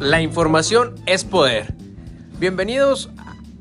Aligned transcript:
La 0.00 0.20
información 0.22 0.94
es 1.06 1.24
poder. 1.24 1.74
Bienvenidos 2.38 3.10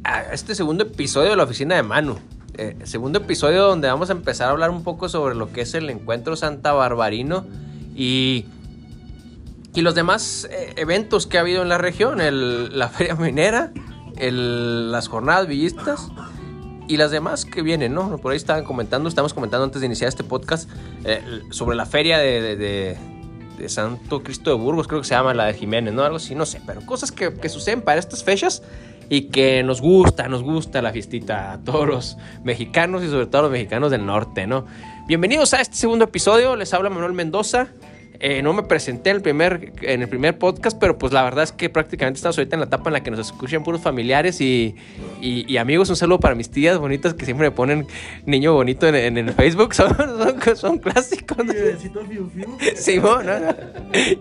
a 0.03 0.21
este 0.33 0.55
segundo 0.55 0.83
episodio 0.85 1.29
de 1.31 1.35
la 1.35 1.43
oficina 1.43 1.75
de 1.75 1.83
Manu. 1.83 2.17
Eh, 2.57 2.77
segundo 2.83 3.19
episodio 3.19 3.63
donde 3.63 3.87
vamos 3.87 4.09
a 4.09 4.13
empezar 4.13 4.47
a 4.47 4.51
hablar 4.51 4.69
un 4.69 4.83
poco 4.83 5.09
sobre 5.09 5.35
lo 5.35 5.51
que 5.51 5.61
es 5.61 5.73
el 5.73 5.89
encuentro 5.89 6.35
Santa 6.35 6.71
Barbarino 6.73 7.45
y, 7.95 8.45
y 9.73 9.81
los 9.81 9.95
demás 9.95 10.47
eh, 10.51 10.73
eventos 10.77 11.27
que 11.27 11.37
ha 11.37 11.41
habido 11.41 11.61
en 11.61 11.69
la 11.69 11.77
región, 11.77 12.21
el- 12.21 12.77
la 12.77 12.89
feria 12.89 13.15
minera, 13.15 13.71
el- 14.17 14.91
las 14.91 15.07
jornadas 15.07 15.47
villistas 15.47 16.09
y 16.87 16.97
las 16.97 17.11
demás 17.11 17.45
que 17.45 17.61
vienen, 17.61 17.93
¿no? 17.93 18.17
Por 18.17 18.31
ahí 18.31 18.37
estaban 18.37 18.63
comentando, 18.63 19.07
estamos 19.09 19.33
comentando 19.33 19.63
antes 19.65 19.79
de 19.81 19.85
iniciar 19.87 20.07
este 20.07 20.23
podcast 20.23 20.69
eh, 21.03 21.21
sobre 21.51 21.75
la 21.77 21.85
feria 21.85 22.17
de, 22.17 22.97
de 23.59 23.69
Santo 23.69 24.23
Cristo 24.23 24.49
de 24.49 24.57
Burgos, 24.57 24.87
creo 24.87 25.01
que 25.01 25.07
se 25.07 25.13
llama 25.13 25.33
la 25.33 25.45
de 25.45 25.53
Jiménez, 25.53 25.93
¿no? 25.93 26.03
Algo 26.03 26.17
así, 26.17 26.33
no 26.33 26.45
sé, 26.45 26.61
pero 26.65 26.81
cosas 26.81 27.11
que, 27.11 27.33
que 27.33 27.49
suceden 27.49 27.81
para 27.81 27.99
estas 27.99 28.23
fechas 28.23 28.63
y 29.09 29.23
que 29.23 29.63
nos 29.63 29.81
gusta, 29.81 30.27
nos 30.27 30.43
gusta 30.43 30.81
la 30.81 30.91
fiestita 30.91 31.53
a 31.53 31.57
todos 31.59 32.17
mexicanos 32.43 33.03
y 33.03 33.09
sobre 33.09 33.25
todo 33.25 33.39
a 33.39 33.41
los 33.43 33.51
mexicanos 33.51 33.91
del 33.91 34.05
norte, 34.05 34.47
¿no? 34.47 34.65
Bienvenidos 35.07 35.53
a 35.53 35.61
este 35.61 35.75
segundo 35.75 36.05
episodio, 36.05 36.55
les 36.55 36.73
habla 36.73 36.89
Manuel 36.89 37.13
Mendoza. 37.13 37.67
Eh, 38.21 38.41
no 38.41 38.51
me 38.51 38.63
presenté 38.63 39.11
en 39.11 39.15
el, 39.15 39.21
primer, 39.21 39.71
en 39.81 40.01
el 40.01 40.09
primer 40.09 40.37
podcast, 40.37 40.77
pero 40.77 40.97
pues 40.97 41.13
la 41.13 41.23
verdad 41.23 41.45
es 41.45 41.53
que 41.53 41.69
prácticamente 41.69 42.17
estamos 42.17 42.37
ahorita 42.37 42.57
en 42.57 42.59
la 42.59 42.65
etapa 42.65 42.89
en 42.89 42.93
la 42.93 43.01
que 43.01 43.11
nos 43.11 43.19
escuchan 43.21 43.63
puros 43.63 43.79
familiares 43.79 44.41
y, 44.41 44.75
y- 45.21 45.45
y 45.47 45.55
amigos. 45.55 45.89
Un 45.89 45.95
saludo 45.95 46.19
para 46.19 46.35
mis 46.35 46.49
tías 46.49 46.77
bonitas 46.79 47.13
que 47.13 47.23
siempre 47.23 47.47
me 47.49 47.55
ponen 47.55 47.87
niño 48.25 48.53
bonito 48.53 48.87
en, 48.89 48.95
en 48.95 49.17
el 49.17 49.33
Facebook. 49.33 49.73
Son, 49.79 49.95
son, 49.95 50.57
son 50.57 50.77
clásicos. 50.79 51.37
¿no? 51.45 52.57
Simón, 52.75 53.25
no, 53.25 53.39
no. 53.39 53.55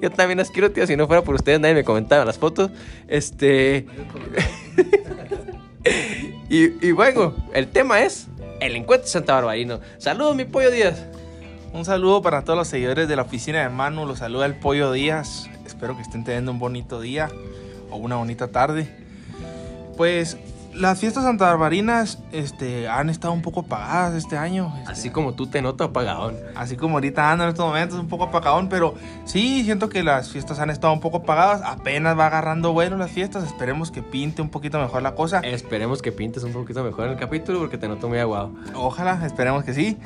Yo 0.01 0.11
también 0.11 0.39
las 0.39 0.51
quiero, 0.51 0.71
tío. 0.71 0.87
Si 0.87 0.95
no 0.95 1.09
fuera 1.09 1.23
por 1.23 1.35
ustedes, 1.35 1.59
nadie 1.59 1.75
me 1.75 1.83
comentaba 1.83 2.25
las 2.25 2.39
fotos. 2.39 2.71
Este. 3.09 3.85
y, 6.49 6.87
y 6.87 6.93
bueno, 6.93 7.35
el 7.55 7.67
tema 7.69 8.01
es 8.03 8.29
el 8.61 8.77
encuentro 8.77 9.07
de 9.07 9.11
Santa 9.11 9.35
Barbarino. 9.35 9.81
Saludos, 9.99 10.37
mi 10.37 10.45
pollo 10.45 10.71
Díaz. 10.71 11.05
Un 11.79 11.85
saludo 11.85 12.23
para 12.23 12.43
todos 12.43 12.59
los 12.59 12.67
seguidores 12.67 13.07
de 13.07 13.15
la 13.15 13.23
oficina 13.23 13.61
de 13.61 13.69
Manu. 13.69 14.05
Los 14.05 14.19
saluda 14.19 14.47
el 14.47 14.57
Pollo 14.57 14.91
Díaz. 14.91 15.49
Espero 15.65 15.95
que 15.95 16.03
estén 16.03 16.25
teniendo 16.25 16.51
un 16.51 16.59
bonito 16.59 17.01
día 17.01 17.29
o 17.93 17.97
una 17.99 18.17
bonita 18.17 18.49
tarde. 18.49 18.93
Pues 19.97 20.37
las 20.75 20.99
fiestas 20.99 21.23
santarbarinas 21.23 22.19
este, 22.33 22.89
han 22.89 23.09
estado 23.11 23.33
un 23.33 23.43
poco 23.43 23.61
apagadas 23.61 24.17
este 24.17 24.37
año. 24.37 24.75
este, 24.81 24.91
Así 24.91 25.11
como 25.11 25.35
tú 25.35 25.47
te 25.47 25.63
noto 25.63 25.85
apagadón. 25.85 26.35
así 26.57 26.77
como 26.77 26.97
ahorita 26.97 27.31
ando 27.31 27.45
en 27.45 27.51
estos 27.51 27.65
momentos 27.65 27.97
un 27.97 28.09
poco 28.09 28.25
apagadón, 28.25 28.69
pero 28.69 28.97
sí 29.25 29.63
siento 29.63 29.89
que 29.89 30.03
las 30.03 30.31
fiestas 30.31 30.59
han 30.59 30.71
estado 30.71 30.93
un 30.93 31.01
poco 31.01 31.19
apagadas. 31.19 31.63
Apenas 31.63 32.19
va 32.19 32.27
agarrando 32.27 32.73
bueno 32.73 32.97
las 32.97 33.13
fiestas. 33.13 33.45
Esperemos 33.45 33.93
que 33.93 34.03
pinte 34.03 34.43
un 34.43 34.49
poquito 34.49 34.81
mejor 34.81 35.03
la 35.03 35.15
cosa. 35.15 35.39
Esperemos 35.45 36.03
que 36.03 36.11
pintes 36.11 36.43
un 36.43 36.53
poquito 36.53 36.83
mejor 36.83 37.07
el 37.07 37.17
capítulo 37.17 37.61
porque 37.61 37.79
te 37.79 37.87
noto 37.87 38.09
muy 38.09 38.19
aguado. 38.19 38.51
Ojalá, 38.75 39.25
esperemos 39.25 39.63
que 39.63 39.75
sí. 39.75 39.97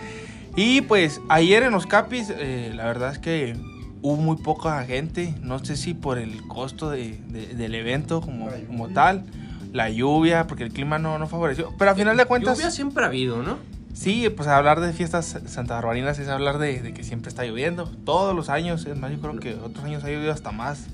Y 0.57 0.83
pues 0.83 1.21
ayer 1.29 1.63
en 1.63 1.73
los 1.73 1.87
capis, 1.87 2.29
eh, 2.31 2.73
la 2.75 2.85
verdad 2.85 3.13
es 3.13 3.19
que 3.19 3.57
hubo 4.03 4.17
muy 4.17 4.37
poca 4.37 4.83
gente. 4.85 5.35
No 5.43 5.65
sé 5.65 5.77
si 5.77 5.95
por 5.95 6.19
el 6.19 6.47
costo 6.47 6.91
de- 6.91 7.19
de- 7.29 7.55
del 7.55 7.75
evento 7.75 8.21
como, 8.21 8.49
como 8.67 8.89
tal, 8.89 9.25
la 9.73 9.89
lluvia, 9.89 10.47
porque 10.47 10.65
el 10.65 10.73
clima 10.73 10.99
no, 10.99 11.19
no 11.19 11.27
favoreció. 11.27 11.73
Pero 11.79 11.91
a 11.93 11.95
final 11.95 12.17
de 12.17 12.27
cuentas, 12.27 12.59
Lluvia 12.59 12.71
siempre 12.71 13.05
ha 13.05 13.07
habido, 13.07 13.43
¿no? 13.43 13.59
sí, 13.95 14.27
pues 14.35 14.49
hablar 14.49 14.81
de 14.81 14.93
fiestas 14.95 15.39
santa 15.47 15.75
barbarinas 15.75 16.19
es 16.19 16.29
hablar 16.29 16.57
de, 16.59 16.81
de 16.81 16.95
que 16.95 17.05
siempre 17.05 17.29
está 17.29 17.45
lloviendo. 17.45 17.85
Todos 18.05 18.35
los 18.35 18.49
años, 18.49 18.85
es 18.87 18.99
más, 18.99 19.11
yo 19.13 19.21
creo 19.21 19.37
que 19.39 19.55
otros 19.55 19.85
años 19.85 20.03
ha 20.05 20.09
llovido 20.11 20.33
hasta 20.33 20.51
más. 20.51 20.87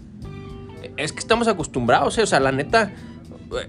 Es 0.97 1.13
que 1.13 1.19
estamos 1.21 1.47
acostumbrados, 1.49 2.19
¿eh? 2.19 2.23
o 2.23 2.27
sea, 2.27 2.41
la 2.41 2.51
neta, 2.53 2.93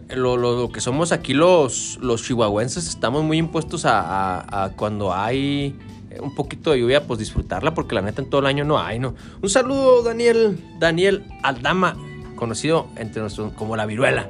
eh, 0.10 0.16
lo, 0.16 0.36
lo- 0.36 0.60
lo 0.60 0.72
que 0.72 0.82
somos 0.82 1.12
aquí 1.12 1.34
los, 1.34 2.00
los 2.02 2.24
chihuahuenses, 2.24 2.88
estamos 2.88 3.24
muy 3.24 3.38
impuestos 3.38 3.86
a, 3.86 4.00
a- 4.40 4.64
a 4.66 4.70
cuando 4.72 5.14
hay 5.14 5.76
un 6.22 6.34
poquito 6.36 6.72
de 6.72 6.80
lluvia, 6.80 7.06
pues 7.06 7.20
disfrutarla, 7.20 7.74
porque 7.74 7.96
la 7.96 8.02
neta 8.02 8.22
en 8.22 8.30
todo 8.30 8.42
el 8.42 8.48
año 8.48 8.64
no 8.66 8.80
hay, 8.80 9.00
¿no? 9.00 9.16
Un 9.42 9.50
saludo, 9.50 10.02
Daniel, 10.04 10.60
Daniel 10.80 11.26
Aldama, 11.44 11.96
conocido 12.36 12.88
entre 12.96 13.22
nosotros 13.22 13.54
como 13.56 13.76
la 13.76 13.86
viruela. 13.86 14.30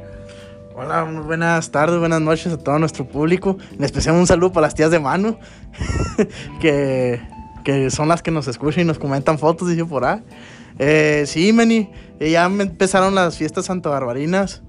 Hola, 0.76 1.04
buenas 1.04 1.72
tardes, 1.72 2.00
buenas 2.00 2.22
noches 2.22 2.54
a 2.54 2.58
todo 2.58 2.80
nuestro 2.80 3.06
público. 3.08 3.58
En 3.78 3.84
especial 3.84 4.16
un 4.16 4.28
saludo 4.28 4.52
para 4.54 4.68
las 4.68 4.76
tías 4.76 4.92
de 4.92 5.00
Manu, 5.00 5.38
que, 6.62 7.22
que 7.64 7.90
son 7.90 8.08
las 8.08 8.22
que 8.22 8.32
nos 8.32 8.48
escuchan 8.48 8.82
y 8.84 8.86
nos 8.86 9.00
comentan 9.00 9.38
fotos, 9.40 9.70
dice 9.70 9.86
por 9.86 10.06
ahí. 10.06 10.22
Eh, 10.78 11.24
sí, 11.28 11.52
Meni, 11.52 11.90
eh, 12.20 12.32
ya 12.32 12.46
empezaron 12.46 13.14
las 13.16 13.38
fiestas 13.38 13.66
Santa 13.66 13.90
Barbarinas. 13.90 14.62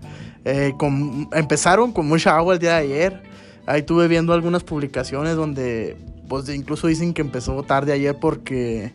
Eh, 0.44 0.72
con- 0.78 1.28
empezaron 1.32 1.93
con 1.93 2.06
mucha 2.09 2.37
agua 2.37 2.54
el 2.54 2.60
día 2.60 2.70
de 2.72 2.76
ayer. 2.78 3.22
Ahí 3.66 3.81
estuve 3.81 4.09
viendo 4.09 4.32
algunas 4.32 4.65
publicaciones 4.65 5.37
donde 5.37 5.97
pues 6.30 6.48
incluso 6.48 6.86
dicen 6.86 7.12
que 7.12 7.20
empezó 7.20 7.62
tarde 7.64 7.92
ayer 7.92 8.16
porque, 8.18 8.94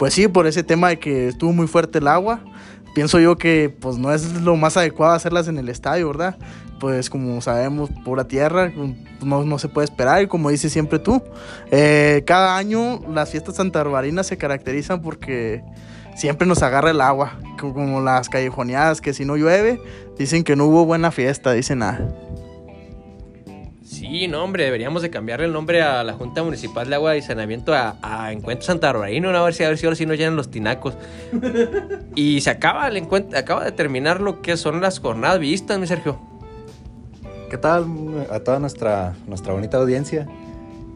pues 0.00 0.12
sí, 0.14 0.26
por 0.26 0.48
ese 0.48 0.64
tema 0.64 0.88
de 0.88 0.98
que 0.98 1.28
estuvo 1.28 1.52
muy 1.52 1.68
fuerte 1.68 1.98
el 1.98 2.08
agua 2.08 2.40
pienso 2.94 3.18
yo 3.20 3.38
que 3.38 3.74
pues 3.80 3.96
no 3.96 4.12
es 4.12 4.42
lo 4.42 4.54
más 4.56 4.76
adecuado 4.76 5.12
hacerlas 5.14 5.48
en 5.48 5.56
el 5.58 5.68
estadio, 5.68 6.08
¿verdad? 6.08 6.36
Pues 6.78 7.08
como 7.08 7.40
sabemos, 7.40 7.88
pura 8.04 8.24
tierra, 8.28 8.70
no, 9.22 9.44
no 9.44 9.58
se 9.58 9.68
puede 9.68 9.84
esperar 9.86 10.22
y 10.22 10.26
como 10.26 10.50
dices 10.50 10.72
siempre 10.72 10.98
tú, 10.98 11.22
eh, 11.70 12.22
cada 12.26 12.56
año 12.56 13.00
las 13.08 13.30
fiestas 13.30 13.54
santarbarinas 13.56 14.26
se 14.26 14.36
caracterizan 14.36 15.00
porque 15.00 15.62
siempre 16.16 16.46
nos 16.46 16.62
agarra 16.62 16.90
el 16.90 17.00
agua, 17.00 17.38
co- 17.58 17.72
como 17.72 18.00
las 18.02 18.28
callejoneadas, 18.28 19.00
que 19.00 19.14
si 19.14 19.24
no 19.24 19.36
llueve, 19.36 19.80
dicen 20.18 20.42
que 20.44 20.54
no 20.56 20.66
hubo 20.66 20.84
buena 20.84 21.10
fiesta, 21.12 21.52
dicen 21.52 21.78
nada. 21.78 22.06
Sí, 23.92 24.26
no, 24.26 24.42
hombre, 24.42 24.64
deberíamos 24.64 25.02
de 25.02 25.10
cambiarle 25.10 25.44
el 25.44 25.52
nombre 25.52 25.82
a 25.82 26.02
la 26.02 26.14
Junta 26.14 26.42
Municipal 26.42 26.88
de 26.88 26.94
Agua 26.94 27.14
y 27.14 27.20
Saneamiento 27.20 27.74
a, 27.74 27.98
a 28.00 28.32
Encuentro 28.32 28.64
Santa 28.64 28.86
Barbarino, 28.90 29.30
¿no? 29.32 29.36
a 29.36 29.44
ver 29.44 29.52
si 29.52 29.64
a 29.64 29.68
ver 29.68 29.76
si 29.76 29.84
ahora 29.84 29.96
sí 29.96 30.06
nos 30.06 30.16
llenan 30.16 30.34
los 30.34 30.50
tinacos. 30.50 30.94
y 32.14 32.40
se 32.40 32.48
acaba 32.48 32.88
el 32.88 32.96
encuentro, 32.96 33.38
acaba 33.38 33.66
de 33.66 33.72
terminar 33.72 34.22
lo 34.22 34.40
que 34.40 34.56
son 34.56 34.80
las 34.80 34.98
jornadas 34.98 35.38
vistas, 35.40 35.78
mi 35.78 35.86
Sergio. 35.86 36.18
¿Qué 37.50 37.58
tal 37.58 37.84
a 38.30 38.40
toda 38.40 38.58
nuestra, 38.60 39.14
nuestra 39.26 39.52
bonita 39.52 39.76
audiencia? 39.76 40.26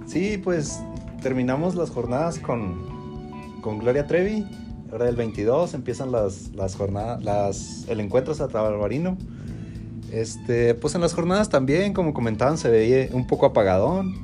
Sí, 0.07 0.41
pues 0.43 0.81
terminamos 1.21 1.75
las 1.75 1.91
jornadas 1.91 2.39
con, 2.39 3.61
con 3.61 3.79
Gloria 3.79 4.07
Trevi. 4.07 4.47
Ahora 4.91 5.07
el 5.07 5.17
22 5.17 5.75
empiezan 5.75 6.13
las, 6.13 6.49
las 6.55 6.77
jornadas, 6.77 7.23
las, 7.23 7.85
el 7.89 8.01
encuentro 8.01 8.35
Santa 8.35 8.63
Barbarino. 8.63 9.19
Este, 10.13 10.75
pues 10.75 10.95
en 10.95 11.01
las 11.01 11.15
jornadas 11.15 11.49
también, 11.49 11.93
como 11.93 12.15
comentaban, 12.15 12.59
se 12.59 12.71
veía 12.71 13.09
un 13.13 13.27
poco 13.27 13.47
apagadón, 13.47 14.15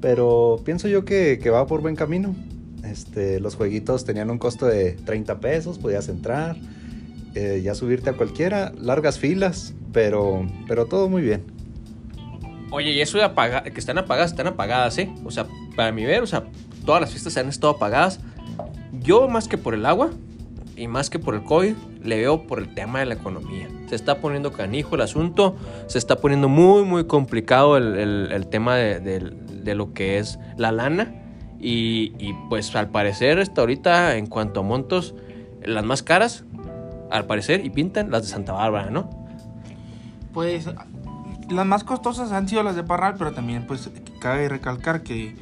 pero 0.00 0.60
pienso 0.64 0.88
yo 0.88 1.04
que, 1.04 1.38
que 1.42 1.50
va 1.50 1.66
por 1.66 1.80
buen 1.80 1.96
camino. 1.96 2.34
Este, 2.84 3.40
los 3.40 3.54
jueguitos 3.54 4.04
tenían 4.04 4.30
un 4.30 4.38
costo 4.38 4.66
de 4.66 4.92
30 4.92 5.40
pesos, 5.40 5.78
podías 5.78 6.08
entrar, 6.08 6.56
eh, 7.34 7.60
ya 7.62 7.74
subirte 7.74 8.10
a 8.10 8.12
cualquiera, 8.14 8.72
largas 8.80 9.18
filas, 9.18 9.74
pero, 9.92 10.46
pero 10.66 10.86
todo 10.86 11.08
muy 11.08 11.22
bien. 11.22 11.42
Oye, 12.70 12.92
y 12.92 13.00
eso 13.00 13.16
de 13.18 13.24
apaga- 13.24 13.62
que 13.62 13.78
están 13.80 13.98
apagadas, 13.98 14.30
están 14.32 14.46
apagadas, 14.46 14.98
¿eh? 14.98 15.10
O 15.24 15.30
sea, 15.30 15.46
para 15.74 15.90
mi 15.92 16.04
ver, 16.04 16.22
o 16.22 16.26
sea, 16.26 16.44
todas 16.84 17.00
las 17.00 17.10
fiestas 17.10 17.36
han 17.36 17.48
estado 17.48 17.74
apagadas. 17.74 18.20
Yo, 19.00 19.28
más 19.28 19.48
que 19.48 19.56
por 19.56 19.74
el 19.74 19.86
agua 19.86 20.10
y 20.78 20.88
más 20.88 21.10
que 21.10 21.18
por 21.18 21.34
el 21.34 21.42
COVID, 21.42 21.74
le 22.02 22.16
veo 22.16 22.46
por 22.46 22.58
el 22.60 22.72
tema 22.74 23.00
de 23.00 23.06
la 23.06 23.14
economía. 23.14 23.68
Se 23.88 23.94
está 23.96 24.20
poniendo 24.20 24.52
canijo 24.52 24.94
el 24.94 25.00
asunto, 25.02 25.56
se 25.88 25.98
está 25.98 26.16
poniendo 26.16 26.48
muy, 26.48 26.84
muy 26.84 27.04
complicado 27.06 27.76
el, 27.76 27.96
el- 28.32 28.46
tema 28.48 28.76
de, 28.76 29.00
de- 29.00 29.32
de 29.62 29.74
lo 29.74 29.92
que 29.92 30.18
es 30.18 30.38
la 30.56 30.72
lana. 30.72 31.14
Y, 31.60 32.12
y, 32.18 32.34
pues 32.48 32.74
al 32.76 32.88
parecer, 32.90 33.40
hasta 33.40 33.60
ahorita, 33.62 34.16
en 34.16 34.26
cuanto 34.28 34.60
a 34.60 34.62
montos, 34.62 35.14
las 35.64 35.84
más 35.84 36.02
caras, 36.04 36.44
al 37.10 37.26
parecer, 37.26 37.64
y 37.66 37.70
pintan 37.70 38.10
las 38.12 38.22
de 38.22 38.28
Santa 38.28 38.52
Bárbara, 38.52 38.90
¿no? 38.90 39.10
Pues 40.32 40.70
las 41.50 41.66
más 41.66 41.82
costosas 41.84 42.30
han 42.32 42.48
sido 42.48 42.62
las 42.62 42.76
de 42.76 42.84
Parral, 42.84 43.14
pero 43.18 43.32
también 43.32 43.66
pues 43.66 43.90
cabe 44.20 44.48
recalcar 44.48 45.02
que 45.02 45.34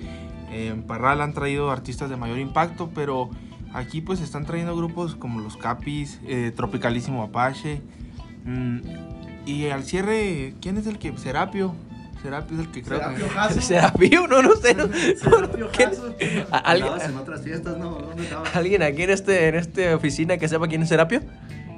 eh, 0.53 0.69
en 0.73 0.85
Parral 0.85 1.21
han 1.21 1.35
traído 1.35 1.71
artistas 1.71 2.09
de 2.09 2.17
mayor 2.17 2.39
impacto, 2.39 2.89
pero 2.95 3.29
aquí 3.73 4.01
pues 4.01 4.21
están 4.21 4.45
trayendo 4.47 4.77
grupos 4.77 5.15
como 5.17 5.41
los 5.41 5.57
Capis, 5.57 6.21
eh, 6.27 6.53
Tropicalísimo 6.55 7.23
Apache. 7.23 7.81
mm, 8.45 8.79
y 9.47 9.67
al 9.69 9.85
cierre, 9.85 10.55
¿quién 10.61 10.77
es 10.77 10.87
el 10.87 10.99
que? 10.99 11.17
Serapio. 11.19 11.75
Serapio 12.23 12.59
es 12.59 12.67
el 12.67 12.73
que 12.73 12.83
creo 12.83 13.01
que... 13.55 13.61
¿Serapio? 13.63 14.27
No, 14.27 14.43
no 14.43 14.57
sé. 14.57 14.75
¿A- 16.51 16.59
¿Alguien, 16.59 16.89
Andabas 16.93 17.09
en 17.11 17.17
otras 17.19 17.43
fiestas, 17.43 17.77
¿no? 17.79 17.91
¿Dónde 17.91 18.25
estabas? 18.25 18.57
¿Alguien 18.57 18.83
aquí 18.83 19.03
en, 19.03 19.11
este, 19.11 19.49
en 19.49 19.55
esta 19.55 19.95
oficina 19.95 20.37
que 20.37 20.49
sepa 20.49 20.67
quién 20.67 20.83
es 20.83 20.89
Serapio? 20.89 21.21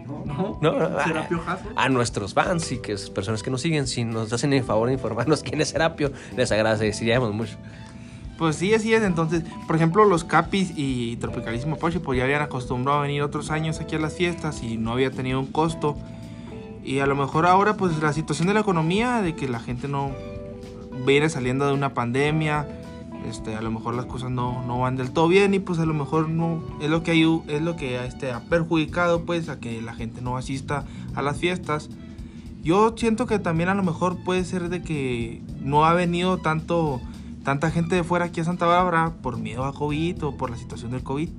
No, 0.07 0.25
No, 0.25 0.59
No, 0.63 0.89
no, 0.89 1.05
Serapio 1.05 1.39
Jasso. 1.41 1.65
A 1.77 1.89
nuestros 1.91 2.33
fans 2.33 2.73
y 2.73 2.79
que 2.79 2.97
personas 3.15 3.43
que 3.43 3.51
nos 3.51 3.61
siguen, 3.61 3.87
si 3.87 4.05
nos 4.05 4.33
hacen 4.33 4.53
el 4.55 4.63
favor 4.65 4.89
de 4.89 4.95
informarnos 4.95 5.43
quién 5.43 5.61
es 5.61 5.69
Serapio, 5.69 6.13
les 6.37 6.51
agradeceríamos 6.53 7.35
mucho. 7.35 7.57
Pues 8.39 8.55
sí, 8.55 8.73
así 8.73 8.95
es. 8.95 9.03
Entonces, 9.03 9.43
por 9.67 9.75
ejemplo, 9.75 10.05
los 10.05 10.23
Capis 10.23 10.73
y 10.77 11.17
Tropicalismo 11.17 11.77
Porsche, 11.77 11.99
pues 11.99 12.17
ya 12.17 12.25
habían 12.25 12.41
acostumbrado 12.41 13.01
a 13.01 13.03
venir 13.03 13.21
otros 13.23 13.51
años 13.51 13.81
aquí 13.81 13.97
a 13.97 13.99
las 13.99 14.15
fiestas 14.15 14.63
y 14.63 14.79
no 14.79 14.93
había 14.93 15.11
tenido 15.11 15.41
un 15.41 15.47
costo. 15.47 15.97
Y 16.85 17.01
a 17.01 17.07
lo 17.07 17.17
mejor 17.17 17.47
ahora, 17.47 17.77
pues 17.77 18.01
la 18.01 18.13
situación 18.13 18.47
de 18.47 18.55
la 18.55 18.61
economía, 18.61 19.21
de 19.23 19.35
que 19.35 19.49
la 19.49 19.59
gente 19.59 19.89
no 19.89 20.13
viene 21.05 21.29
saliendo 21.29 21.67
de 21.67 21.73
una 21.73 21.95
pandemia, 21.95 22.67
este, 23.29 23.57
a 23.57 23.61
lo 23.61 23.73
mejor 23.73 23.95
las 23.95 24.07
cosas 24.07 24.31
no, 24.31 24.65
no 24.65 24.79
van 24.79 24.97
del 24.97 25.11
todo 25.11 25.27
bien 25.27 25.53
y 25.53 25.59
pues 25.59 25.81
a 25.81 25.87
lo 25.87 25.93
mejor 25.93 26.29
no 26.29 26.63
es 26.81 26.89
lo 26.89 27.03
que 27.03 27.11
hay, 27.11 27.43
es 27.49 27.61
lo 27.61 27.75
que 27.75 28.05
este, 28.07 28.31
ha 28.31 28.41
perjudicado 28.45 29.25
pues 29.25 29.49
a 29.49 29.59
que 29.59 29.83
la 29.83 29.95
gente 29.95 30.21
no 30.21 30.37
asista 30.37 30.85
a 31.15 31.23
las 31.23 31.39
fiestas. 31.39 31.91
Yo 32.63 32.95
siento 32.97 33.27
que 33.27 33.41
también 33.41 33.69
a 33.69 33.75
lo 33.75 33.83
mejor 33.83 34.23
puede 34.23 34.45
ser 34.45 34.69
de 34.69 34.83
que 34.83 35.43
no 35.61 35.85
ha 35.85 35.95
venido 35.95 36.39
tanto 36.39 37.01
tanta 37.49 37.71
gente 37.71 37.95
de 37.95 38.05
fuera 38.05 38.27
aquí 38.27 38.43
a 38.43 38.45
Santa 38.45 38.67
Bárbara 38.67 39.15
por 39.23 39.39
miedo 39.39 39.65
a 39.65 39.73
COVID 39.73 40.23
o 40.23 40.37
por 40.37 40.51
la 40.51 40.59
situación 40.59 40.91
del 40.91 41.03
COVID. 41.03 41.31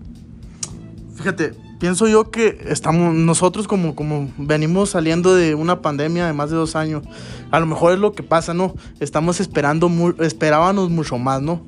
Fíjate, 1.13 1.53
pienso 1.79 2.07
yo 2.07 2.31
que 2.31 2.65
estamos 2.65 3.13
nosotros 3.13 3.67
como, 3.67 3.93
como 3.93 4.27
venimos 4.35 4.89
saliendo 4.89 5.35
de 5.35 5.53
una 5.53 5.83
pandemia 5.83 6.25
de 6.25 6.33
más 6.33 6.49
de 6.49 6.55
dos 6.55 6.75
años. 6.75 7.03
A 7.51 7.59
lo 7.59 7.67
mejor 7.67 7.93
es 7.93 7.99
lo 7.99 8.13
que 8.13 8.23
pasa, 8.23 8.55
¿no? 8.55 8.73
Estamos 8.99 9.39
esperando, 9.39 9.87
esperábamos 10.19 10.89
mucho 10.89 11.19
más, 11.19 11.43
¿no? 11.43 11.61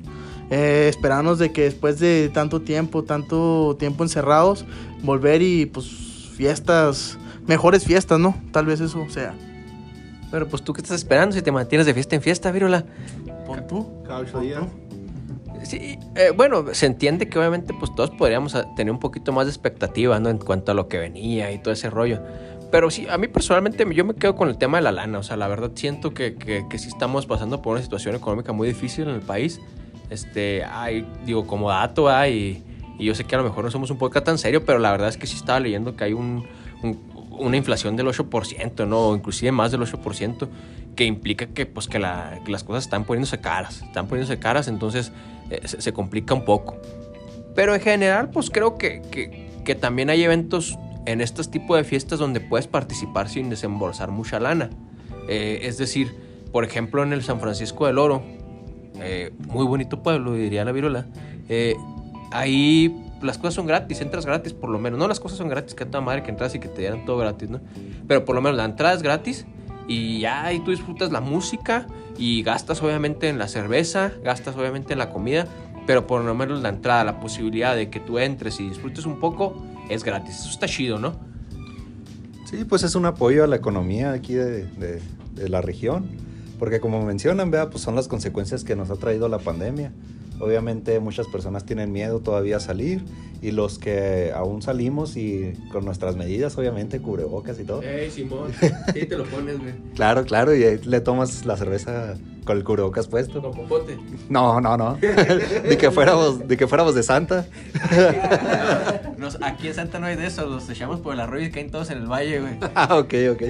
Eh, 0.50 0.88
esperábamos 0.88 1.38
de 1.38 1.52
que 1.52 1.62
después 1.62 2.00
de 2.00 2.28
tanto 2.34 2.62
tiempo, 2.62 3.04
tanto 3.04 3.76
tiempo 3.78 4.02
encerrados, 4.02 4.64
volver 5.04 5.40
y 5.40 5.66
pues 5.66 5.86
fiestas, 6.36 7.16
mejores 7.46 7.84
fiestas, 7.84 8.18
¿no? 8.18 8.34
Tal 8.50 8.66
vez 8.66 8.80
eso 8.80 9.06
sea. 9.08 9.36
Pero 10.32 10.48
pues 10.48 10.64
tú 10.64 10.72
qué 10.72 10.80
estás 10.80 10.96
esperando 10.96 11.36
si 11.36 11.42
te 11.42 11.52
mantienes 11.52 11.86
de 11.86 11.94
fiesta 11.94 12.16
en 12.16 12.22
fiesta, 12.22 12.50
Vírola. 12.50 12.84
Pon 13.46 13.66
tú. 13.68 14.01
Cada 14.12 14.24
ocho 14.24 14.40
días. 14.40 14.62
Sí, 15.62 15.98
eh, 16.16 16.32
bueno, 16.36 16.66
se 16.74 16.84
entiende 16.84 17.30
que 17.30 17.38
obviamente 17.38 17.72
pues 17.72 17.94
todos 17.94 18.10
podríamos 18.10 18.54
ah, 18.54 18.74
tener 18.76 18.92
un 18.92 18.98
poquito 18.98 19.32
más 19.32 19.46
de 19.46 19.52
expectativa, 19.52 20.20
¿no? 20.20 20.28
En 20.28 20.36
cuanto 20.36 20.72
a 20.72 20.74
lo 20.74 20.86
que 20.86 20.98
venía 20.98 21.50
y 21.50 21.58
todo 21.62 21.72
ese 21.72 21.88
rollo. 21.88 22.20
Pero 22.70 22.90
sí, 22.90 23.06
a 23.08 23.16
mí 23.16 23.26
personalmente 23.28 23.86
yo 23.94 24.04
me 24.04 24.12
quedo 24.14 24.34
con 24.36 24.50
el 24.50 24.58
tema 24.58 24.76
de 24.76 24.82
la 24.82 24.92
lana. 24.92 25.18
O 25.18 25.22
sea, 25.22 25.38
la 25.38 25.48
verdad 25.48 25.70
siento 25.74 26.12
que, 26.12 26.34
que, 26.34 26.66
que 26.68 26.78
sí 26.78 26.88
estamos 26.88 27.24
pasando 27.24 27.62
por 27.62 27.72
una 27.72 27.82
situación 27.82 28.14
económica 28.14 28.52
muy 28.52 28.68
difícil 28.68 29.08
en 29.08 29.14
el 29.14 29.22
país. 29.22 29.62
Este, 30.10 30.62
hay, 30.62 31.08
digo, 31.24 31.46
como 31.46 31.70
dato, 31.70 32.10
hay, 32.10 32.62
y 32.98 33.06
yo 33.06 33.14
sé 33.14 33.24
que 33.24 33.34
a 33.34 33.38
lo 33.38 33.44
mejor 33.44 33.64
no 33.64 33.70
somos 33.70 33.90
un 33.90 33.96
podcast 33.96 34.26
tan 34.26 34.36
serio, 34.36 34.62
pero 34.66 34.78
la 34.78 34.90
verdad 34.90 35.08
es 35.08 35.16
que 35.16 35.26
sí 35.26 35.36
estaba 35.36 35.58
leyendo 35.58 35.96
que 35.96 36.04
hay 36.04 36.12
un, 36.12 36.44
un- 36.82 37.00
una 37.38 37.56
inflación 37.56 37.96
del 37.96 38.06
8%, 38.08 38.86
¿no? 38.86 39.14
Inclusive 39.14 39.52
más 39.52 39.70
del 39.72 39.80
8%, 39.82 40.48
que 40.96 41.04
implica 41.04 41.46
que, 41.46 41.66
pues, 41.66 41.88
que, 41.88 41.98
la- 41.98 42.40
que 42.44 42.52
las 42.52 42.64
cosas 42.64 42.84
están 42.84 43.04
poniéndose 43.04 43.40
caras. 43.40 43.82
Están 43.82 44.06
poniéndose 44.06 44.38
caras, 44.38 44.68
entonces 44.68 45.12
eh, 45.50 45.60
se, 45.64 45.80
se 45.80 45.92
complica 45.92 46.34
un 46.34 46.44
poco. 46.44 46.76
Pero 47.54 47.74
en 47.74 47.80
general, 47.80 48.30
pues 48.30 48.50
creo 48.50 48.78
que, 48.78 49.02
que, 49.10 49.50
que 49.64 49.74
también 49.74 50.08
hay 50.10 50.22
eventos 50.22 50.78
en 51.04 51.20
estos 51.20 51.50
tipos 51.50 51.76
de 51.76 51.84
fiestas 51.84 52.18
donde 52.18 52.40
puedes 52.40 52.66
participar 52.66 53.28
sin 53.28 53.50
desembolsar 53.50 54.10
mucha 54.10 54.38
lana. 54.40 54.70
Eh, 55.28 55.60
es 55.62 55.78
decir, 55.78 56.14
por 56.52 56.64
ejemplo, 56.64 57.02
en 57.02 57.12
el 57.12 57.22
San 57.22 57.40
Francisco 57.40 57.86
del 57.86 57.98
Oro, 57.98 58.22
eh, 59.00 59.32
muy 59.48 59.64
bonito 59.66 60.02
pueblo, 60.02 60.34
diría 60.34 60.64
la 60.64 60.72
virola, 60.72 61.06
eh, 61.48 61.74
ahí 62.30 62.94
las 63.22 63.38
cosas 63.38 63.54
son 63.54 63.66
gratis, 63.66 64.00
entras 64.00 64.26
gratis 64.26 64.52
por 64.52 64.70
lo 64.70 64.78
menos. 64.78 64.98
No 64.98 65.08
las 65.08 65.20
cosas 65.20 65.38
son 65.38 65.48
gratis, 65.48 65.74
que 65.74 65.84
a 65.84 65.86
toda 65.86 66.00
madre 66.00 66.22
que 66.22 66.30
entras 66.30 66.54
y 66.54 66.58
que 66.60 66.68
te 66.68 66.80
dieran 66.80 67.04
todo 67.04 67.18
gratis, 67.18 67.50
¿no? 67.50 67.60
Pero 68.08 68.24
por 68.24 68.34
lo 68.34 68.42
menos 68.42 68.56
la 68.56 68.64
entrada 68.64 68.94
es 68.94 69.02
gratis 69.02 69.46
y 69.88 70.20
ya 70.20 70.44
ahí 70.44 70.60
tú 70.60 70.70
disfrutas 70.70 71.10
la 71.12 71.20
música 71.20 71.86
y 72.18 72.42
gastas 72.42 72.82
obviamente 72.82 73.28
en 73.28 73.38
la 73.38 73.48
cerveza, 73.48 74.12
gastas 74.24 74.56
obviamente 74.56 74.92
en 74.92 74.98
la 74.98 75.10
comida, 75.10 75.46
pero 75.86 76.06
por 76.06 76.22
lo 76.24 76.34
menos 76.34 76.62
la 76.62 76.68
entrada, 76.68 77.04
la 77.04 77.18
posibilidad 77.20 77.74
de 77.74 77.90
que 77.90 77.98
tú 78.00 78.18
entres 78.18 78.60
y 78.60 78.68
disfrutes 78.68 79.06
un 79.06 79.18
poco 79.18 79.60
es 79.88 80.04
gratis. 80.04 80.38
Eso 80.40 80.50
está 80.50 80.66
chido, 80.66 80.98
¿no? 80.98 81.14
Sí, 82.44 82.64
pues 82.64 82.82
es 82.82 82.94
un 82.94 83.06
apoyo 83.06 83.44
a 83.44 83.46
la 83.46 83.56
economía 83.56 84.12
aquí 84.12 84.34
de, 84.34 84.64
de- 84.66 85.00
de 85.34 85.48
la 85.48 85.62
región, 85.62 86.04
porque 86.62 86.78
como 86.78 87.04
mencionan, 87.04 87.50
vea, 87.50 87.70
pues 87.70 87.82
son 87.82 87.96
las 87.96 88.06
consecuencias 88.06 88.62
que 88.62 88.76
nos 88.76 88.88
ha 88.88 88.94
traído 88.94 89.28
la 89.28 89.38
pandemia. 89.40 89.90
Obviamente 90.38 91.00
muchas 91.00 91.26
personas 91.26 91.64
tienen 91.66 91.90
miedo 91.90 92.20
todavía 92.20 92.58
a 92.58 92.60
salir 92.60 93.02
y 93.40 93.50
los 93.50 93.80
que 93.80 94.30
aún 94.32 94.62
salimos 94.62 95.16
y 95.16 95.54
con 95.72 95.84
nuestras 95.84 96.14
medidas, 96.14 96.56
obviamente, 96.56 97.00
cubrebocas 97.00 97.58
y 97.58 97.64
todo. 97.64 97.82
Ey, 97.82 98.12
Simón, 98.12 98.52
sí 98.94 99.06
te 99.06 99.16
lo 99.18 99.24
pones, 99.24 99.58
güey. 99.58 99.72
Claro, 99.96 100.24
claro, 100.24 100.54
y 100.54 100.62
ahí 100.62 100.78
le 100.84 101.00
tomas 101.00 101.44
la 101.46 101.56
cerveza 101.56 102.14
con 102.44 102.56
el 102.56 102.62
cubrebocas 102.62 103.08
puesto. 103.08 103.42
Con 103.42 103.50
popote. 103.54 103.98
No, 104.28 104.60
no, 104.60 104.76
no. 104.76 104.98
ni 105.68 105.76
que 105.76 105.90
fuéramos, 105.90 106.46
ni 106.48 106.56
que 106.56 106.68
fuéramos 106.68 106.94
de 106.94 107.02
Santa. 107.02 107.44
Nos- 109.18 109.38
aquí 109.42 109.66
en 109.66 109.74
Santa 109.74 109.98
no 109.98 110.06
hay 110.06 110.14
de 110.14 110.28
eso, 110.28 110.46
los 110.46 110.70
echamos 110.70 111.00
por 111.00 111.14
el 111.14 111.18
arroyo 111.20 111.44
y 111.44 111.50
caen 111.50 111.72
todos 111.72 111.90
en 111.90 111.98
el 111.98 112.06
valle, 112.06 112.38
güey. 112.40 112.54
Ah, 112.76 112.98
ok, 112.98 113.14
ok. 113.32 113.42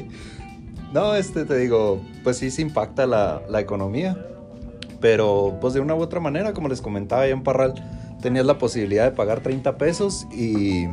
No, 0.92 1.14
este 1.14 1.44
te 1.44 1.56
digo, 1.56 2.00
pues 2.22 2.38
sí 2.38 2.50
se 2.50 2.62
impacta 2.62 3.06
la, 3.06 3.42
la 3.48 3.60
economía. 3.60 4.16
Pero 5.00 5.58
pues 5.60 5.74
de 5.74 5.80
una 5.80 5.94
u 5.94 6.00
otra 6.00 6.20
manera, 6.20 6.52
como 6.52 6.68
les 6.68 6.80
comentaba 6.80 7.26
yo 7.26 7.32
en 7.32 7.42
Parral, 7.42 7.74
tenías 8.20 8.46
la 8.46 8.58
posibilidad 8.58 9.04
de 9.04 9.10
pagar 9.10 9.40
30 9.40 9.76
pesos 9.76 10.26
y, 10.32 10.86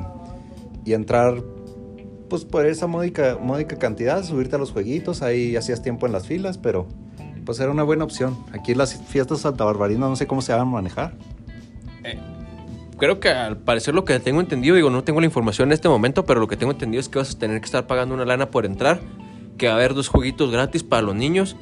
y 0.84 0.94
entrar 0.94 1.36
pues 2.30 2.46
por 2.46 2.66
esa 2.66 2.88
módica, 2.88 3.38
módica 3.42 3.78
cantidad, 3.78 4.24
subirte 4.24 4.56
a 4.56 4.60
los 4.60 4.72
jueguitos, 4.72 5.22
ahí 5.22 5.56
hacías 5.56 5.82
tiempo 5.82 6.06
en 6.06 6.12
las 6.12 6.28
filas, 6.28 6.58
pero 6.58 6.88
pues 7.46 7.60
era 7.60 7.72
una 7.72 7.84
buena 7.84 8.04
opción. 8.04 8.38
Aquí 8.54 8.76
las 8.76 8.96
fiestas 8.96 9.42
saltabarbarinas 9.42 10.10
no 10.10 10.16
sé 10.16 10.28
cómo 10.28 10.42
se 10.42 10.54
van 10.54 10.62
a 10.62 10.66
manejar. 10.66 11.14
Creo 12.98 13.20
que 13.20 13.30
al 13.30 13.58
parecer 13.58 13.96
lo 13.96 14.04
que 14.04 14.20
tengo 14.20 14.42
entendido, 14.42 14.76
digo, 14.76 14.90
no 14.90 15.04
tengo 15.04 15.22
la 15.22 15.26
información 15.26 15.70
en 15.70 15.74
este 15.74 15.88
momento, 15.88 16.26
pero 16.26 16.40
lo 16.42 16.48
que 16.48 16.58
tengo 16.58 16.74
entendido 16.74 17.00
es 17.00 17.08
que 17.08 17.18
vas 17.18 17.34
a 17.34 17.40
tener 17.40 17.60
que 17.62 17.66
estar 17.66 17.88
pagando 17.88 18.14
una 18.14 18.26
lana 18.26 18.52
por 18.52 18.66
entrar, 18.66 19.00
que 19.60 19.68
va 19.68 19.74
a 19.74 19.76
haber 19.76 19.94
dos 19.94 20.08
jueguitos 20.08 20.50
gratis 20.50 20.82
para 20.82 21.04
los 21.04 21.14
niños 21.14 21.56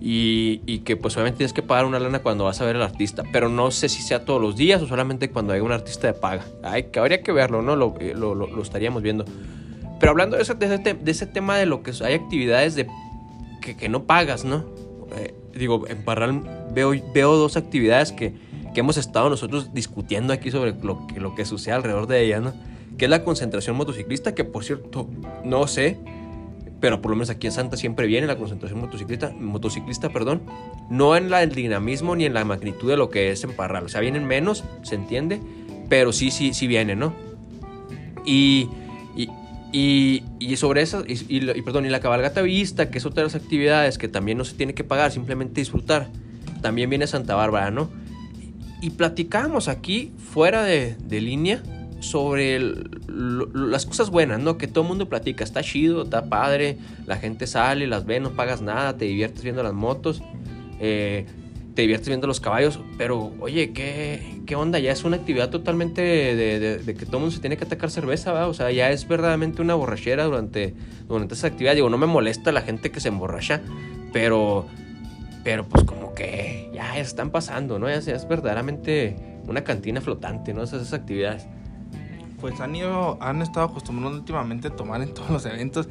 y, 0.00 0.60
y 0.66 0.80
que 0.80 0.96
pues 0.96 1.16
obviamente 1.16 1.38
tienes 1.38 1.54
que 1.54 1.62
pagar 1.62 1.86
una 1.86 1.98
lana 1.98 2.18
cuando 2.18 2.44
vas 2.44 2.60
a 2.60 2.66
ver 2.66 2.76
al 2.76 2.82
artista, 2.82 3.22
pero 3.32 3.48
no 3.48 3.70
sé 3.70 3.88
si 3.88 4.02
sea 4.02 4.26
todos 4.26 4.40
los 4.42 4.54
días 4.56 4.82
o 4.82 4.86
solamente 4.86 5.30
cuando 5.30 5.54
hay 5.54 5.60
un 5.60 5.72
artista 5.72 6.06
de 6.06 6.12
paga. 6.12 6.44
Hay, 6.62 6.84
que 6.84 6.98
habría 6.98 7.22
que 7.22 7.32
verlo, 7.32 7.62
¿no? 7.62 7.74
Lo, 7.76 7.94
eh, 7.98 8.12
lo- 8.14 8.34
lo- 8.34 8.46
lo 8.48 8.62
estaríamos 8.62 9.02
viendo. 9.02 9.24
Pero 9.98 10.10
hablando 10.10 10.36
de 10.36 10.42
ese, 10.42 10.54
de 10.54 10.66
ese 10.74 10.94
de 10.94 11.10
ese 11.10 11.26
tema 11.26 11.56
de 11.56 11.64
lo 11.64 11.82
que 11.82 11.92
hay 12.04 12.12
actividades 12.12 12.74
de 12.74 12.86
que, 13.62 13.76
que 13.76 13.88
no 13.88 14.02
pagas, 14.04 14.44
¿no? 14.44 14.66
Eh, 15.16 15.34
digo, 15.54 15.86
en 15.88 16.04
Parral 16.04 16.42
veo, 16.74 16.92
veo 17.14 17.36
dos 17.36 17.56
actividades 17.56 18.12
que, 18.12 18.34
que 18.74 18.80
hemos 18.80 18.98
estado 18.98 19.30
nosotros 19.30 19.72
discutiendo 19.72 20.34
aquí 20.34 20.50
sobre 20.50 20.74
lo 20.82 21.06
que, 21.06 21.18
lo 21.20 21.34
que 21.34 21.46
sucede 21.46 21.72
alrededor 21.74 22.06
de 22.06 22.22
ella, 22.22 22.40
¿no? 22.40 22.52
Que 22.98 23.06
es 23.06 23.10
la 23.10 23.24
concentración 23.24 23.76
motociclista, 23.76 24.34
que 24.34 24.44
por 24.44 24.62
cierto, 24.64 25.08
no 25.44 25.66
sé, 25.66 25.96
pero 26.80 27.00
por 27.00 27.10
lo 27.10 27.16
menos 27.16 27.30
aquí 27.30 27.46
en 27.46 27.52
Santa 27.52 27.76
siempre 27.76 28.06
viene 28.06 28.26
la 28.26 28.36
concentración 28.36 28.80
motociclista, 28.80 29.30
motociclista, 29.30 30.10
perdón, 30.10 30.42
no 30.90 31.16
en 31.16 31.30
la, 31.30 31.42
el 31.42 31.54
dinamismo 31.54 32.16
ni 32.16 32.24
en 32.24 32.34
la 32.34 32.44
magnitud 32.44 32.88
de 32.88 32.96
lo 32.96 33.10
que 33.10 33.30
es 33.30 33.44
en 33.44 33.52
Parral, 33.52 33.84
o 33.84 33.88
sea, 33.88 34.00
vienen 34.00 34.26
menos, 34.26 34.64
se 34.82 34.94
entiende, 34.94 35.40
pero 35.88 36.12
sí, 36.12 36.30
sí, 36.30 36.52
sí 36.52 36.66
vienen, 36.66 36.98
¿no? 36.98 37.14
Y, 38.24 38.68
y, 39.72 40.22
y, 40.38 40.56
sobre 40.56 40.82
eso, 40.82 41.04
y, 41.06 41.62
perdón, 41.62 41.86
y 41.86 41.90
la 41.90 42.00
cabalgata 42.00 42.42
vista, 42.42 42.90
que 42.90 42.98
es 42.98 43.06
otra 43.06 43.22
de 43.22 43.26
las 43.26 43.34
actividades 43.34 43.98
que 43.98 44.08
también 44.08 44.38
no 44.38 44.44
se 44.44 44.54
tiene 44.54 44.74
que 44.74 44.84
pagar, 44.84 45.12
simplemente 45.12 45.60
disfrutar, 45.60 46.08
también 46.62 46.90
viene 46.90 47.06
Santa 47.06 47.34
Bárbara, 47.34 47.70
¿no? 47.70 47.90
Y 48.80 48.90
platicábamos 48.90 49.68
aquí, 49.68 50.12
fuera 50.18 50.62
de, 50.62 50.96
de 50.96 51.20
línea, 51.20 51.62
sobre 52.00 52.60
las 53.54 53.86
cosas 53.86 54.10
buenas, 54.10 54.40
¿no? 54.40 54.58
Que 54.58 54.66
todo 54.68 54.82
el 54.82 54.88
mundo 54.88 55.08
platica, 55.08 55.44
está 55.44 55.62
chido, 55.62 56.02
está 56.02 56.26
padre, 56.28 56.78
la 57.06 57.16
gente 57.16 57.46
sale, 57.46 57.86
las 57.86 58.04
ve, 58.04 58.20
no 58.20 58.30
pagas 58.30 58.60
nada, 58.62 58.96
te 58.96 59.06
diviertes 59.06 59.42
viendo 59.42 59.62
las 59.62 59.72
motos, 59.72 60.22
eh, 60.78 61.26
te 61.74 61.82
diviertes 61.82 62.08
viendo 62.08 62.26
los 62.26 62.40
caballos, 62.40 62.80
pero 62.96 63.32
oye, 63.40 63.72
¿qué, 63.72 64.40
qué 64.46 64.56
onda? 64.56 64.78
Ya 64.78 64.92
es 64.92 65.04
una 65.04 65.16
actividad 65.16 65.50
totalmente 65.50 66.00
de, 66.02 66.94
que 66.94 67.04
todo 67.06 67.16
el 67.18 67.20
mundo 67.24 67.34
se 67.34 67.40
tiene 67.40 67.56
que 67.56 67.64
atacar 67.64 67.90
cerveza, 67.90 68.32
¿va? 68.32 68.46
O 68.46 68.54
sea, 68.54 68.70
ya 68.70 68.90
es 68.90 69.06
verdaderamente 69.06 69.60
una 69.62 69.74
borrachera 69.74 70.24
durante, 70.24 70.74
durante 71.08 71.34
esa 71.34 71.48
actividad. 71.48 71.74
Digo, 71.74 71.90
no 71.90 71.98
me 71.98 72.06
molesta 72.06 72.50
la 72.52 72.62
gente 72.62 72.90
que 72.90 73.00
se 73.00 73.08
emborracha, 73.08 73.60
pero, 74.12 74.66
pero 75.44 75.66
pues 75.68 75.84
como 75.84 76.14
que 76.14 76.70
ya, 76.72 76.98
están 76.98 77.30
pasando, 77.30 77.78
¿no? 77.78 77.88
Ya, 77.88 77.96
es- 77.96 78.28
verdaderamente 78.28 79.16
una 79.46 79.62
cantina 79.62 80.00
flotante, 80.00 80.54
¿no? 80.54 80.62
Esas 80.62 80.92
actividades. 80.92 81.46
Pues 82.40 82.60
han 82.60 82.76
ido, 82.76 83.18
han 83.20 83.42
estado 83.42 83.66
acostumbrando 83.66 84.18
últimamente 84.18 84.68
a 84.68 84.70
tomar 84.70 85.02
en 85.02 85.14
todos 85.14 85.30
los 85.30 85.46
eventos 85.46 85.88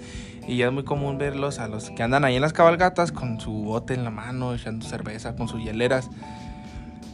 y 0.47 0.57
ya 0.57 0.67
es 0.67 0.73
muy 0.73 0.83
común 0.83 1.17
verlos 1.17 1.59
a 1.59 1.67
los 1.67 1.89
que 1.89 2.03
andan 2.03 2.23
ahí 2.25 2.35
en 2.35 2.41
las 2.41 2.53
cabalgatas 2.53 3.11
con 3.11 3.39
su 3.39 3.51
bote 3.51 3.93
en 3.93 4.03
la 4.03 4.11
mano, 4.11 4.53
echando 4.53 4.85
cerveza, 4.85 5.35
con 5.35 5.47
sus 5.47 5.63
hieleras. 5.63 6.09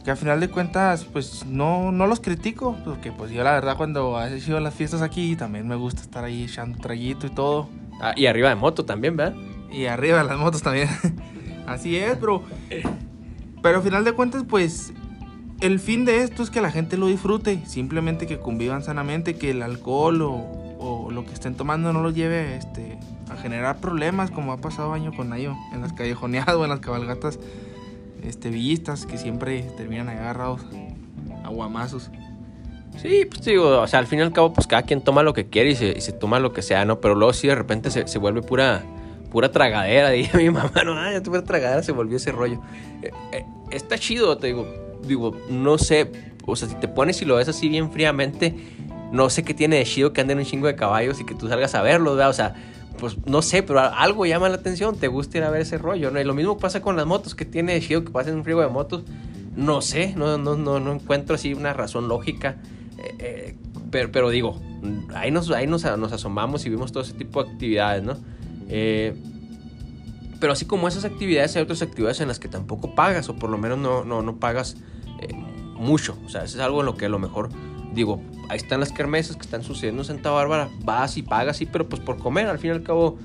Que 0.04 0.10
al 0.10 0.16
final 0.16 0.40
de 0.40 0.48
cuentas, 0.48 1.04
pues 1.04 1.46
no, 1.46 1.92
no 1.92 2.08
los 2.08 2.18
critico, 2.18 2.76
porque 2.84 3.12
pues 3.12 3.30
yo 3.30 3.44
la 3.44 3.52
verdad 3.52 3.76
cuando 3.76 4.20
he 4.20 4.40
sido 4.40 4.58
las 4.58 4.74
fiestas 4.74 5.00
aquí 5.00 5.36
también 5.36 5.68
me 5.68 5.76
gusta 5.76 6.02
estar 6.02 6.24
ahí 6.24 6.44
echando 6.44 6.78
traguito 6.78 7.26
y 7.26 7.30
todo. 7.30 7.68
Ah, 8.00 8.12
y 8.16 8.26
arriba 8.26 8.48
de 8.48 8.56
moto 8.56 8.84
también, 8.84 9.16
¿verdad? 9.16 9.36
Y 9.70 9.86
arriba 9.86 10.18
de 10.18 10.24
las 10.24 10.38
motos 10.38 10.62
también. 10.62 10.88
Así 11.66 11.96
es, 11.96 12.20
bro. 12.20 12.42
Pero 13.62 13.76
al 13.76 13.82
final 13.82 14.02
de 14.02 14.12
cuentas, 14.12 14.44
pues 14.48 14.92
el 15.62 15.78
fin 15.78 16.04
de 16.04 16.22
esto 16.22 16.42
es 16.42 16.50
que 16.50 16.60
la 16.60 16.70
gente 16.70 16.96
lo 16.96 17.06
disfrute, 17.06 17.62
simplemente 17.66 18.26
que 18.26 18.38
convivan 18.38 18.82
sanamente, 18.82 19.36
que 19.36 19.50
el 19.50 19.62
alcohol 19.62 20.20
o, 20.22 20.62
o 20.82 21.10
lo 21.10 21.24
que 21.24 21.32
estén 21.32 21.54
tomando 21.54 21.92
no 21.92 22.02
los 22.02 22.14
lleve 22.14 22.56
este, 22.56 22.98
a 23.30 23.36
generar 23.36 23.78
problemas 23.78 24.30
como 24.30 24.52
ha 24.52 24.58
pasado 24.58 24.92
año 24.92 25.12
con 25.16 25.32
año 25.32 25.56
en 25.72 25.80
las 25.80 25.92
callejoneadas 25.92 26.54
o 26.56 26.64
en 26.64 26.70
las 26.70 26.80
cabalgatas 26.80 27.38
este, 28.22 28.50
villistas 28.50 29.06
que 29.06 29.18
siempre 29.18 29.62
terminan 29.76 30.08
agarrados 30.08 30.60
a 31.44 31.48
guamazos. 31.48 32.10
Sí, 33.00 33.24
pues 33.24 33.42
digo, 33.44 33.80
o 33.80 33.86
sea, 33.86 34.00
al 34.00 34.06
fin 34.06 34.18
y 34.18 34.22
al 34.22 34.32
cabo, 34.32 34.52
pues 34.52 34.66
cada 34.66 34.82
quien 34.82 35.00
toma 35.00 35.22
lo 35.22 35.32
que 35.32 35.46
quiere 35.46 35.70
y 35.70 35.76
se, 35.76 35.96
y 35.96 36.00
se 36.02 36.12
toma 36.12 36.40
lo 36.40 36.52
que 36.52 36.60
sea, 36.60 36.84
¿no? 36.84 37.00
Pero 37.00 37.14
luego 37.14 37.32
sí 37.32 37.48
de 37.48 37.54
repente 37.54 37.90
se, 37.90 38.06
se 38.06 38.18
vuelve 38.18 38.42
pura, 38.42 38.82
pura 39.30 39.50
tragadera. 39.50 40.10
Dije 40.10 40.36
mi 40.36 40.50
mamá, 40.50 40.72
no, 40.84 40.92
ah, 40.92 41.10
ya 41.10 41.22
tuve 41.22 41.40
tragadera, 41.40 41.82
se 41.82 41.92
volvió 41.92 42.18
ese 42.18 42.32
rollo. 42.32 42.60
Eh, 43.02 43.10
eh, 43.32 43.44
está 43.70 43.96
chido, 43.96 44.36
te 44.36 44.48
digo, 44.48 44.66
digo, 45.06 45.36
no 45.48 45.78
sé, 45.78 46.10
o 46.46 46.56
sea, 46.56 46.68
si 46.68 46.74
te 46.76 46.88
pones 46.88 47.22
y 47.22 47.24
lo 47.24 47.36
ves 47.36 47.48
así 47.48 47.68
bien 47.68 47.90
fríamente, 47.90 48.54
no 49.12 49.28
sé 49.30 49.42
qué 49.42 49.54
tiene 49.54 49.76
de 49.76 49.84
chido 49.84 50.12
que 50.12 50.20
anden 50.20 50.38
un 50.38 50.44
chingo 50.44 50.66
de 50.66 50.74
caballos 50.74 51.20
y 51.20 51.26
que 51.26 51.34
tú 51.34 51.48
salgas 51.48 51.74
a 51.74 51.82
verlos, 51.82 52.16
¿verdad? 52.16 52.30
O 52.30 52.34
sea, 52.34 52.54
pues 52.98 53.16
no 53.26 53.42
sé, 53.42 53.62
pero 53.62 53.80
algo 53.80 54.26
llama 54.26 54.48
la 54.48 54.56
atención, 54.56 54.96
te 54.96 55.08
gusta 55.08 55.38
ir 55.38 55.44
a 55.44 55.50
ver 55.50 55.62
ese 55.62 55.78
rollo, 55.78 56.10
¿no? 56.10 56.20
Y 56.20 56.24
lo 56.24 56.34
mismo 56.34 56.58
pasa 56.58 56.80
con 56.80 56.96
las 56.96 57.06
motos, 57.06 57.34
que 57.34 57.44
tiene 57.44 57.74
de 57.74 57.80
chido 57.80 58.04
que 58.04 58.10
pasen 58.10 58.36
un 58.36 58.44
frío 58.44 58.60
de 58.60 58.68
motos. 58.68 59.04
No 59.54 59.82
sé, 59.82 60.14
no, 60.16 60.38
no, 60.38 60.56
no, 60.56 60.80
no 60.80 60.92
encuentro 60.92 61.34
así 61.34 61.52
una 61.52 61.74
razón 61.74 62.08
lógica. 62.08 62.56
Eh, 62.98 63.14
eh, 63.18 63.56
pero, 63.90 64.10
pero, 64.10 64.30
digo, 64.30 64.60
ahí, 65.14 65.30
nos, 65.30 65.50
ahí 65.50 65.66
nos, 65.66 65.84
nos, 65.98 66.12
asomamos 66.12 66.64
y 66.64 66.70
vimos 66.70 66.92
todo 66.92 67.02
ese 67.02 67.12
tipo 67.12 67.44
de 67.44 67.50
actividades, 67.50 68.02
¿no? 68.02 68.16
Eh, 68.68 69.14
pero 70.42 70.54
así 70.54 70.64
como 70.64 70.88
esas 70.88 71.04
actividades, 71.04 71.54
hay 71.54 71.62
otras 71.62 71.82
actividades 71.82 72.20
en 72.20 72.26
las 72.26 72.40
que 72.40 72.48
tampoco 72.48 72.96
pagas, 72.96 73.28
o 73.28 73.36
por 73.36 73.48
lo 73.48 73.58
menos 73.58 73.78
no, 73.78 74.02
no, 74.02 74.22
no 74.22 74.40
pagas 74.40 74.76
eh, 75.20 75.32
mucho. 75.32 76.18
O 76.26 76.28
sea, 76.28 76.42
eso 76.42 76.58
es 76.58 76.64
algo 76.64 76.80
en 76.80 76.86
lo 76.86 76.96
que 76.96 77.06
a 77.06 77.08
lo 77.08 77.20
mejor, 77.20 77.48
digo, 77.94 78.20
ahí 78.48 78.56
están 78.56 78.80
las 78.80 78.90
kermesas 78.90 79.36
que 79.36 79.42
están 79.42 79.62
sucediendo 79.62 80.02
en 80.02 80.06
Santa 80.06 80.32
Bárbara, 80.32 80.68
vas 80.82 81.16
y 81.16 81.22
pagas, 81.22 81.58
sí, 81.58 81.66
pero 81.66 81.88
pues 81.88 82.02
por 82.02 82.18
comer, 82.18 82.48
al 82.48 82.58
fin 82.58 82.70
y 82.70 82.72
al 82.72 82.82
cabo, 82.82 83.18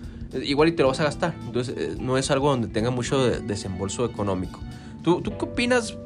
igual 0.43 0.69
y 0.69 0.73
te 0.73 0.83
lo 0.83 0.89
vas 0.89 0.99
a 0.99 1.05
gastar. 1.05 1.33
Entonces, 1.43 1.97
no 1.97 2.19
es 2.19 2.29
algo 2.29 2.51
donde 2.51 2.67
tenga 2.67 2.91
mucho 2.91 3.27
de 3.27 3.39
desembolso 3.39 4.05
económico. 4.05 4.59
¿Tú, 5.01 5.19
¿Tú 5.21 5.35
qué 5.39 5.45
opinas, 5.45 5.97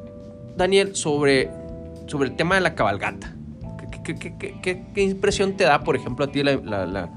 Daniel, 0.56 0.96
sobre, 0.96 1.52
sobre 2.08 2.30
el 2.30 2.38
tema 2.38 2.56
de 2.56 2.62
la 2.62 2.74
cabalgata? 2.74 3.36
¿Qué, 4.06 4.16
qué, 4.16 4.38
qué, 4.38 4.86
qué, 4.96 5.04
impresión 5.04 5.58
te 5.58 5.66
da, 5.66 5.84
por 5.84 5.98
ejemplo, 5.98 6.24
a 6.24 6.32
ti 6.32 6.42
la, 6.42 6.56
la, 6.56 6.86
la, 6.86 7.10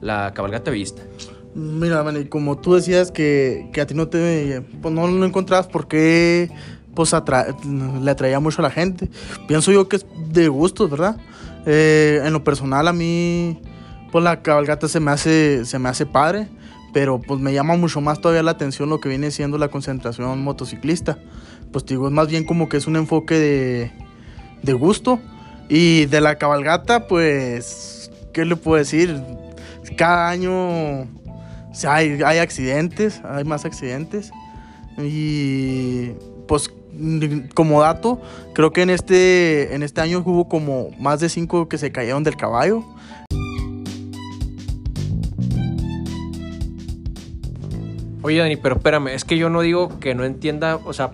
la 0.00 0.32
cabalgata 0.32 0.70
vista? 0.70 1.02
Mira, 1.54 2.02
man, 2.02 2.24
como 2.24 2.58
tú 2.58 2.74
decías 2.74 3.10
que, 3.10 3.68
que, 3.72 3.80
a 3.80 3.86
ti 3.86 3.94
no 3.94 4.08
te 4.08 4.62
pues 4.80 4.94
no 4.94 5.06
lo 5.06 5.26
encontrabas 5.26 5.66
porque 5.66 6.50
pues 6.94 7.12
atra 7.12 7.46
le 7.64 8.10
atraía 8.10 8.40
mucho 8.40 8.62
a 8.62 8.64
la 8.64 8.70
gente. 8.70 9.10
Pienso 9.48 9.70
yo 9.70 9.88
que 9.88 9.96
es 9.96 10.06
de 10.28 10.48
gustos, 10.48 10.90
¿verdad? 10.90 11.16
Eh, 11.66 12.22
en 12.24 12.32
lo 12.32 12.42
personal 12.42 12.88
a 12.88 12.92
mí 12.92 13.60
pues 14.10 14.24
la 14.24 14.42
cabalgata 14.42 14.88
se 14.88 14.98
me 14.98 15.10
hace 15.10 15.64
se 15.64 15.78
me 15.78 15.88
hace 15.90 16.06
padre, 16.06 16.48
pero 16.94 17.20
pues 17.20 17.38
me 17.40 17.52
llama 17.52 17.76
mucho 17.76 18.00
más 18.00 18.20
todavía 18.20 18.42
la 18.42 18.52
atención 18.52 18.88
lo 18.88 19.00
que 19.00 19.10
viene 19.10 19.30
siendo 19.30 19.58
la 19.58 19.68
concentración 19.68 20.42
motociclista. 20.42 21.18
Pues 21.70 21.84
digo, 21.86 22.08
es 22.08 22.12
más 22.12 22.28
bien 22.28 22.44
como 22.44 22.68
que 22.68 22.78
es 22.78 22.86
un 22.86 22.96
enfoque 22.96 23.34
de, 23.38 23.92
de 24.62 24.72
gusto 24.72 25.20
y 25.68 26.06
de 26.06 26.20
la 26.20 26.36
cabalgata, 26.36 27.06
pues, 27.06 28.10
¿qué 28.34 28.44
le 28.44 28.56
puedo 28.56 28.76
decir? 28.76 29.22
Cada 29.96 30.28
año 30.28 31.08
o 31.72 31.74
sea, 31.74 31.94
hay, 31.94 32.20
hay, 32.22 32.38
accidentes, 32.38 33.22
hay 33.24 33.44
más 33.44 33.64
accidentes. 33.64 34.30
Y 34.98 36.10
pues 36.46 36.70
como 37.54 37.80
dato, 37.80 38.20
creo 38.52 38.72
que 38.72 38.82
en 38.82 38.90
este, 38.90 39.74
en 39.74 39.82
este 39.82 40.02
año 40.02 40.22
hubo 40.24 40.50
como 40.50 40.90
más 41.00 41.20
de 41.20 41.30
cinco 41.30 41.70
que 41.70 41.78
se 41.78 41.90
cayeron 41.90 42.24
del 42.24 42.36
caballo. 42.36 42.84
Oye, 48.20 48.38
Dani, 48.38 48.56
pero 48.56 48.76
espérame, 48.76 49.08
es 49.08 49.24
que 49.24 49.38
yo 49.38 49.48
no 49.48 49.62
digo 49.62 49.98
que 49.98 50.14
no 50.14 50.24
entienda, 50.24 50.76
o 50.76 50.92
sea, 50.92 51.12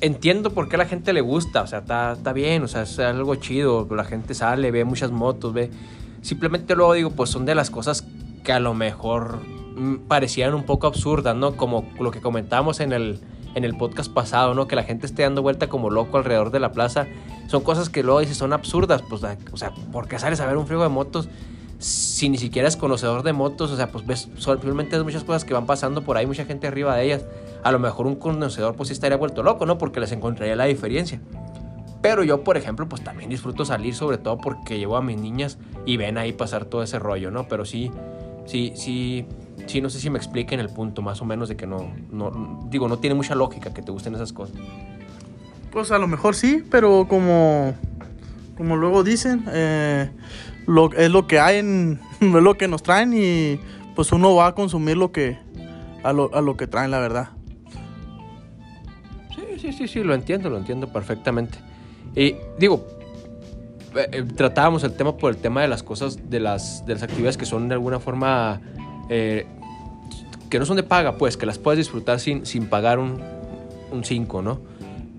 entiendo 0.00 0.50
por 0.50 0.68
qué 0.68 0.74
a 0.74 0.78
la 0.80 0.86
gente 0.86 1.12
le 1.12 1.20
gusta, 1.20 1.62
o 1.62 1.68
sea, 1.68 1.78
está, 1.78 2.12
está 2.14 2.32
bien, 2.32 2.64
o 2.64 2.68
sea, 2.68 2.82
es 2.82 2.98
algo 2.98 3.36
chido, 3.36 3.86
la 3.94 4.04
gente 4.04 4.34
sale, 4.34 4.72
ve 4.72 4.84
muchas 4.84 5.12
motos, 5.12 5.54
ve. 5.54 5.70
Simplemente 6.20 6.74
luego 6.74 6.94
digo, 6.94 7.10
pues 7.10 7.30
son 7.30 7.46
de 7.46 7.54
las 7.54 7.70
cosas 7.70 8.04
que 8.42 8.52
a 8.52 8.58
lo 8.58 8.74
mejor 8.74 9.38
parecían 10.08 10.54
un 10.54 10.64
poco 10.64 10.86
absurdas, 10.86 11.36
¿no? 11.36 11.56
Como 11.56 11.84
lo 11.98 12.10
que 12.10 12.20
comentábamos 12.20 12.80
en 12.80 12.92
el, 12.92 13.20
en 13.54 13.64
el 13.64 13.76
podcast 13.76 14.12
pasado, 14.12 14.54
¿no? 14.54 14.66
Que 14.66 14.76
la 14.76 14.82
gente 14.82 15.06
esté 15.06 15.22
dando 15.22 15.42
vuelta 15.42 15.68
como 15.68 15.90
loco 15.90 16.18
alrededor 16.18 16.50
de 16.50 16.60
la 16.60 16.72
plaza. 16.72 17.06
Son 17.48 17.62
cosas 17.62 17.88
que 17.88 18.02
luego 18.02 18.20
dices 18.20 18.36
son 18.36 18.52
absurdas, 18.52 19.02
pues, 19.08 19.22
o 19.52 19.56
sea, 19.56 19.72
¿por 19.92 20.08
qué 20.08 20.18
sales 20.18 20.40
a 20.40 20.46
ver 20.46 20.56
un 20.56 20.66
frigo 20.66 20.82
de 20.82 20.88
motos 20.88 21.28
si 21.78 22.28
ni 22.28 22.36
siquiera 22.36 22.68
es 22.68 22.76
conocedor 22.76 23.22
de 23.22 23.32
motos? 23.32 23.70
O 23.70 23.76
sea, 23.76 23.90
pues 23.90 24.06
ves, 24.06 24.28
simplemente 24.38 24.96
hay 24.96 25.02
muchas 25.02 25.24
cosas 25.24 25.44
que 25.44 25.54
van 25.54 25.66
pasando 25.66 26.02
por 26.02 26.16
ahí, 26.16 26.26
mucha 26.26 26.44
gente 26.44 26.66
arriba 26.66 26.94
de 26.96 27.04
ellas. 27.04 27.24
A 27.62 27.72
lo 27.72 27.78
mejor 27.78 28.06
un 28.06 28.16
conocedor 28.16 28.76
pues 28.76 28.88
sí 28.88 28.92
estaría 28.92 29.16
vuelto 29.16 29.42
loco, 29.42 29.66
¿no? 29.66 29.78
Porque 29.78 30.00
les 30.00 30.12
encontraría 30.12 30.56
la 30.56 30.64
diferencia. 30.64 31.20
Pero 32.02 32.24
yo, 32.24 32.44
por 32.44 32.56
ejemplo, 32.56 32.88
pues 32.88 33.04
también 33.04 33.28
disfruto 33.28 33.64
salir, 33.64 33.94
sobre 33.94 34.16
todo 34.16 34.38
porque 34.38 34.78
llevo 34.78 34.96
a 34.96 35.02
mis 35.02 35.20
niñas 35.20 35.58
y 35.84 35.96
ven 35.96 36.16
ahí 36.16 36.32
pasar 36.32 36.64
todo 36.64 36.82
ese 36.82 36.98
rollo, 36.98 37.30
¿no? 37.30 37.46
Pero 37.46 37.64
sí, 37.66 37.90
sí, 38.46 38.72
sí, 38.74 39.26
sí, 39.70 39.80
no 39.80 39.88
sé 39.88 40.00
si 40.00 40.10
me 40.10 40.18
expliquen 40.18 40.60
el 40.60 40.68
punto 40.68 41.00
más 41.00 41.22
o 41.22 41.24
menos 41.24 41.48
de 41.48 41.56
que 41.56 41.66
no, 41.66 41.92
no, 42.10 42.66
digo, 42.68 42.88
no 42.88 42.98
tiene 42.98 43.14
mucha 43.14 43.34
lógica 43.34 43.72
que 43.72 43.82
te 43.82 43.92
gusten 43.92 44.14
esas 44.14 44.32
cosas. 44.32 44.56
Pues 45.72 45.92
a 45.92 45.98
lo 45.98 46.08
mejor 46.08 46.34
sí, 46.34 46.64
pero 46.70 47.06
como, 47.08 47.74
como 48.56 48.76
luego 48.76 49.04
dicen, 49.04 49.44
eh, 49.48 50.10
lo, 50.66 50.92
es 50.92 51.10
lo 51.10 51.26
que 51.26 51.38
hay, 51.38 51.58
en, 51.58 52.00
es 52.20 52.28
lo 52.28 52.54
que 52.54 52.68
nos 52.68 52.82
traen 52.82 53.14
y 53.14 53.60
pues 53.94 54.12
uno 54.12 54.34
va 54.34 54.48
a 54.48 54.54
consumir 54.54 54.96
lo 54.96 55.12
que, 55.12 55.38
a 56.02 56.12
lo, 56.12 56.34
a 56.34 56.40
lo 56.40 56.56
que 56.56 56.66
traen, 56.66 56.90
la 56.90 56.98
verdad. 56.98 57.30
Sí, 59.34 59.58
sí, 59.58 59.72
sí, 59.72 59.88
sí, 59.88 60.02
lo 60.02 60.14
entiendo, 60.14 60.50
lo 60.50 60.58
entiendo 60.58 60.92
perfectamente. 60.92 61.58
Y 62.16 62.34
digo, 62.58 62.84
eh, 63.94 64.24
tratábamos 64.34 64.82
el 64.82 64.92
tema 64.94 65.16
por 65.16 65.30
el 65.30 65.36
tema 65.36 65.62
de 65.62 65.68
las 65.68 65.82
cosas, 65.82 66.28
de 66.28 66.40
las, 66.40 66.84
de 66.86 66.94
las 66.94 67.02
actividades 67.04 67.36
que 67.36 67.46
son 67.46 67.68
de 67.68 67.74
alguna 67.74 68.00
forma 68.00 68.60
eh, 69.10 69.46
que 70.48 70.58
no 70.58 70.64
son 70.64 70.76
de 70.76 70.82
paga, 70.82 71.18
pues, 71.18 71.36
que 71.36 71.44
las 71.44 71.58
puedes 71.58 71.76
disfrutar 71.78 72.18
sin, 72.20 72.46
sin 72.46 72.66
pagar 72.66 72.98
un 72.98 73.20
5, 74.02 74.40
¿no? 74.40 74.60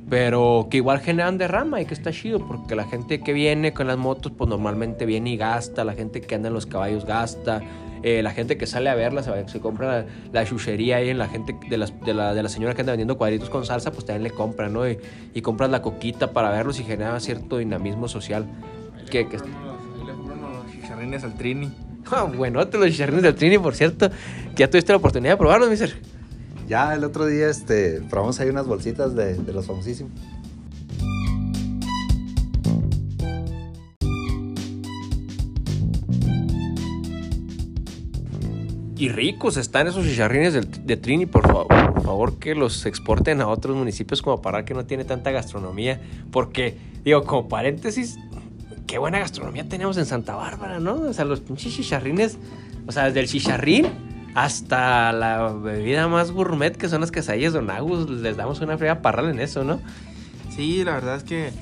Pero 0.09 0.67
que 0.69 0.77
igual 0.77 0.99
generan 0.99 1.37
derrama 1.37 1.79
y 1.79 1.85
que 1.85 1.93
está 1.93 2.11
chido, 2.11 2.45
porque 2.45 2.75
la 2.75 2.85
gente 2.85 3.21
que 3.21 3.31
viene 3.31 3.73
con 3.73 3.87
las 3.87 3.97
motos, 3.97 4.33
pues 4.35 4.49
normalmente 4.49 5.05
viene 5.05 5.29
y 5.29 5.37
gasta, 5.37 5.85
la 5.85 5.93
gente 5.93 6.19
que 6.19 6.35
anda 6.35 6.49
en 6.49 6.53
los 6.53 6.65
caballos 6.65 7.05
gasta, 7.05 7.61
eh, 8.03 8.21
la 8.23 8.31
gente 8.31 8.57
que 8.57 8.65
sale 8.65 8.89
a 8.89 8.95
verlas, 8.95 9.25
se, 9.25 9.47
se 9.47 9.59
compra 9.59 9.99
la, 9.99 10.05
la, 10.33 10.45
chuchería 10.45 10.97
ahí 10.97 11.09
en 11.09 11.17
la 11.17 11.27
gente 11.27 11.55
de, 11.69 11.77
las, 11.77 11.97
de, 12.01 12.13
la, 12.13 12.33
de 12.33 12.43
la 12.43 12.49
señora 12.49 12.73
que 12.73 12.81
anda 12.81 12.91
vendiendo 12.91 13.17
cuadritos 13.17 13.49
con 13.49 13.65
salsa, 13.65 13.91
pues 13.91 14.05
también 14.05 14.23
le 14.23 14.31
compran, 14.31 14.73
¿no? 14.73 14.89
Y, 14.89 14.97
y 15.33 15.41
compras 15.41 15.69
la 15.69 15.81
coquita 15.81 16.33
para 16.33 16.49
verlos 16.49 16.79
y 16.79 16.83
genera 16.83 17.19
cierto 17.19 17.57
dinamismo 17.57 18.07
social. 18.07 18.47
Que, 19.09 19.27
que... 19.27 19.37
Le 19.37 19.43
los 20.13 20.71
chicharrines 20.71 21.23
al 21.23 21.35
Trini. 21.35 21.71
Ah, 22.09 22.23
bueno, 22.23 22.63
los 22.63 22.91
chicharrines 22.91 23.23
del 23.23 23.35
Trini, 23.35 23.57
por 23.57 23.75
cierto, 23.75 24.09
que 24.09 24.57
ya 24.57 24.69
tuviste 24.69 24.91
la 24.91 24.97
oportunidad 24.97 25.33
de 25.33 25.37
probarlos, 25.37 25.69
mister. 25.69 25.95
Ya 26.67 26.93
el 26.93 27.03
otro 27.03 27.25
día 27.25 27.49
este, 27.49 28.01
probamos 28.09 28.39
ahí 28.39 28.49
unas 28.49 28.65
bolsitas 28.65 29.13
de, 29.15 29.35
de 29.35 29.53
los 29.53 29.65
famosísimos. 29.65 30.11
Y 38.97 39.09
ricos 39.09 39.57
están 39.57 39.87
esos 39.87 40.05
chicharrines 40.05 40.53
de, 40.53 40.61
de 40.61 40.95
Trini, 40.95 41.25
por 41.25 41.41
favor, 41.41 41.67
por 41.67 42.03
favor 42.03 42.37
que 42.37 42.53
los 42.53 42.85
exporten 42.85 43.41
a 43.41 43.47
otros 43.47 43.75
municipios 43.75 44.21
como 44.21 44.43
para 44.43 44.63
que 44.63 44.75
no 44.75 44.85
tiene 44.85 45.05
tanta 45.05 45.31
gastronomía. 45.31 45.99
Porque, 46.31 46.77
digo, 47.03 47.23
como 47.23 47.49
paréntesis, 47.49 48.19
qué 48.91 48.97
buena 48.97 49.19
gastronomía 49.19 49.63
tenemos 49.69 49.95
en 49.95 50.05
Santa 50.05 50.35
Bárbara, 50.35 50.81
¿no? 50.81 50.95
O 50.95 51.13
sea, 51.13 51.23
los 51.23 51.39
pinches 51.39 51.73
chicharrines, 51.73 52.37
o 52.85 52.91
sea, 52.91 53.05
desde 53.05 53.21
el 53.21 53.27
chicharrín 53.29 53.87
hasta 54.35 55.13
la 55.13 55.47
bebida 55.53 56.09
más 56.09 56.31
gourmet 56.31 56.75
que 56.75 56.89
son 56.89 56.99
las 56.99 57.09
quesadillas 57.09 57.53
Don 57.53 57.69
Agus, 57.69 58.09
les 58.09 58.35
damos 58.35 58.59
una 58.59 58.77
fría 58.77 59.01
parral 59.01 59.29
en 59.29 59.39
eso, 59.39 59.63
¿no? 59.63 59.79
Sí, 60.53 60.83
la 60.83 60.95
verdad 60.95 61.15
es 61.15 61.23
que 61.23 61.53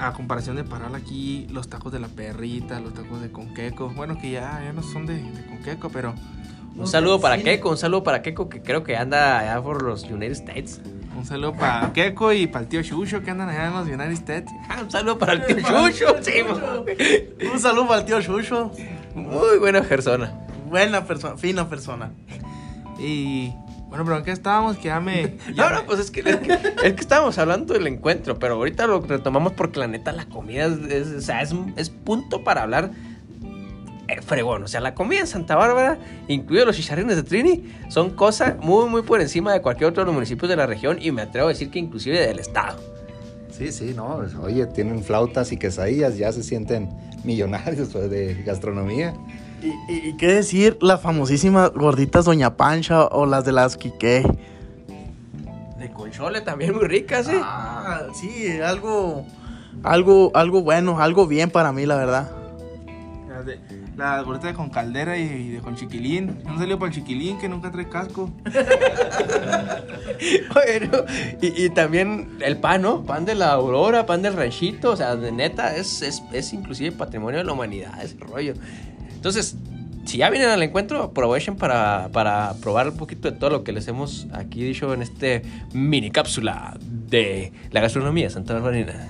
a 0.00 0.12
comparación 0.12 0.56
de 0.56 0.64
Parral 0.64 0.96
aquí, 0.96 1.46
los 1.50 1.68
tacos 1.68 1.92
de 1.92 2.00
la 2.00 2.08
perrita, 2.08 2.80
los 2.80 2.94
tacos 2.94 3.20
de 3.20 3.30
Conqueco, 3.30 3.90
bueno, 3.90 4.18
que 4.18 4.32
ya, 4.32 4.60
ya 4.64 4.72
no 4.72 4.82
son 4.82 5.06
de, 5.06 5.22
de 5.22 5.46
Conqueco, 5.46 5.90
pero... 5.90 6.14
Un 6.76 6.88
saludo 6.88 7.20
para 7.20 7.38
Keiko, 7.38 7.70
un 7.70 7.78
saludo 7.78 8.02
para 8.02 8.22
Keiko 8.22 8.48
que 8.48 8.60
creo 8.60 8.82
que 8.82 8.96
anda 8.96 9.38
allá 9.38 9.62
por 9.62 9.82
los 9.82 10.02
United 10.02 10.32
States. 10.32 10.80
Un 11.16 11.24
saludo 11.24 11.54
para 11.54 11.92
Keiko 11.92 12.32
y 12.32 12.46
para 12.46 12.62
el 12.64 12.68
tío 12.68 12.82
Chucho 12.82 13.22
que 13.22 13.30
andan 13.30 13.48
allá 13.48 13.66
en 13.68 13.72
los 13.74 13.86
United 13.86 14.12
States. 14.12 14.52
un 14.82 14.90
saludo 14.90 15.18
para 15.18 15.32
el 15.34 15.46
tío 15.46 15.56
Chucho, 15.56 16.16
sí, 16.22 16.32
Un 17.52 17.58
saludo 17.60 17.88
para 17.88 18.00
el 18.00 18.06
tío 18.06 18.20
Chucho. 18.22 18.70
Muy 19.14 19.58
buena 19.58 19.82
persona. 19.82 20.32
Buena 20.68 21.04
persona, 21.04 21.36
fina 21.36 21.68
persona. 21.68 22.10
Y 22.98 23.52
Bueno, 23.88 24.04
pero 24.04 24.18
¿en 24.18 24.24
qué 24.24 24.30
estábamos? 24.32 24.76
Que 24.76 24.84
ya 24.88 25.00
me... 25.00 25.36
No, 25.56 25.70
no, 25.70 25.84
pues 25.86 26.00
es 26.00 26.10
que, 26.10 26.20
es 26.20 26.36
que, 26.36 26.52
es 26.52 26.92
que 26.94 27.00
estábamos 27.00 27.38
hablando 27.38 27.72
del 27.74 27.86
encuentro, 27.86 28.38
pero 28.38 28.54
ahorita 28.54 28.86
lo 28.86 29.00
retomamos 29.00 29.52
porque 29.52 29.78
la 29.80 29.86
neta 29.86 30.12
la 30.12 30.26
comida 30.26 30.66
es, 30.66 30.78
es- 30.90 31.08
o 31.16 31.20
sea, 31.20 31.40
es, 31.40 31.54
es 31.76 31.90
punto 31.90 32.42
para 32.44 32.62
hablar 32.62 32.90
eh, 34.08 34.20
fregón. 34.22 34.62
O 34.62 34.68
sea, 34.68 34.80
la 34.80 34.94
comida 34.94 35.20
en 35.20 35.26
Santa 35.26 35.56
Bárbara, 35.56 35.98
incluidos 36.28 36.66
los 36.66 36.76
chicharrines 36.76 37.16
de 37.16 37.22
Trini, 37.22 37.64
son 37.88 38.10
cosa 38.10 38.56
muy, 38.60 38.88
muy 38.88 39.02
por 39.02 39.20
encima 39.20 39.52
de 39.52 39.60
cualquier 39.62 39.90
otro 39.90 40.02
de 40.02 40.06
los 40.06 40.14
municipios 40.14 40.48
de 40.48 40.56
la 40.56 40.66
región 40.66 40.98
y 41.00 41.10
me 41.12 41.22
atrevo 41.22 41.46
a 41.48 41.50
decir 41.50 41.70
que 41.70 41.78
inclusive 41.78 42.18
del 42.26 42.38
estado. 42.38 42.78
Sí, 43.50 43.72
sí, 43.72 43.92
no. 43.96 44.16
pues, 44.18 44.34
Oye, 44.34 44.66
tienen 44.66 45.02
flautas 45.02 45.50
y 45.52 45.56
quesadillas, 45.56 46.18
ya 46.18 46.30
se 46.32 46.42
sienten 46.42 46.90
millonarios 47.24 47.88
pues, 47.92 48.10
de 48.10 48.34
gastronomía. 48.44 49.14
Y, 49.62 49.68
y- 49.92 50.08
y 50.10 50.16
qué 50.18 50.26
decir 50.28 50.76
las 50.82 51.00
famosísimas 51.00 51.72
gorditas 51.72 52.26
Doña 52.26 52.56
Pancha 52.56 53.06
o 53.06 53.24
las 53.24 53.44
de 53.46 53.52
las 53.52 53.76
Quique. 53.78 54.22
De 55.78 55.90
conchole 55.90 56.42
también 56.42 56.74
muy 56.74 56.84
ricas, 56.86 57.28
¿eh? 57.28 57.40
Ah, 57.42 58.02
sí, 58.14 58.60
algo, 58.60 59.24
algo, 59.82 60.30
algo 60.34 60.62
bueno, 60.62 61.00
algo 61.00 61.26
bien 61.26 61.50
para 61.50 61.72
mí, 61.72 61.86
la 61.86 61.96
verdad. 61.96 62.30
De- 63.44 63.58
Las 63.96 64.24
gorditas 64.24 64.50
de 64.50 64.54
con 64.54 64.68
caldera 64.68 65.16
y, 65.16 65.52
de 65.52 65.60
con 65.60 65.74
chiquilín. 65.74 66.38
Un 66.44 66.58
salió 66.58 66.78
para 66.78 66.90
el 66.90 66.94
chiquilín 66.94 67.38
que 67.38 67.48
nunca 67.48 67.70
trae 67.70 67.88
casco. 67.88 68.30
Bueno, 70.54 71.04
y, 71.42 71.64
y 71.64 71.70
también 71.70 72.38
el 72.40 72.56
pan, 72.56 72.80
¿no? 72.80 73.02
Pan 73.04 73.26
de 73.26 73.34
la 73.34 73.52
aurora, 73.52 74.06
pan 74.06 74.22
del 74.22 74.32
ranchito, 74.32 74.92
o 74.92 74.96
sea, 74.96 75.14
de 75.14 75.30
neta, 75.30 75.76
es, 75.76 76.00
es, 76.00 76.22
es 76.32 76.52
inclusive 76.54 76.92
patrimonio 76.92 77.38
de 77.38 77.44
la 77.44 77.52
humanidad 77.52 78.02
ese 78.02 78.16
rollo. 78.18 78.54
Entonces, 79.14 79.56
si 80.06 80.18
ya 80.18 80.30
vienen 80.30 80.48
al 80.48 80.62
encuentro, 80.62 81.02
aprovechen 81.02 81.56
para, 81.56 82.08
para 82.12 82.54
probar 82.62 82.88
un 82.88 82.96
poquito 82.96 83.30
de 83.30 83.36
todo 83.36 83.50
lo 83.50 83.64
que 83.64 83.72
les 83.72 83.88
hemos 83.88 84.26
aquí 84.32 84.64
dicho 84.64 84.94
en 84.94 85.02
este 85.02 85.42
mini 85.74 86.10
cápsula 86.10 86.78
de 86.80 87.52
la 87.72 87.80
gastronomía 87.80 88.30
Santa 88.30 88.54
Barbarina. 88.54 89.08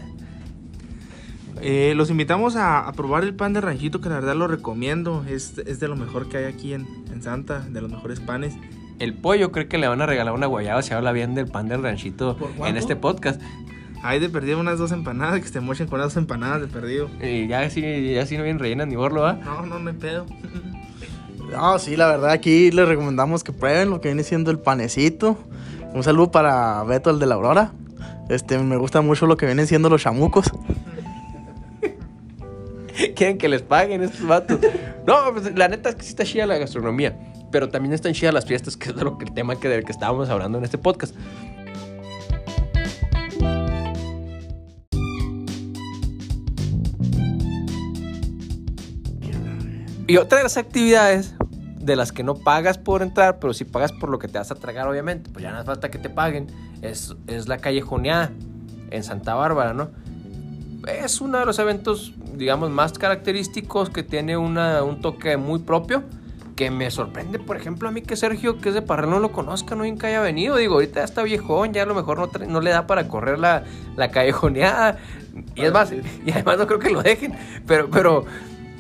Eh, 1.63 1.95
los 1.97 2.11
invitamos 2.11 2.57
a, 2.57 2.87
a 2.87 2.93
probar 2.93 3.25
el 3.25 3.35
pan 3.35 3.53
de 3.53 3.61
ranchito, 3.61 4.01
que 4.01 4.09
la 4.09 4.17
verdad 4.17 4.35
lo 4.35 4.47
recomiendo. 4.47 5.25
Es, 5.29 5.59
es 5.59 5.81
de 5.81 5.89
lo 5.89 5.97
mejor 5.97 6.29
que 6.29 6.39
hay 6.39 6.45
aquí 6.45 6.75
en, 6.75 6.87
en 7.13 7.23
Santa, 7.23 7.61
de 7.61 7.81
los 7.81 7.91
mejores 7.91 8.21
panes. 8.21 8.55
El 8.99 9.15
pollo 9.15 9.53
creo 9.53 9.69
que 9.69 9.79
le 9.79 9.89
van 9.89 10.01
a 10.01 10.07
regalar 10.07 10.35
una 10.35 10.47
guayaba 10.47 10.83
si 10.83 10.95
habla 10.95 11.13
bien 11.13 11.35
del 11.35 11.47
pan 11.47 11.69
del 11.69 11.83
ranchito 11.83 12.37
¿Por 12.37 12.67
en 12.67 12.77
este 12.77 12.97
podcast. 12.97 13.41
Hay 14.03 14.21
de 14.21 14.29
perdido 14.29 14.61
unas 14.61 14.79
dos 14.79 14.93
empanadas, 14.93 15.41
que 15.41 15.49
se 15.49 15.61
mochen 15.61 15.87
con 15.87 15.99
las 15.99 16.09
dos 16.09 16.17
empanadas 16.17 16.61
de 16.61 16.69
perdido. 16.69 17.11
Y 17.23 17.49
ya 17.49 17.61
así, 17.61 17.81
ya 18.15 18.23
así 18.23 18.37
no 18.37 18.45
vienen 18.45 18.61
rellenas 18.61 18.87
ni 18.87 18.97
borlo, 18.97 19.23
¿va? 19.23 19.35
No, 19.35 19.67
no, 19.67 19.79
no 19.79 19.91
hay 19.91 19.97
pedo. 19.97 20.27
No, 21.51 21.79
sí, 21.79 21.97
la 21.97 22.09
verdad 22.09 22.31
aquí 22.31 22.73
les 22.73 22.89
recomendamos 22.89 23.45
que 23.45 23.53
prueben 23.53 23.91
lo 23.91 24.01
que 24.01 24.09
viene 24.09 24.25
siendo 24.25 24.51
el 24.51 24.59
panecito. 24.59 25.39
Un 25.95 26.03
saludo 26.03 26.33
para 26.33 26.83
Beto, 26.83 27.11
el 27.11 27.21
de 27.21 27.27
la 27.27 27.37
Aurora. 27.37 27.73
Este, 28.29 28.59
me 28.59 28.77
gusta 28.77 29.01
mucho 29.01 29.27
lo 29.27 29.37
que 29.37 29.47
vienen 29.47 29.69
siendo 29.69 29.89
los 29.89 30.03
chamucos. 30.03 30.51
Quieren 33.15 33.39
que 33.39 33.49
les 33.49 33.63
paguen 33.63 34.03
estos 34.03 34.27
vatos. 34.27 34.59
No, 35.07 35.33
pues 35.33 35.57
la 35.57 35.69
neta 35.69 35.91
es 35.91 35.95
que 35.97 36.03
sí 36.03 36.11
está 36.11 36.25
chida 36.25 36.47
la 36.47 36.59
gastronomía. 36.59 37.17
Pero 37.53 37.69
también 37.69 37.93
están 37.95 38.13
chidas 38.13 38.35
las 38.35 38.45
fiestas, 38.45 38.77
que 38.77 38.91
es 38.91 38.97
lo 38.97 39.19
que 39.19 39.27
el 39.27 39.35
tema 39.35 39.59
que, 39.59 39.69
del 39.69 39.85
que 39.85 39.93
estábamos 39.93 40.29
hablando 40.29 40.59
en 40.59 40.65
este 40.65 40.79
podcast. 40.79 41.15
Y 50.09 50.19
otra 50.19 50.39
de 50.39 50.45
las 50.45 50.57
actividades 50.57 51.35
de 51.81 51.97
las 51.97 52.13
que 52.13 52.23
no 52.23 52.35
pagas 52.35 52.79
por 52.79 53.03
entrar, 53.03 53.39
pero 53.39 53.53
sí 53.55 53.65
pagas 53.65 53.93
por 53.93 54.09
lo 54.09 54.19
que 54.19 54.29
te 54.29 54.39
vas 54.39 54.51
a 54.51 54.55
tragar, 54.55 54.87
obviamente, 54.89 55.31
pues 55.33 55.43
ya 55.43 55.51
no 55.51 55.59
hace 55.59 55.67
falta 55.67 55.91
que 55.91 55.99
te 55.99 56.11
paguen, 56.11 56.47
es, 56.83 57.15
es 57.27 57.49
la 57.49 57.59
callejoneada 57.59 58.31
en 58.91 59.03
Santa 59.03 59.35
Bárbara, 59.35 59.73
¿no? 59.73 59.91
es 60.87 61.21
uno 61.21 61.39
de 61.39 61.47
los 61.47 61.59
eventos, 61.59 62.15
digamos, 62.37 62.71
más 62.71 62.93
característicos 62.99 63.91
que 63.91 64.03
tiene 64.03 64.37
una- 64.37 64.83
un 64.83 65.01
toque 65.01 65.37
muy 65.37 65.59
propio. 65.61 66.03
Que 66.55 66.71
me 66.71 66.91
sorprende, 66.91 67.39
por 67.39 67.59
ejemplo, 67.59 67.87
a 67.87 67.93
mí 67.93 68.01
que 68.01 68.17
Sergio, 68.17 68.57
que 68.59 68.71
es 68.71 68.75
de 68.75 68.81
Parral, 68.81 69.11
no 69.11 69.19
lo 69.21 69.31
conozca, 69.31 69.75
no 69.75 69.85
nunca 69.85 70.07
haya 70.07 70.21
venido. 70.23 70.57
Digo, 70.57 70.75
ahorita 70.77 71.05
está 71.05 71.23
viejón, 71.23 71.75
ya 71.75 71.83
a 71.83 71.87
lo 71.87 71.95
mejor 71.95 72.17
no, 72.19 72.47
no 72.47 72.61
le 72.63 72.71
da 72.71 72.87
para 72.87 73.09
correr 73.09 73.39
la, 73.39 73.65
la 73.95 74.11
callejoneada. 74.11 74.97
Y 75.55 75.63
es 75.67 75.73
más, 75.73 75.93
y 75.93 76.31
además 76.31 76.57
no 76.57 76.67
creo 76.67 76.79
que 76.79 76.89
lo 76.89 77.03
dejen. 77.03 77.35
Pero, 77.67 77.91
pero, 77.91 78.25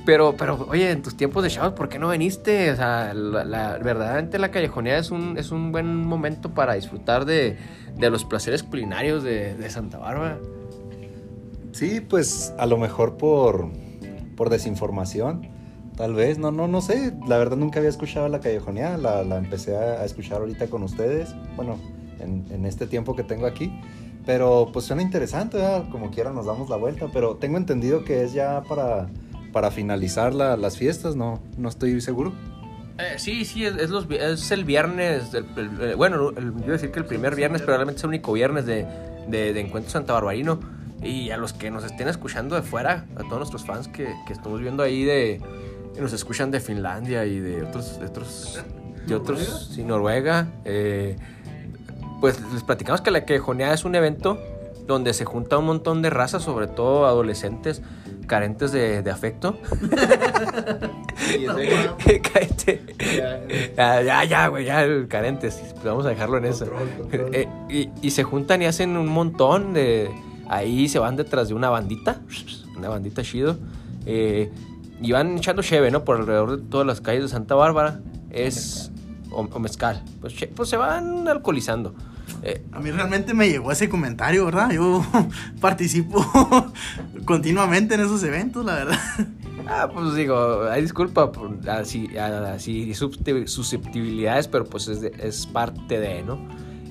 pero, 0.06 0.34
pero, 0.38 0.66
oye, 0.70 0.90
en 0.90 1.02
tus 1.02 1.18
tiempos 1.18 1.42
de 1.42 1.50
chavos, 1.50 1.74
¿por 1.74 1.90
qué 1.90 1.98
no 1.98 2.08
viniste? 2.08 2.70
O 2.70 2.76
sea, 2.76 3.12
la, 3.12 3.44
la- 3.44 3.76
verdaderamente 3.76 4.38
la 4.38 4.50
callejoneada 4.50 4.98
es 4.98 5.10
un, 5.10 5.36
es 5.36 5.50
un 5.50 5.70
buen 5.70 5.94
momento 5.96 6.54
para 6.54 6.72
disfrutar 6.72 7.26
de, 7.26 7.58
de 7.94 8.08
los 8.10 8.24
placeres 8.24 8.62
culinarios 8.62 9.22
de, 9.22 9.54
de 9.54 9.68
Santa 9.68 9.98
Bárbara. 9.98 10.38
Sí, 11.76 12.00
pues 12.00 12.54
a 12.56 12.64
lo 12.64 12.78
mejor 12.78 13.18
por, 13.18 13.68
por 14.34 14.48
desinformación, 14.48 15.46
tal 15.94 16.14
vez, 16.14 16.38
no, 16.38 16.50
no, 16.50 16.68
no 16.68 16.80
sé. 16.80 17.12
La 17.28 17.36
verdad 17.36 17.58
nunca 17.58 17.80
había 17.80 17.90
escuchado 17.90 18.30
la 18.30 18.40
callejoneada, 18.40 18.96
la, 18.96 19.22
la 19.24 19.36
empecé 19.36 19.76
a, 19.76 20.02
escuchar 20.06 20.38
ahorita 20.38 20.68
con 20.68 20.82
ustedes, 20.82 21.34
bueno, 21.54 21.76
en, 22.18 22.46
en 22.50 22.64
este 22.64 22.86
tiempo 22.86 23.14
que 23.14 23.24
tengo 23.24 23.44
aquí. 23.44 23.78
Pero 24.24 24.70
pues 24.72 24.86
suena 24.86 25.02
interesante, 25.02 25.58
¿verdad? 25.58 25.84
como 25.90 26.10
quiera 26.10 26.32
nos 26.32 26.46
damos 26.46 26.70
la 26.70 26.76
vuelta, 26.76 27.08
pero 27.12 27.36
tengo 27.36 27.58
entendido 27.58 28.04
que 28.04 28.24
es 28.24 28.32
ya 28.32 28.62
para, 28.62 29.08
para 29.52 29.70
finalizar 29.70 30.32
la- 30.34 30.56
las 30.56 30.78
fiestas, 30.78 31.14
no, 31.14 31.42
no 31.58 31.68
estoy 31.68 32.00
seguro. 32.00 32.32
Eh, 32.98 33.18
sí, 33.18 33.44
sí, 33.44 33.66
es, 33.66 33.90
los 33.90 34.10
es 34.10 34.50
el 34.50 34.64
viernes, 34.64 35.34
el- 35.34 35.94
bueno, 35.96 36.30
el- 36.30 36.54
yo 36.54 36.64
iba 36.64 36.72
decir 36.72 36.90
que 36.90 37.00
el 37.00 37.04
primer 37.04 37.34
viernes, 37.34 37.60
pero 37.60 37.74
realmente 37.76 37.98
es 37.98 38.04
el 38.04 38.08
único 38.08 38.32
viernes 38.32 38.64
de, 38.64 38.86
de, 39.28 39.52
de 39.52 39.60
Encuentro 39.60 39.90
Santa 39.92 40.14
Barbarino. 40.14 40.74
Y 41.02 41.30
a 41.30 41.36
los 41.36 41.52
que 41.52 41.70
nos 41.70 41.84
estén 41.84 42.08
escuchando 42.08 42.56
de 42.56 42.62
fuera, 42.62 43.04
a 43.16 43.20
todos 43.20 43.38
nuestros 43.38 43.64
fans 43.64 43.88
que, 43.88 44.14
que 44.26 44.32
estamos 44.32 44.60
viendo 44.60 44.82
ahí 44.82 45.04
de... 45.04 45.40
que 45.94 46.00
nos 46.00 46.12
escuchan 46.12 46.50
de 46.50 46.60
Finlandia 46.60 47.24
y 47.26 47.38
de 47.38 47.62
otros... 47.62 47.98
De 48.00 48.06
otros, 48.06 48.60
de 49.06 49.14
otros 49.14 49.70
sí, 49.74 49.84
Noruega. 49.84 50.48
eh, 50.64 51.16
pues 52.20 52.40
les 52.52 52.62
platicamos 52.62 53.02
que 53.02 53.10
la 53.10 53.24
quejoneada 53.26 53.74
es 53.74 53.84
un 53.84 53.94
evento 53.94 54.38
donde 54.86 55.12
se 55.12 55.24
junta 55.24 55.58
un 55.58 55.66
montón 55.66 56.00
de 56.00 56.10
razas, 56.10 56.42
sobre 56.42 56.66
todo 56.66 57.06
adolescentes 57.06 57.82
carentes 58.26 58.72
de, 58.72 59.02
de 59.02 59.10
afecto. 59.10 59.58
Cállate. 62.32 62.82
Ya, 63.76 64.02
ya, 64.02 64.24
ya, 64.24 64.48
güey, 64.48 64.64
ya, 64.64 64.84
carentes. 65.08 65.56
Pues 65.74 65.84
vamos 65.84 66.06
a 66.06 66.08
dejarlo 66.08 66.38
en 66.38 66.46
eso. 66.46 66.66
Eh, 67.12 67.48
y, 67.68 67.90
y 68.02 68.10
se 68.10 68.24
juntan 68.24 68.62
y 68.62 68.66
hacen 68.66 68.96
un 68.96 69.06
montón 69.08 69.72
de. 69.74 70.10
Ahí 70.48 70.88
se 70.88 70.98
van 70.98 71.16
detrás 71.16 71.48
de 71.48 71.54
una 71.54 71.68
bandita. 71.70 72.20
Una 72.76 72.88
bandita 72.88 73.22
chido. 73.22 73.56
eh, 74.06 74.50
y 75.00 75.12
van 75.12 75.36
echando 75.36 75.62
cheve, 75.62 75.90
¿no? 75.90 76.04
Por 76.04 76.16
alrededor 76.16 76.58
de 76.58 76.68
todas 76.70 76.86
las 76.86 77.00
calles 77.02 77.22
de 77.24 77.28
Santa 77.28 77.54
Bárbara. 77.54 78.00
Es. 78.30 78.90
O, 79.30 79.40
o 79.42 79.58
mezcal. 79.58 80.02
Pues, 80.20 80.34
che- 80.34 80.46
pues 80.46 80.68
se 80.70 80.76
van 80.78 81.26
alcoholizando. 81.28 81.94
Eh, 82.42 82.64
A 82.72 82.80
mí 82.80 82.90
realmente 82.90 83.34
me 83.34 83.48
llegó 83.48 83.70
ese 83.72 83.88
comentario, 83.88 84.44
¿verdad? 84.46 84.70
Yo 84.70 85.04
participo 85.60 86.24
continuamente 87.24 87.94
en 87.94 88.00
esos 88.00 88.22
eventos, 88.22 88.64
la 88.64 88.74
verdad. 88.74 88.98
Ah, 89.68 89.88
pues 89.92 90.14
digo, 90.14 90.62
hay 90.70 90.82
disculpa 90.82 91.32
por 91.32 91.58
así, 91.68 92.08
así 92.16 92.90
suscepti- 92.92 93.46
susceptibilidades, 93.48 94.46
pero 94.48 94.64
pues 94.64 94.86
es, 94.88 95.00
de- 95.00 95.12
es 95.18 95.46
parte 95.46 95.98
de, 95.98 96.22
¿no? 96.22 96.38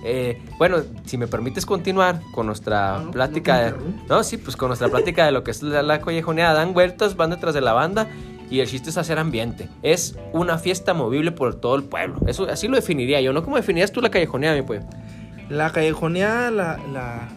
Eh, 0.08 0.40
bueno, 0.60 0.78
si 1.06 1.18
me 1.18 1.26
permites 1.26 1.66
continuar 1.66 2.22
con 2.32 2.46
nuestra 2.46 2.98
Ah, 2.98 3.02
no, 3.06 3.12
plática, 3.12 3.72
no 3.72 3.78
de, 3.78 3.94
no, 4.08 4.24
sí, 4.24 4.38
pues 4.38 4.56
con 4.56 4.68
nuestra 4.68 4.88
plática 4.88 5.26
de 5.26 5.32
lo 5.32 5.44
que 5.44 5.50
es 5.50 5.64
la, 5.64 5.82
la 5.82 6.00
collejoneada, 6.00 6.54
dan 6.54 6.74
vueltas, 6.74 7.16
van 7.16 7.32
detrás 7.32 7.56
de 7.56 7.62
la 7.62 7.74
banda 7.74 8.08
y 8.52 8.60
el 8.60 8.68
chiste 8.68 8.92
es 8.92 8.98
hacer 8.98 9.18
ambiente. 9.18 9.68
Es 9.82 10.16
una 10.32 10.60
fiesta 10.60 10.94
movible 10.94 11.32
por 11.32 11.56
todo 11.56 11.76
el 11.76 11.86
pueblo. 11.86 12.20
Eso 12.28 12.48
así 12.48 12.68
lo 12.68 12.76
definiría 12.76 13.20
yo, 13.20 13.34
¿no? 13.34 13.44
¿Cómo 13.44 13.56
definirías 13.56 13.92
tú 13.92 14.00
la 14.00 14.12
callejoneada, 14.12 14.56
mi 14.56 14.62
pues? 14.62 14.86
La 15.50 15.72
callejoneada, 15.72 16.52
la, 16.52 16.80
la... 16.94 17.28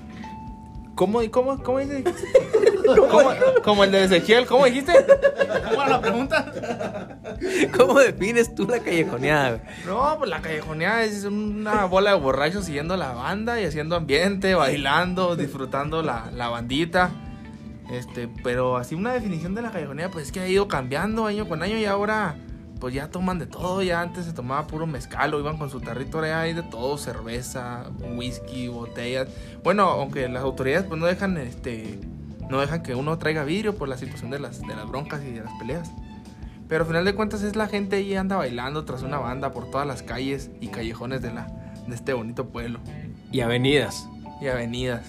¿Cómo, 0.94 1.20
cómo, 1.30 1.62
cómo 1.62 1.78
dice? 1.78 2.04
¿Cómo- 2.96 3.30
como 3.62 3.84
el 3.84 3.92
de 3.92 4.04
Ezequiel, 4.04 4.46
¿cómo 4.46 4.64
dijiste? 4.66 4.92
¿Cómo 5.68 5.82
era 5.82 5.88
la 5.88 6.00
pregunta? 6.00 7.18
¿Cómo 7.76 7.98
defines 7.98 8.54
tú 8.54 8.66
la 8.66 8.80
callejoneada? 8.80 9.50
güey? 9.50 9.60
No, 9.86 10.16
pues 10.18 10.30
la 10.30 10.40
callejoneada 10.40 11.04
es 11.04 11.24
una 11.24 11.84
bola 11.84 12.12
de 12.14 12.18
borrachos 12.20 12.64
siguiendo 12.64 12.96
la 12.96 13.12
banda 13.12 13.60
y 13.60 13.64
haciendo 13.64 13.96
ambiente, 13.96 14.54
bailando, 14.54 15.36
disfrutando 15.36 16.02
la, 16.02 16.30
la 16.34 16.48
bandita. 16.48 17.10
Este, 17.90 18.28
pero 18.42 18.76
así 18.76 18.94
una 18.94 19.12
definición 19.12 19.54
de 19.54 19.62
la 19.62 19.70
callejoneada, 19.70 20.10
pues 20.10 20.26
es 20.26 20.32
que 20.32 20.40
ha 20.40 20.48
ido 20.48 20.68
cambiando 20.68 21.26
año 21.26 21.48
con 21.48 21.62
año 21.62 21.76
y 21.78 21.84
ahora 21.86 22.36
pues 22.80 22.94
ya 22.94 23.08
toman 23.10 23.40
de 23.40 23.46
todo, 23.46 23.82
ya 23.82 24.00
antes 24.02 24.24
se 24.26 24.32
tomaba 24.32 24.66
puro 24.68 24.86
mezcal 24.86 25.34
o 25.34 25.40
iban 25.40 25.56
con 25.58 25.68
su 25.68 25.80
tarrito, 25.80 26.18
ahora 26.18 26.42
hay 26.42 26.52
de 26.54 26.62
todo, 26.62 26.96
cerveza, 26.96 27.86
whisky, 28.14 28.68
botellas. 28.68 29.26
Bueno, 29.64 29.82
aunque 29.88 30.28
las 30.28 30.44
autoridades 30.44 30.86
pues 30.86 31.00
no 31.00 31.06
dejan 31.06 31.38
este 31.38 31.98
no 32.50 32.60
dejan 32.60 32.82
que 32.82 32.94
uno 32.94 33.18
traiga 33.18 33.44
vidrio 33.44 33.74
por 33.76 33.88
la 33.88 33.96
situación 33.98 34.30
de 34.30 34.38
las 34.38 34.60
de 34.60 34.74
las 34.74 34.86
broncas 34.88 35.22
y 35.22 35.30
de 35.32 35.42
las 35.42 35.52
peleas. 35.58 35.90
Pero 36.68 36.82
al 36.82 36.86
final 36.88 37.04
de 37.04 37.14
cuentas 37.14 37.42
es 37.42 37.56
la 37.56 37.66
gente 37.66 37.96
ahí 37.96 38.14
anda 38.14 38.36
bailando 38.36 38.84
tras 38.84 39.02
una 39.02 39.18
banda 39.18 39.52
por 39.52 39.70
todas 39.70 39.86
las 39.86 40.02
calles 40.02 40.50
y 40.60 40.68
callejones 40.68 41.22
de 41.22 41.32
la, 41.32 41.46
de 41.86 41.94
este 41.94 42.12
bonito 42.12 42.48
pueblo. 42.48 42.80
Y 43.32 43.40
avenidas. 43.40 44.06
Y 44.40 44.46
avenidas. 44.48 45.06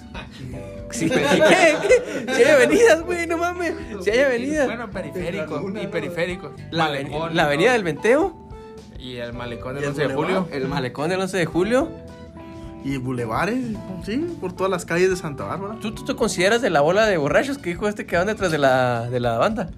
Sí, 0.89 1.09
¿qué? 1.09 1.15
¿Qué? 1.19 2.33
Si 2.33 2.43
hay 2.43 2.49
avenidas, 2.51 3.01
güey, 3.03 3.27
no 3.27 3.37
mames. 3.37 3.73
Si 4.01 4.09
hay 4.09 4.19
avenidas. 4.21 4.65
Bueno, 4.67 4.89
periféricos. 4.89 5.63
Y 5.83 5.87
periféricos. 5.87 6.51
La, 6.71 6.87
Malecón, 6.87 7.35
la 7.35 7.43
avenida 7.43 7.73
del 7.73 7.83
Venteo, 7.83 8.49
Y 8.97 9.17
el 9.17 9.33
malecón 9.33 9.75
del 9.75 9.83
Y 9.83 9.85
el 9.85 9.91
11 9.91 10.07
de 10.07 10.13
julio. 10.15 10.47
el 10.51 10.67
malecón 10.67 11.09
del 11.09 11.19
11 11.19 11.37
de 11.37 11.45
julio. 11.45 11.89
Y 12.83 12.97
bulevares, 12.97 13.75
sí, 14.05 14.25
por 14.39 14.53
todas 14.53 14.71
las 14.71 14.85
calles 14.85 15.09
de 15.09 15.15
Santa 15.17 15.43
Bárbara. 15.43 15.75
¿Tú, 15.81 15.91
tú 15.93 16.05
te 16.05 16.15
consideras 16.15 16.61
de 16.61 16.69
la 16.69 16.81
bola 16.81 17.05
de 17.05 17.17
borrachos 17.17 17.57
que 17.57 17.71
dijo 17.71 17.87
este 17.87 18.05
que 18.05 18.15
van 18.15 18.27
detrás 18.27 18.51
de 18.51 18.57
la, 18.57 19.09
de 19.09 19.19
la 19.19 19.37
banda? 19.37 19.69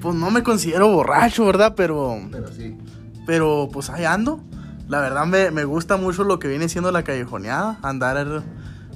Pues 0.00 0.14
no 0.16 0.30
me 0.30 0.42
considero 0.42 0.88
borracho, 0.92 1.46
¿verdad? 1.46 1.74
Pero, 1.76 2.18
Pero 2.30 2.48
sí. 2.52 2.76
pero 3.26 3.68
pues 3.72 3.90
ahí 3.90 4.04
ando. 4.04 4.40
La 4.88 5.00
verdad 5.00 5.26
me, 5.26 5.50
me 5.50 5.64
gusta 5.64 5.96
mucho 5.96 6.24
lo 6.24 6.38
que 6.38 6.48
viene 6.48 6.68
siendo 6.68 6.90
la 6.90 7.04
callejoneada. 7.04 7.78
Andar 7.82 8.42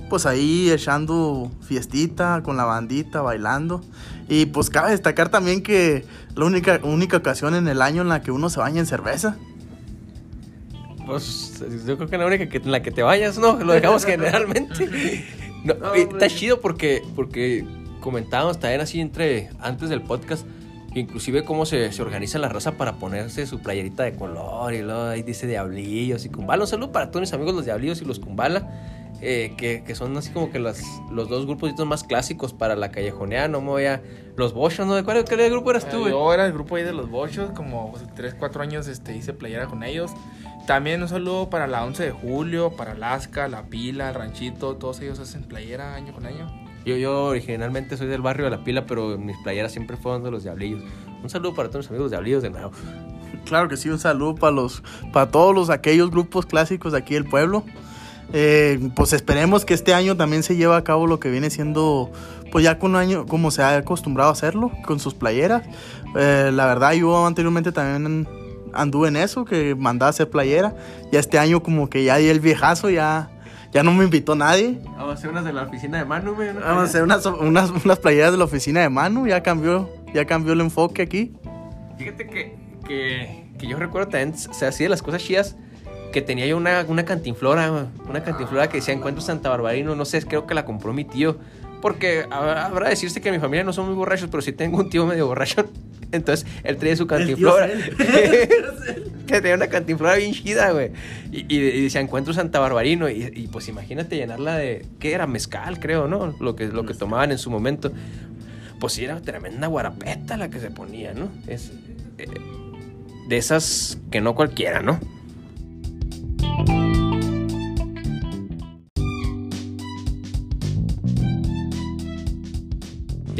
pues 0.08 0.26
ahí 0.26 0.70
echando 0.70 1.50
fiestita 1.62 2.42
con 2.42 2.56
la 2.56 2.64
bandita, 2.64 3.22
bailando. 3.22 3.80
Y 4.28 4.46
pues 4.46 4.70
cabe 4.70 4.90
destacar 4.90 5.28
también 5.28 5.62
que 5.62 6.04
la 6.34 6.44
única, 6.44 6.80
única 6.82 7.16
ocasión 7.16 7.54
en 7.54 7.66
el 7.68 7.80
año 7.80 8.02
en 8.02 8.08
la 8.08 8.22
que 8.22 8.30
uno 8.30 8.50
se 8.50 8.60
baña 8.60 8.80
en 8.80 8.86
cerveza. 8.86 9.36
Pues 11.06 11.62
yo 11.86 11.96
creo 11.96 12.08
que 12.08 12.18
la 12.18 12.26
única 12.26 12.48
que 12.48 12.58
en 12.58 12.70
la 12.70 12.82
que 12.82 12.90
te 12.90 13.02
vayas, 13.02 13.38
¿no? 13.38 13.56
Lo 13.58 13.72
dejamos 13.72 14.04
generalmente. 14.06 15.24
No, 15.64 15.94
está 15.94 16.28
chido 16.28 16.60
porque, 16.60 17.02
porque 17.14 17.64
comentábamos 18.00 18.58
también 18.58 18.80
así 18.80 19.00
entre 19.00 19.50
antes 19.60 19.88
del 19.88 20.02
podcast, 20.02 20.46
inclusive 20.94 21.44
cómo 21.44 21.66
se, 21.66 21.92
se 21.92 22.02
organiza 22.02 22.38
la 22.38 22.48
raza 22.48 22.72
para 22.72 22.94
ponerse 22.94 23.46
su 23.46 23.60
playerita 23.60 24.02
de 24.02 24.14
color 24.14 24.74
y 24.74 24.82
luego 24.82 25.04
ahí 25.04 25.22
dice 25.22 25.46
Diablillos 25.46 26.24
y 26.24 26.28
Kumbala. 26.28 26.64
Un 26.64 26.68
saludo 26.68 26.92
para 26.92 27.10
todos 27.10 27.20
mis 27.20 27.32
amigos 27.32 27.54
los 27.54 27.64
Diablillos 27.64 28.02
y 28.02 28.04
los 28.04 28.18
Kumbala, 28.18 28.68
eh, 29.20 29.54
que, 29.56 29.84
que 29.84 29.94
son 29.94 30.16
así 30.16 30.30
como 30.32 30.50
que 30.50 30.58
las, 30.58 30.82
los 31.12 31.28
dos 31.28 31.46
grupos 31.46 31.72
más 31.86 32.02
clásicos 32.02 32.52
para 32.52 32.74
la 32.74 32.90
callejoneada. 32.90 33.48
No 33.48 33.60
me 33.60 33.68
voy 33.68 33.84
a... 33.84 34.02
Los 34.34 34.54
Boschos, 34.54 34.86
¿no? 34.86 34.94
¿De 34.94 35.04
cuál, 35.04 35.24
cuál 35.26 35.50
grupo 35.50 35.70
eras 35.70 35.88
tú, 35.88 35.96
Eh, 35.96 36.00
güey? 36.00 36.12
Yo 36.12 36.32
era 36.32 36.46
el 36.46 36.52
grupo 36.52 36.76
ahí 36.76 36.84
de 36.84 36.92
los 36.92 37.10
bochos, 37.10 37.50
como 37.50 37.92
3, 38.16 38.34
4 38.38 38.62
años 38.62 38.88
este, 38.88 39.14
hice 39.14 39.34
playera 39.34 39.66
con 39.66 39.82
ellos. 39.82 40.10
También 40.66 41.02
un 41.02 41.08
saludo 41.08 41.50
para 41.50 41.66
la 41.66 41.84
11 41.84 42.04
de 42.04 42.10
julio, 42.12 42.70
para 42.76 42.92
Alaska, 42.92 43.48
La 43.48 43.64
Pila, 43.64 44.10
el 44.10 44.14
Ranchito, 44.14 44.76
todos 44.76 45.00
ellos 45.00 45.18
hacen 45.18 45.42
playera 45.42 45.94
año 45.94 46.12
con 46.12 46.24
año. 46.24 46.50
Yo, 46.84 46.96
yo 46.96 47.24
originalmente 47.26 47.96
soy 47.96 48.06
del 48.06 48.22
barrio 48.22 48.44
de 48.44 48.52
La 48.52 48.64
Pila, 48.64 48.86
pero 48.86 49.18
mis 49.18 49.36
playeras 49.38 49.72
siempre 49.72 49.96
fueron 49.96 50.22
de 50.22 50.30
los 50.30 50.44
Diablillos. 50.44 50.82
Un 51.22 51.30
saludo 51.30 51.54
para 51.54 51.68
todos 51.68 51.84
mis 51.84 51.90
amigos 51.90 52.10
Diablillos 52.10 52.42
de 52.42 52.50
nuevo. 52.50 52.70
Claro 53.44 53.68
que 53.68 53.76
sí, 53.76 53.88
un 53.88 53.98
saludo 53.98 54.36
para 54.36 54.52
los, 54.52 54.82
para 55.12 55.30
todos 55.30 55.54
los 55.54 55.68
aquellos 55.68 56.10
grupos 56.10 56.46
clásicos 56.46 56.92
de 56.92 56.98
aquí 56.98 57.14
del 57.14 57.24
pueblo. 57.24 57.64
Eh, 58.32 58.90
pues 58.94 59.12
esperemos 59.12 59.64
que 59.64 59.74
este 59.74 59.94
año 59.94 60.16
también 60.16 60.42
se 60.42 60.56
lleve 60.56 60.74
a 60.74 60.84
cabo 60.84 61.06
lo 61.06 61.18
que 61.18 61.28
viene 61.28 61.50
siendo, 61.50 62.10
pues 62.50 62.64
ya 62.64 62.78
con 62.78 62.92
un 62.92 62.96
año, 62.96 63.26
como 63.26 63.50
se 63.50 63.62
ha 63.62 63.76
acostumbrado 63.76 64.30
a 64.30 64.32
hacerlo, 64.32 64.70
con 64.86 65.00
sus 65.00 65.14
playeras. 65.14 65.64
Eh, 66.16 66.50
la 66.52 66.66
verdad, 66.66 66.92
yo 66.92 67.26
anteriormente 67.26 67.72
también 67.72 68.26
anduve 68.74 69.08
en 69.08 69.16
eso, 69.16 69.44
que 69.44 69.74
mandaba 69.74 70.08
a 70.08 70.10
hacer 70.10 70.30
playera. 70.30 70.74
Ya 71.10 71.20
este 71.20 71.38
año 71.38 71.62
como 71.62 71.88
que 71.88 72.04
ya 72.04 72.16
di 72.16 72.28
el 72.28 72.40
viejazo, 72.40 72.90
ya, 72.90 73.30
ya 73.72 73.82
no 73.82 73.92
me 73.92 74.04
invitó 74.04 74.34
nadie. 74.34 74.80
Vamos 74.84 75.10
a 75.10 75.12
hacer 75.14 75.30
unas 75.30 75.44
de 75.44 75.52
la 75.52 75.62
oficina 75.62 75.98
de 75.98 76.04
Manu, 76.04 76.34
güey. 76.34 76.52
Vamos 76.52 76.64
a 76.64 76.82
hacer 76.82 77.02
unas, 77.02 77.24
unas, 77.26 77.70
unas 77.70 77.98
playeras 77.98 78.32
de 78.32 78.38
la 78.38 78.44
oficina 78.44 78.80
de 78.80 78.88
Manu, 78.88 79.26
ya 79.26 79.42
cambió, 79.42 79.88
ya 80.14 80.24
cambió 80.24 80.52
el 80.52 80.60
enfoque 80.60 81.02
aquí. 81.02 81.32
Fíjate 81.98 82.26
que, 82.26 82.56
que, 82.86 83.50
que 83.58 83.66
yo 83.66 83.78
recuerdo 83.78 84.08
también, 84.08 84.34
o 84.50 84.54
sea, 84.54 84.68
así 84.68 84.84
de 84.84 84.88
las 84.88 85.02
cosas 85.02 85.22
chidas, 85.22 85.56
que 86.12 86.20
tenía 86.20 86.46
yo 86.46 86.56
una, 86.56 86.84
una 86.86 87.04
cantinflora, 87.04 87.88
una 88.08 88.22
cantinflora 88.22 88.68
que 88.68 88.78
decía 88.78 88.94
Encuentro 88.94 89.22
Santa 89.22 89.48
Barbarino, 89.48 89.96
no 89.96 90.04
sé, 90.04 90.22
creo 90.22 90.46
que 90.46 90.54
la 90.54 90.64
compró 90.64 90.92
mi 90.92 91.04
tío. 91.04 91.38
Porque 91.82 92.26
habrá 92.30 92.88
decirse 92.88 93.20
que 93.20 93.30
mi 93.30 93.38
familia 93.38 93.64
no 93.64 93.74
son 93.74 93.86
muy 93.86 93.94
borrachos, 93.94 94.30
pero 94.30 94.40
sí 94.40 94.52
tengo 94.52 94.78
un 94.78 94.88
tío 94.88 95.04
medio 95.04 95.26
borracho. 95.26 95.68
Entonces, 96.12 96.46
él 96.64 96.78
traía 96.78 96.96
su 96.96 97.06
cantinflora. 97.06 97.68
que 99.26 99.40
tenía 99.40 99.54
una 99.54 99.66
cantinflora 99.66 100.16
bien 100.16 100.32
chida, 100.32 100.70
güey. 100.72 100.92
Y, 101.30 101.40
y, 101.54 101.58
y 101.58 101.82
decía 101.82 102.00
Encuentro 102.00 102.32
Santa 102.32 102.58
Barbarino. 102.60 103.10
Y, 103.10 103.30
y, 103.34 103.48
pues 103.48 103.68
imagínate 103.68 104.16
llenarla 104.16 104.56
de. 104.56 104.86
¿Qué 104.98 105.12
era? 105.12 105.26
Mezcal, 105.26 105.80
creo, 105.80 106.08
¿no? 106.08 106.34
Lo 106.40 106.56
que, 106.56 106.68
lo 106.68 106.86
que 106.86 106.94
tomaban 106.94 107.32
en 107.32 107.38
su 107.38 107.50
momento. 107.50 107.92
Pues 108.80 108.94
sí, 108.94 109.04
era 109.04 109.20
tremenda 109.20 109.66
guarapeta 109.66 110.38
la 110.38 110.48
que 110.48 110.60
se 110.60 110.70
ponía, 110.70 111.12
¿no? 111.12 111.28
Es. 111.46 111.72
eh, 112.18 112.26
de 113.28 113.36
esas 113.36 113.98
que 114.10 114.20
no 114.20 114.34
cualquiera, 114.34 114.82
¿no? 114.82 115.00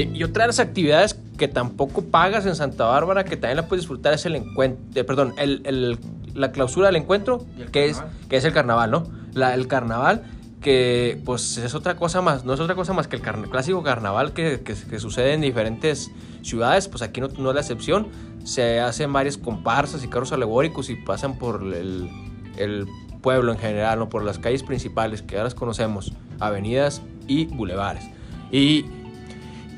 Y, 0.02 0.18
y 0.18 0.24
otra 0.24 0.44
de 0.44 0.48
las 0.48 0.60
actividades 0.60 1.18
que 1.36 1.48
tampoco 1.48 2.02
pagas 2.02 2.46
en 2.46 2.54
Santa 2.56 2.84
Bárbara, 2.84 3.24
que 3.24 3.36
también 3.36 3.56
la 3.56 3.66
puedes 3.68 3.82
disfrutar, 3.82 4.14
es 4.14 4.26
el 4.26 4.36
encuentro, 4.36 5.04
perdón, 5.06 5.34
el, 5.38 5.62
el- 5.64 5.98
la 6.34 6.50
clausura 6.52 6.86
del 6.86 6.96
encuentro, 6.96 7.44
¿Y 7.58 7.62
el 7.62 7.70
que 7.70 7.86
es, 7.90 8.02
que 8.28 8.36
es 8.36 8.44
el 8.44 8.52
carnaval, 8.52 8.90
¿no? 8.90 9.04
La- 9.34 9.52
el 9.54 9.66
carnaval, 9.66 10.22
que 10.62 11.20
pues 11.24 11.58
es 11.58 11.74
otra 11.74 11.96
cosa 11.96 12.22
más, 12.22 12.44
no 12.44 12.54
es 12.54 12.60
otra 12.60 12.74
cosa 12.74 12.92
más 12.92 13.06
que 13.08 13.16
el 13.16 13.22
carna- 13.22 13.48
clásico 13.50 13.82
carnaval 13.82 14.32
que, 14.32 14.60
que- 14.64 14.74
que 14.74 14.98
sucede 15.00 15.34
en 15.34 15.40
diferentes 15.40 16.10
ciudades, 16.42 16.88
pues 16.88 17.02
aquí 17.02 17.20
no, 17.20 17.28
no 17.38 17.50
es 17.50 17.54
la 17.54 17.60
excepción. 17.60 18.08
Se 18.44 18.80
hacen 18.80 19.12
varias 19.12 19.36
comparsas 19.36 20.02
y 20.04 20.08
carros 20.08 20.32
alegóricos 20.32 20.88
y 20.90 20.96
pasan 20.96 21.36
por 21.38 21.62
el, 21.62 22.08
el 22.56 22.86
pueblo 23.20 23.52
en 23.52 23.58
general, 23.58 23.98
¿no? 23.98 24.08
por 24.08 24.24
las 24.24 24.38
calles 24.38 24.62
principales 24.62 25.22
que 25.22 25.38
ahora 25.38 25.50
conocemos, 25.50 26.12
avenidas 26.40 27.02
y 27.28 27.46
bulevares. 27.46 28.04
Y 28.50 28.84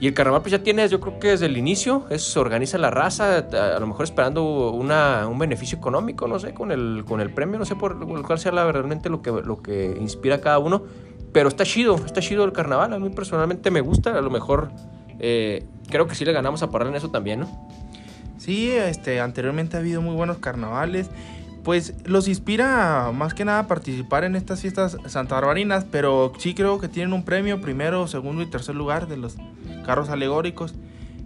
y 0.04 0.08
el 0.08 0.12
carnaval 0.12 0.42
pues 0.42 0.52
ya 0.52 0.62
tienes, 0.62 0.90
yo 0.90 1.00
creo 1.00 1.18
que 1.18 1.28
desde 1.28 1.46
el 1.46 1.56
inicio, 1.56 2.04
es, 2.10 2.24
se 2.24 2.38
organiza 2.38 2.76
la 2.76 2.90
raza, 2.90 3.38
a, 3.38 3.80
lo 3.80 3.86
mejor 3.86 4.04
esperando 4.04 4.70
una, 4.72 5.26
un 5.26 5.38
beneficio 5.38 5.78
económico, 5.78 6.28
no 6.28 6.38
sé, 6.38 6.52
con 6.52 6.72
el, 6.72 7.06
con 7.08 7.22
el 7.22 7.32
premio, 7.32 7.58
no 7.58 7.64
sé 7.64 7.74
por, 7.74 8.06
cuál 8.22 8.38
sea 8.38 8.52
la, 8.52 8.70
realmente 8.70 9.08
lo 9.08 9.22
que, 9.22 9.30
lo 9.30 9.62
que 9.62 9.96
inspira 9.98 10.34
a 10.34 10.40
cada 10.42 10.58
uno, 10.58 10.82
pero 11.32 11.48
está 11.48 11.64
chido, 11.64 11.96
está 12.04 12.20
chido 12.20 12.44
el 12.44 12.52
carnaval, 12.52 12.92
a 12.92 12.98
mí 12.98 13.08
personalmente 13.08 13.70
me 13.70 13.80
gusta, 13.80 14.18
a 14.18 14.20
lo 14.20 14.28
mejor 14.28 14.72
eh, 15.20 15.64
creo 15.88 16.06
que 16.06 16.14
sí 16.14 16.26
le 16.26 16.32
ganamos 16.32 16.62
a 16.62 16.70
Parral 16.70 16.88
en 16.88 16.96
eso 16.96 17.08
también, 17.10 17.40
¿no? 17.40 17.68
Sí, 18.36 18.72
este, 18.72 19.20
anteriormente 19.20 19.78
ha 19.78 19.80
habido 19.80 20.02
muy 20.02 20.14
buenos 20.14 20.36
carnavales. 20.36 21.08
Pues 21.64 21.94
los 22.04 22.28
inspira 22.28 23.10
más 23.14 23.32
que 23.32 23.46
nada 23.46 23.60
a 23.60 23.66
participar 23.66 24.24
en 24.24 24.36
estas 24.36 24.60
fiestas 24.60 24.98
santarbarinas, 25.06 25.86
pero 25.90 26.32
sí 26.38 26.54
creo 26.54 26.78
que 26.78 26.88
tienen 26.88 27.14
un 27.14 27.24
premio, 27.24 27.62
primero, 27.62 28.06
segundo 28.06 28.42
y 28.42 28.46
tercer 28.46 28.74
lugar 28.74 29.08
de 29.08 29.16
los 29.16 29.36
carros 29.86 30.10
alegóricos. 30.10 30.74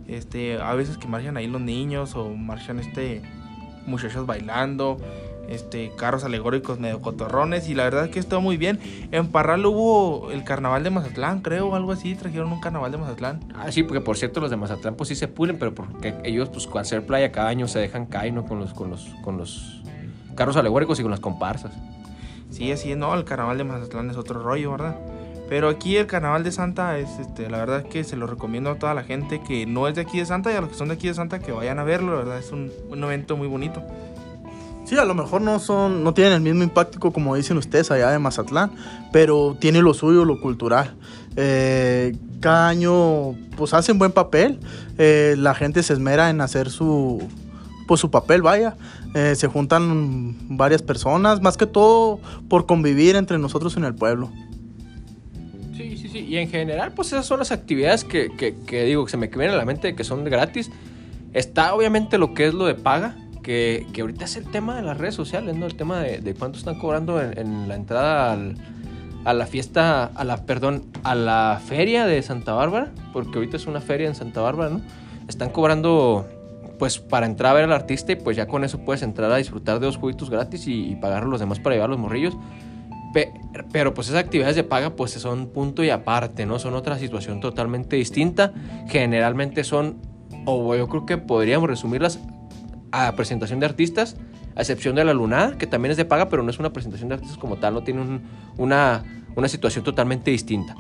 Este, 0.07 0.61
a 0.61 0.75
veces 0.75 0.97
que 0.97 1.09
marchan 1.09 1.37
ahí 1.37 1.49
los 1.49 1.61
niños 1.61 2.15
o 2.15 2.31
marchan 2.31 2.79
este 2.79 3.21
muchachos 3.85 4.27
bailando, 4.27 4.99
este 5.49 5.91
carros 5.97 6.25
alegóricos 6.25 6.79
medio 6.79 7.01
cotorrones 7.01 7.69
y 7.69 7.75
la 7.75 7.85
verdad 7.85 8.05
es 8.05 8.11
que 8.11 8.21
estuvo 8.21 8.41
muy 8.41 8.57
bien. 8.57 8.79
En 9.11 9.29
Parral 9.29 9.67
hubo 9.67 10.31
el 10.31 10.45
carnaval 10.45 10.85
de 10.85 10.91
Mazatlán, 10.91 11.41
creo, 11.41 11.69
o 11.69 11.75
algo 11.75 11.93
así, 11.93 12.15
trajeron 12.15 12.53
un 12.53 12.61
carnaval 12.61 12.93
de 12.93 12.99
Mazatlán. 12.99 13.41
Ah, 13.55 13.73
sí, 13.73 13.83
porque 13.83 14.01
por 14.01 14.17
cierto 14.17 14.41
los 14.41 14.51
de 14.51 14.57
Mazatlán 14.57 14.95
pues 14.95 15.09
sí 15.09 15.15
se 15.15 15.27
pulen, 15.27 15.59
pero 15.59 15.75
porque 15.75 16.15
ellos 16.23 16.49
pues 16.49 16.69
al 16.73 16.79
hacer 16.79 17.05
playa 17.05 17.33
cada 17.33 17.49
año 17.49 17.67
se 17.67 17.81
dejan 17.81 18.07
caer, 18.07 18.33
¿no? 18.33 18.45
Con 18.45 18.61
los, 18.61 18.73
con 18.73 18.91
los, 18.91 19.09
con 19.23 19.37
los 19.37 19.83
carros 20.39 20.57
alegóricos 20.57 20.99
y 21.01 21.03
con 21.03 21.11
las 21.11 21.21
comparsas. 21.21 21.73
Sí, 22.51 22.73
así 22.73 22.93
es, 22.93 22.97
no, 22.97 23.13
el 23.15 23.25
carnaval 23.25 23.59
de 23.59 23.65
Mazatlán 23.65 24.09
es 24.09 24.17
otro 24.17 24.41
rollo, 24.41 24.71
¿verdad? 24.71 24.97
Pero 25.49 25.69
aquí 25.69 25.97
el 25.97 26.07
carnaval 26.07 26.45
de 26.45 26.53
Santa 26.53 26.99
es, 26.99 27.19
este, 27.19 27.51
la 27.51 27.59
verdad 27.59 27.81
es 27.81 27.87
que 27.87 28.05
se 28.05 28.17
lo 28.17 28.27
recomiendo 28.27 28.71
a 28.71 28.77
toda 28.77 28.95
la 28.95 29.03
gente 29.03 29.43
que 29.43 29.67
no 29.67 29.89
es 29.89 29.95
de 29.95 30.03
aquí 30.03 30.19
de 30.19 30.27
Santa 30.27 30.53
y 30.53 30.57
a 30.57 30.61
los 30.61 30.71
que 30.71 30.77
son 30.77 30.89
de 30.89 30.95
aquí 30.95 31.09
de 31.09 31.15
Santa 31.15 31.41
que 31.41 31.53
vayan 31.53 31.79
a 31.79 31.85
verlo, 31.85 32.13
la 32.13 32.19
verdad 32.19 32.39
es 32.39 32.53
un, 32.53 32.71
un 32.89 33.05
evento 33.05 33.37
muy 33.37 33.49
bonito. 33.49 33.83
Sí, 34.85 34.97
a 34.97 35.05
lo 35.05 35.15
mejor 35.15 35.43
no 35.43 35.59
son, 35.59 36.03
no 36.03 36.15
tienen 36.15 36.33
el 36.33 36.41
mismo 36.41 36.63
impacto 36.63 37.13
como 37.13 37.35
dicen 37.35 37.59
ustedes 37.59 37.91
allá 37.91 38.11
de 38.11 38.19
Mazatlán, 38.19 38.71
pero 39.13 39.55
tiene 39.59 39.83
lo 39.83 39.93
suyo, 39.93 40.25
lo 40.25 40.41
cultural. 40.41 40.95
Eh, 41.37 42.17
cada 42.41 42.69
año, 42.69 43.35
pues 43.57 43.75
hacen 43.75 43.99
buen 43.99 44.13
papel. 44.13 44.59
Eh, 44.97 45.35
la 45.37 45.55
gente 45.55 45.83
se 45.83 45.93
esmera 45.93 46.31
en 46.31 46.41
hacer 46.41 46.71
su, 46.71 47.23
pues 47.89 48.01
su 48.01 48.13
papel, 48.13 48.43
vaya. 48.43 48.77
Eh, 49.17 49.35
se 49.35 49.49
juntan 49.49 50.37
varias 50.57 50.83
personas, 50.83 51.43
más 51.43 51.57
que 51.57 51.67
todo 51.67 52.21
por 52.49 52.67
convivir 52.67 53.17
entre 53.17 53.39
nosotros 53.39 53.77
en 53.77 53.83
el 53.85 53.97
pueblo. 53.97 54.31
Sí, 55.77 55.97
sí, 55.97 56.09
sí. 56.09 56.19
Y 56.21 56.37
en 56.37 56.49
general, 56.49 56.93
pues 56.93 57.09
esas 57.09 57.27
son 57.27 57.41
las 57.41 57.51
actividades 57.51 58.05
que, 58.05 58.31
que, 58.37 58.85
digo, 58.85 59.05
que 59.05 59.11
se 59.11 59.17
me 59.17 59.27
vienen 59.27 59.51
a 59.51 59.57
la 59.57 59.65
mente 59.65 59.97
que 59.97 60.05
son 60.05 60.23
gratis. 60.25 60.71
Está 61.33 61.75
obviamente 61.75 62.19
lo 62.19 62.35
que 62.35 62.47
es 62.47 62.55
lo 62.55 62.67
de 62.67 62.75
paga, 62.75 63.17
que, 63.43 63.87
que 63.93 64.03
ahorita 64.03 64.25
es 64.27 64.37
el 64.37 64.45
tema 64.45 64.77
de 64.77 64.83
las 64.83 64.99
redes 64.99 65.15
sociales, 65.15 65.57
¿no? 65.57 65.67
El 65.67 65.75
tema 65.75 66.01
de, 66.01 66.21
de 66.21 66.35
cuánto 66.35 66.59
están 66.59 66.79
cobrando 66.79 67.21
en, 67.21 67.39
en 67.39 67.69
la 67.69 67.75
entrada 67.75 68.33
al- 68.33 68.57
a 69.25 69.33
la 69.35 69.47
fiesta, 69.47 70.05
a 70.05 70.25
la, 70.25 70.47
perdón, 70.47 70.85
a 71.03 71.15
la 71.15 71.61
feria 71.65 72.07
de 72.07 72.23
Santa 72.23 72.53
Bárbara, 72.55 72.93
porque 73.13 73.37
ahorita 73.37 73.57
es 73.57 73.67
una 73.67 73.81
feria 73.81 74.09
en 74.09 74.15
Santa 74.15 74.41
Bárbara, 74.41 74.71
¿no? 74.71 74.81
Están 75.29 75.51
cobrando, 75.51 76.27
pues, 76.79 76.99
para 76.99 77.27
entrar 77.27 77.53
a 77.53 77.55
ver 77.55 77.65
al 77.65 77.73
artista 77.73 78.13
y 78.13 78.17
pues 78.17 78.37
ya 78.37 78.47
con 78.47 78.65
eso 78.65 78.79
puedes 78.85 79.03
entrar 79.03 79.31
a 79.31 79.37
disfrutar 79.37 79.81
de 79.81 79.87
dos 79.87 79.97
juguitos 79.97 80.31
gratis 80.31 80.67
y, 80.67 80.97
pagar 80.97 81.25
los 81.25 81.41
demás 81.41 81.59
para 81.61 81.75
llevar 81.75 81.91
los 81.91 81.99
morrillos. 81.99 82.37
Pe- 83.13 83.33
pero 83.73 83.95
pues 83.95 84.09
esas 84.09 84.21
actividades 84.23 84.55
de 84.57 84.65
paga 84.65 84.91
pues 84.91 85.13
son 85.13 85.49
punto 85.49 85.83
y 85.83 85.91
aparte, 85.91 86.47
¿no? 86.47 86.59
Son 86.59 86.75
otra 86.75 86.99
situación 86.99 87.41
totalmente 87.41 87.97
distinta. 87.97 88.53
Generalmente 88.89 89.65
son, 89.65 89.97
o 90.45 90.75
yo 90.77 90.89
creo 90.89 91.07
que 91.07 91.17
podríamos 91.19 91.69
resumirlas 91.69 92.21
a 92.93 93.13
presentación 93.17 93.61
de 93.61 93.67
artistas, 93.67 94.17
a 94.57 94.61
excepción 94.61 94.95
de 94.95 95.05
la 95.05 95.15
lunada, 95.15 95.57
que 95.59 95.67
también 95.67 95.91
es 95.93 95.97
de 95.97 96.05
paga, 96.05 96.29
pero 96.29 96.43
no 96.43 96.51
es 96.51 96.59
una 96.59 96.73
presentación 96.73 97.09
de 97.09 97.15
artistas 97.17 97.39
como 97.39 97.57
tal, 97.57 97.75
no 97.75 97.83
tiene 97.83 98.01
un- 98.03 98.23
una, 98.57 99.05
una 99.37 99.49
situación 99.49 99.85
totalmente 99.85 100.31
distinta. 100.31 100.75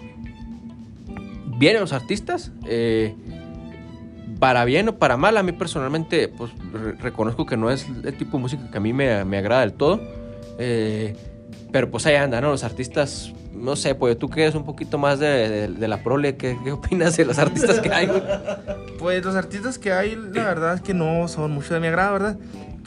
Vienen 1.58 1.80
los 1.80 1.92
artistas, 1.92 2.52
eh, 2.66 3.14
para 4.38 4.64
bien 4.64 4.88
o 4.88 4.96
para 4.98 5.16
mal, 5.16 5.36
a 5.36 5.42
mí 5.42 5.52
personalmente 5.52 6.28
pues 6.28 6.52
re- 6.72 6.92
reconozco 6.92 7.46
que 7.46 7.56
no 7.56 7.70
es 7.70 7.86
el 8.04 8.16
tipo 8.16 8.36
de 8.36 8.42
música 8.42 8.70
que 8.70 8.76
a 8.78 8.80
mí 8.80 8.92
me, 8.92 9.24
me 9.24 9.38
agrada 9.38 9.62
del 9.62 9.72
todo. 9.72 10.00
Eh, 10.58 11.16
pero 11.72 11.90
pues 11.90 12.06
ahí 12.06 12.14
andan, 12.14 12.42
¿no? 12.42 12.50
Los 12.50 12.64
artistas, 12.64 13.32
no 13.54 13.76
sé, 13.76 13.94
pues 13.94 14.18
tú 14.18 14.28
que 14.28 14.42
eres 14.42 14.54
un 14.54 14.64
poquito 14.64 14.96
más 14.98 15.18
de, 15.18 15.68
de- 15.68 15.88
la 15.88 16.02
prole, 16.02 16.36
¿qué, 16.36 16.56
qué 16.64 16.72
opinas 16.72 17.16
de 17.16 17.24
los 17.26 17.38
artistas 17.38 17.80
que 17.80 17.92
hay? 17.92 18.08
Pues 18.98 19.24
los 19.24 19.34
artistas 19.36 19.78
que 19.78 19.92
hay, 19.92 20.16
la 20.16 20.44
verdad 20.44 20.74
es 20.74 20.80
que 20.80 20.94
no 20.94 21.28
son 21.28 21.50
mucho 21.52 21.74
de 21.74 21.80
mi 21.80 21.86
agrado, 21.88 22.12
¿verdad? 22.14 22.36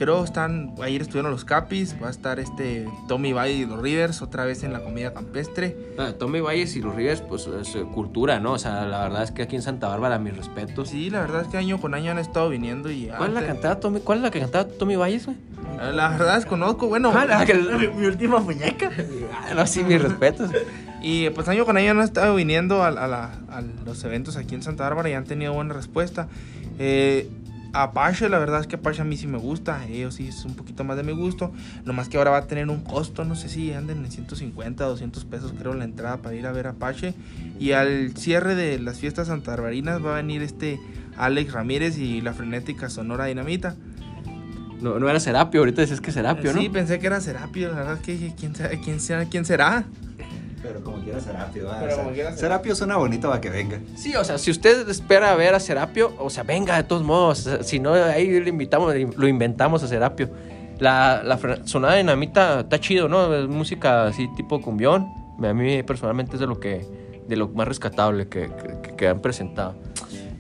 Creo 0.02 0.24
están, 0.24 0.74
ayer 0.82 1.00
estuvieron 1.04 1.30
los 1.30 1.46
Capis, 1.46 1.96
va 2.02 2.08
a 2.08 2.10
estar 2.10 2.40
este 2.40 2.90
Tommy 3.08 3.34
Valle 3.34 3.54
y 3.54 3.66
los 3.68 3.80
Rivers 3.80 4.24
otra 4.24 4.46
vez 4.46 4.64
en 4.64 4.74
la 4.74 4.80
comida 4.80 5.14
campestre. 5.14 5.78
Ah, 6.00 6.14
Tommy 6.18 6.40
Valles 6.42 6.76
y 6.76 6.82
los 6.82 6.96
Rivers, 6.96 7.22
pues 7.22 7.46
es 7.46 7.76
eh, 7.76 7.84
cultura, 7.94 8.40
¿no? 8.40 8.54
O 8.54 8.58
sea, 8.58 8.84
la 8.88 9.04
verdad 9.04 9.22
es 9.22 9.30
que 9.30 9.44
aquí 9.44 9.56
en 9.56 9.62
Santa 9.62 9.90
Bárbara, 9.90 10.18
mis 10.18 10.36
respetos. 10.36 10.90
Sí, 10.90 11.12
la 11.12 11.20
verdad 11.22 11.44
es 11.44 11.50
que 11.50 11.58
año 11.58 11.80
con 11.80 11.94
año 11.94 12.10
han 12.10 12.18
estado 12.18 12.50
viniendo 12.50 12.90
y... 12.90 13.12
¿Cuál 13.16 13.30
es 13.30 13.34
la 13.36 13.40
antes- 13.42 13.54
cantada 13.54 13.80
Tommy? 13.80 14.00
¿Cuál 14.00 14.18
es 14.18 14.24
la 14.24 14.32
que 14.32 14.40
cantaba 14.40 14.68
Tommy 14.68 14.96
Valles, 14.96 15.28
güey? 15.28 15.38
La 15.94 16.10
verdad 16.10 16.36
desconozco, 16.38 16.88
bueno. 16.88 17.12
Ah, 17.16 17.26
la 17.26 17.46
que- 17.46 17.54
Mi 17.54 18.06
última 18.08 18.40
muñeca. 18.40 18.90
Ah, 19.32 19.54
no, 19.54 19.68
sí, 19.68 19.84
mis 19.84 20.02
respetos. 20.02 20.50
Y 21.04 21.30
pues 21.30 21.48
año 21.48 21.64
con 21.64 21.78
año 21.78 21.92
han 21.92 22.00
estado 22.00 22.34
viniendo 22.34 22.82
a, 22.84 22.88
a 22.88 23.08
la- 23.08 23.34
a 23.52 23.62
los 23.86 24.04
eventos 24.04 24.36
aquí 24.36 24.56
en 24.56 24.64
Santa 24.64 24.84
Bárbara 24.84 25.12
y 25.12 25.14
han 25.14 25.26
tenido 25.26 25.54
buena 25.54 25.76
respuesta. 25.76 26.28
Eh, 26.80 27.30
Apache, 27.74 28.28
la 28.30 28.38
verdad 28.40 28.60
es 28.62 28.68
que 28.68 28.76
Apache 28.76 29.02
a 29.02 29.06
mí 29.06 29.16
sí 29.18 29.28
me 29.28 29.38
gusta, 29.38 29.86
ellos 29.88 30.16
sí 30.16 30.28
es 30.28 30.44
un 30.46 30.56
poquito 30.56 30.84
más 30.84 30.98
de 30.98 31.04
mi 31.04 31.14
gusto. 31.14 31.52
Lo 31.86 31.94
más 31.94 32.10
que 32.10 32.18
ahora 32.18 32.32
va 32.32 32.38
a 32.38 32.48
tener 32.48 32.70
un 32.70 32.82
costo, 32.84 33.24
no 33.24 33.36
sé 33.36 33.48
si 33.50 33.72
anden 33.74 34.04
en 34.06 34.12
150, 34.12 34.84
200 34.84 35.26
pesos 35.26 35.54
creo 35.58 35.74
la 35.74 35.86
entrada 35.86 36.18
para 36.18 36.36
ir 36.36 36.46
a 36.48 36.52
ver 36.52 36.68
Apache. 36.68 37.14
Y 37.60 37.72
al 37.72 38.16
cierre 38.18 38.56
de 38.56 38.80
las 38.80 39.00
fiestas 39.00 39.28
santarbarinas 39.28 40.04
va 40.06 40.14
a 40.14 40.16
venir 40.18 40.42
este 40.42 40.80
Alex 41.18 41.54
Ramírez 41.54 41.98
y 41.98 42.22
la 42.22 42.34
frenética 42.34 42.90
Sonora 42.90 43.26
Dinamita. 43.26 43.76
No, 44.82 44.98
no 45.00 45.08
era 45.10 45.20
Serapio, 45.20 45.62
ahorita 45.62 45.82
decías 45.82 46.02
que 46.02 46.12
Serapio, 46.12 46.54
¿no? 46.54 46.60
Sí, 46.60 46.68
pensé 46.70 46.98
que 47.00 47.06
era 47.08 47.22
Serapio, 47.22 47.70
la 47.70 47.76
verdad 47.76 47.94
es 47.98 48.02
que 48.02 48.14
dije, 48.14 48.34
¿quién, 48.38 48.56
será- 48.56 48.70
quién, 48.84 49.00
será, 49.00 49.26
quién 49.26 49.46
será? 49.46 49.84
Pero 50.62 50.84
como 50.84 50.98
quiera 51.04 51.20
Serapio, 51.20 51.66
¿va? 51.66 51.80
Pero 51.80 51.92
O 51.92 51.96
sea, 51.96 52.04
como 52.04 52.14
quiera 52.16 52.36
Serapio 52.36 52.76
suena 52.76 52.98
bonito 52.98 53.28
para 53.30 53.42
que 53.42 53.50
venga. 53.50 53.80
Sí, 53.96 54.16
o 54.16 54.24
sea, 54.24 54.38
si 54.38 54.52
usted 54.52 54.88
espera 54.90 55.36
ver 55.36 55.56
a 55.56 55.60
Serapio, 55.60 56.14
o 56.20 56.30
sea, 56.30 56.44
venga 56.44 56.76
de 56.78 56.84
todos 56.84 57.04
modos. 57.04 57.50
Si 57.62 57.80
no, 57.80 57.94
ahí 57.94 58.40
le 58.40 58.50
invitamos, 58.50 58.94
lo 59.18 59.28
inventamos 59.28 59.82
a 59.84 59.88
Serapio. 59.88 60.30
La, 60.80 61.22
la 61.24 61.40
sonada 61.66 61.96
dinamita 61.96 62.62
está 62.62 62.80
chido, 62.80 63.08
¿no? 63.08 63.34
Es 63.36 63.48
música 63.48 64.06
así 64.08 64.28
tipo 64.36 64.62
cumbión. 64.62 65.08
A 65.44 65.54
mí 65.54 65.82
personalmente 65.84 66.34
es 66.36 66.40
de 66.40 66.48
lo 66.48 66.60
que 66.60 66.86
de 67.28 67.36
lo 67.36 67.48
más 67.50 67.68
rescatable 67.68 68.28
que, 68.28 68.52
que- 68.84 68.96
que 68.96 69.08
han 69.08 69.20
presentado. 69.20 69.76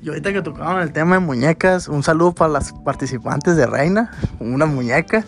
Y 0.03 0.09
ahorita 0.09 0.33
que 0.33 0.41
tocaban 0.41 0.81
el 0.81 0.91
tema 0.91 1.15
de 1.15 1.19
muñecas, 1.21 1.87
un 1.87 2.01
saludo 2.01 2.33
para 2.33 2.51
las 2.51 2.73
participantes 2.73 3.55
de 3.55 3.67
Reina, 3.67 4.11
una 4.39 4.65
muñeca. 4.65 5.23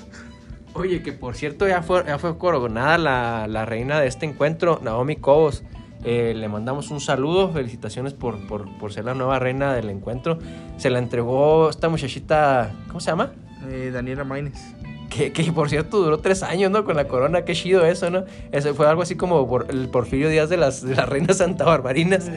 Oye, 0.76 1.04
que 1.04 1.14
por 1.14 1.36
cierto 1.36 1.68
ya 1.68 1.84
fue, 1.84 2.04
ya 2.06 2.18
fue 2.18 2.38
coronada 2.38 2.98
la, 2.98 3.48
la 3.48 3.66
reina 3.66 4.00
de 4.00 4.08
este 4.08 4.26
encuentro, 4.26 4.80
Naomi 4.82 5.18
Cobos. 5.18 5.64
Eh, 6.04 6.34
le 6.36 6.50
mandamos 6.50 6.92
un 6.92 7.00
saludo, 7.00 7.52
felicitaciones 7.52 8.14
por, 8.14 8.46
por, 8.48 8.68
por 8.78 8.92
ser 8.92 9.06
la 9.06 9.14
nueva 9.14 9.40
reina 9.40 9.74
del 9.74 9.90
encuentro. 9.90 10.40
Se 10.78 10.90
la 10.90 11.00
entregó 11.00 11.70
esta 11.70 11.90
muchachita, 11.90 12.72
¿cómo 12.88 13.00
se 13.00 13.12
llama? 13.12 13.32
Eh, 13.70 13.92
Daniela 13.94 14.24
Maines. 14.24 14.76
Que, 15.10 15.32
que, 15.32 15.44
por 15.52 15.70
cierto 15.70 16.02
duró 16.02 16.18
tres 16.18 16.42
años, 16.42 16.72
¿no? 16.72 16.84
Con 16.86 16.96
la 16.96 17.08
corona, 17.08 17.46
qué 17.46 17.54
chido 17.54 17.86
eso, 17.86 18.10
¿no? 18.10 18.26
Eso 18.52 18.74
fue 18.74 18.88
algo 18.88 19.04
así 19.04 19.16
como 19.16 19.48
por, 19.48 19.68
el 19.70 19.88
Porfirio 19.90 20.28
Díaz 20.28 20.50
de 20.50 20.58
las, 20.58 20.82
de 20.82 20.96
las 20.96 21.08
reinas 21.08 21.38
Santa 21.38 21.66
Barbarinas. 21.66 22.30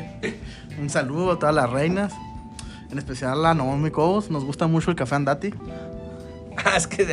Un 0.79 0.91
saludo 0.91 1.33
a 1.33 1.39
todas 1.39 1.55
las 1.55 1.71
reinas, 1.71 2.13
en 2.91 2.99
especial 2.99 3.45
a 3.47 3.55
Naomi 3.55 3.91
Cobos. 3.91 4.31
Nos 4.31 4.45
gusta 4.45 4.67
mucho 4.67 4.91
el 4.91 4.97
café 4.97 5.15
Andati. 5.15 5.55
Es 6.77 6.87
que 6.87 7.07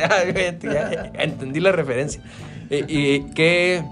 entendí 1.14 1.60
la 1.60 1.72
referencia. 1.72 2.22
Y, 2.70 2.76
y 2.88 3.20
que, 3.34 3.84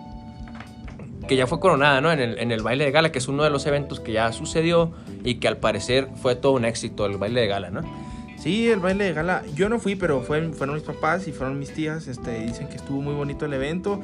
que 1.29 1.37
ya 1.37 1.47
fue 1.47 1.61
coronada, 1.61 2.01
¿no? 2.01 2.11
En 2.11 2.21
el, 2.21 2.39
en 2.39 2.51
el 2.53 2.63
baile 2.63 2.85
de 2.85 2.91
gala, 2.91 3.13
que 3.13 3.19
es 3.19 3.29
uno 3.29 3.45
de 3.45 3.51
los 3.51 3.67
eventos 3.67 4.01
que 4.01 4.13
ya 4.13 4.33
sucedió 4.33 4.93
y 5.25 5.37
que 5.37 5.49
al 5.49 5.59
parecer 5.59 6.09
fue 6.21 6.35
todo 6.37 6.53
un 6.53 6.65
éxito 6.65 7.07
el 7.07 7.17
baile 7.19 7.43
de 7.43 7.47
gala, 7.47 7.71
¿no? 7.71 7.81
Sí, 8.39 8.69
el 8.69 8.81
baile 8.81 9.05
de 9.05 9.13
gala. 9.13 9.43
Yo 9.55 9.69
no 9.69 9.79
fui, 9.79 9.95
pero 9.95 10.21
fue- 10.23 10.49
fueron 10.53 10.75
mis 10.75 10.85
papás 10.85 11.29
y 11.29 11.33
fueron 11.33 11.61
mis 11.61 11.73
tías. 11.73 12.09
Este, 12.09 12.41
dicen 12.41 12.67
que 12.67 12.75
estuvo 12.75 13.01
muy 13.01 13.15
bonito 13.15 13.45
el 13.45 13.53
evento. 13.53 14.01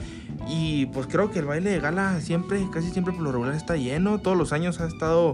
Y 0.48 0.86
pues 0.86 1.08
creo 1.08 1.32
que 1.32 1.40
el 1.40 1.44
baile 1.46 1.70
de 1.70 1.80
gala 1.80 2.20
siempre, 2.20 2.60
casi 2.72 2.90
siempre 2.90 3.12
por 3.12 3.22
lo 3.22 3.32
regular 3.32 3.54
está 3.56 3.74
lleno. 3.76 4.20
Todos 4.20 4.36
los 4.36 4.52
años 4.52 4.80
ha 4.80 4.86
estado, 4.86 5.32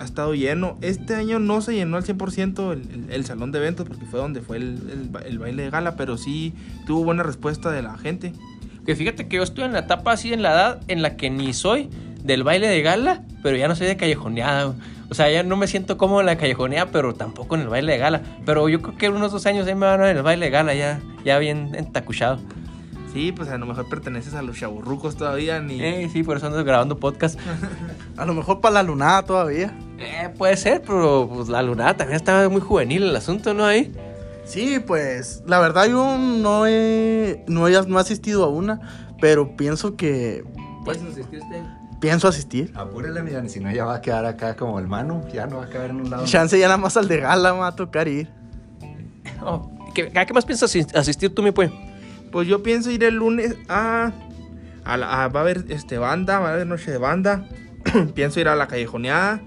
ha 0.00 0.04
estado 0.04 0.34
lleno. 0.34 0.78
Este 0.80 1.14
año 1.14 1.38
no 1.38 1.60
se 1.60 1.74
llenó 1.74 1.96
al 1.98 2.04
100% 2.04 2.72
el, 2.72 2.80
el- 2.90 3.06
el 3.12 3.24
salón 3.26 3.52
de 3.52 3.58
eventos 3.58 3.86
porque 3.86 4.04
fue 4.06 4.18
donde 4.18 4.40
fue 4.40 4.56
el, 4.56 4.80
el 4.90 5.08
ba- 5.10 5.20
el 5.20 5.38
baile 5.38 5.62
de 5.64 5.70
gala. 5.70 5.94
Pero 5.96 6.16
sí 6.16 6.54
tuvo 6.86 7.04
buena 7.04 7.22
respuesta 7.22 7.70
de 7.70 7.82
la 7.82 7.96
gente. 7.98 8.32
Que 8.86 8.96
fíjate 8.96 9.28
que 9.28 9.36
yo 9.36 9.42
estoy 9.42 9.64
en 9.64 9.72
la 9.72 9.80
etapa 9.80 10.12
así, 10.12 10.32
en 10.32 10.42
la 10.42 10.52
edad 10.52 10.80
en 10.88 11.02
la 11.02 11.16
que 11.16 11.28
ni 11.30 11.52
soy 11.52 11.88
del 12.24 12.42
baile 12.44 12.66
de 12.68 12.82
gala, 12.82 13.22
pero 13.42 13.56
ya 13.56 13.68
no 13.68 13.76
soy 13.76 13.86
de 13.86 13.96
callejoneada. 13.96 14.74
O 15.10 15.14
sea, 15.14 15.30
ya 15.30 15.42
no 15.42 15.56
me 15.56 15.66
siento 15.66 15.98
cómodo 15.98 16.20
en 16.20 16.26
la 16.26 16.36
callejoneada, 16.36 16.90
pero 16.90 17.14
tampoco 17.14 17.56
en 17.56 17.62
el 17.62 17.68
baile 17.68 17.92
de 17.92 17.98
gala. 17.98 18.22
Pero 18.46 18.68
yo 18.68 18.80
creo 18.80 18.96
que 18.96 19.06
en 19.06 19.12
unos 19.14 19.32
dos 19.32 19.44
años 19.46 19.66
ahí 19.66 19.74
me 19.74 19.86
van 19.86 20.00
a 20.00 20.04
ver 20.04 20.10
en 20.12 20.16
el 20.18 20.22
baile 20.22 20.46
de 20.46 20.50
gala, 20.50 20.72
ya, 20.74 21.00
ya 21.24 21.38
bien 21.38 21.74
entacuchado. 21.74 22.38
Sí, 23.12 23.32
pues 23.32 23.48
a 23.48 23.58
lo 23.58 23.66
mejor 23.66 23.88
perteneces 23.88 24.34
a 24.34 24.42
los 24.42 24.56
chaburrucos 24.58 25.16
todavía. 25.16 25.60
Ni... 25.60 25.82
Eh, 25.82 26.08
sí, 26.12 26.22
por 26.22 26.36
eso 26.36 26.46
ando 26.46 26.62
grabando 26.64 26.96
podcast. 26.98 27.38
A 28.16 28.24
lo 28.24 28.34
mejor 28.34 28.60
para 28.60 28.74
la 28.74 28.82
lunada 28.84 29.24
todavía. 29.24 29.76
Eh, 30.00 30.30
puede 30.36 30.56
ser, 30.56 30.82
pero 30.82 31.28
pues 31.32 31.48
la 31.48 31.62
lunada 31.62 31.94
también 31.96 32.16
está 32.16 32.48
muy 32.48 32.60
juvenil 32.60 33.02
el 33.04 33.16
asunto, 33.16 33.52
¿no? 33.54 33.64
Ahí. 33.66 33.92
Sí, 34.44 34.80
pues 34.84 35.42
la 35.46 35.58
verdad 35.60 35.86
yo 35.86 36.16
no 36.18 36.66
he, 36.66 37.44
no 37.46 37.68
he 37.68 37.72
no 37.86 37.98
he 37.98 38.00
asistido 38.00 38.44
a 38.44 38.48
una, 38.48 38.80
pero 39.20 39.56
pienso 39.56 39.96
que 39.96 40.42
¿Puedes 40.84 41.02
asistir 41.02 41.40
usted? 41.40 41.62
pienso 42.00 42.26
asistir. 42.28 42.72
Apúrele, 42.74 43.22
mira, 43.22 43.46
si 43.48 43.60
no 43.60 43.70
ya 43.70 43.84
va 43.84 43.96
a 43.96 44.00
quedar 44.00 44.24
acá 44.24 44.56
como 44.56 44.78
el 44.78 44.88
Manu, 44.88 45.22
ya 45.32 45.46
no 45.46 45.58
va 45.58 45.64
a 45.64 45.68
caber 45.68 45.90
en 45.90 45.96
un 46.00 46.10
lado. 46.10 46.24
Chance 46.24 46.58
ya 46.58 46.66
nada 46.66 46.78
más 46.78 46.96
al 46.96 47.06
de 47.06 47.18
gala 47.18 47.52
va 47.52 47.66
a 47.68 47.76
tocar 47.76 48.08
ir. 48.08 48.28
Oh, 49.42 49.70
¿qué, 49.94 50.10
¿A 50.14 50.26
qué 50.26 50.34
más 50.34 50.44
piensas 50.44 50.74
asis- 50.74 50.94
asistir 50.96 51.34
tú, 51.34 51.42
mi 51.42 51.50
pues? 51.50 51.70
Pues 52.32 52.46
yo 52.48 52.62
pienso 52.62 52.90
ir 52.90 53.02
el 53.04 53.14
lunes 53.14 53.54
a, 53.68 54.12
a, 54.84 54.96
la- 54.96 55.24
a- 55.24 55.28
va 55.28 55.40
a 55.40 55.42
haber 55.42 55.64
este 55.68 55.96
banda, 55.98 56.38
va 56.40 56.50
a 56.50 56.52
haber 56.54 56.66
noche 56.66 56.90
de 56.90 56.98
banda. 56.98 57.46
pienso 58.14 58.38
ir 58.40 58.48
a 58.48 58.56
la 58.56 58.66
callejoneada. 58.66 59.40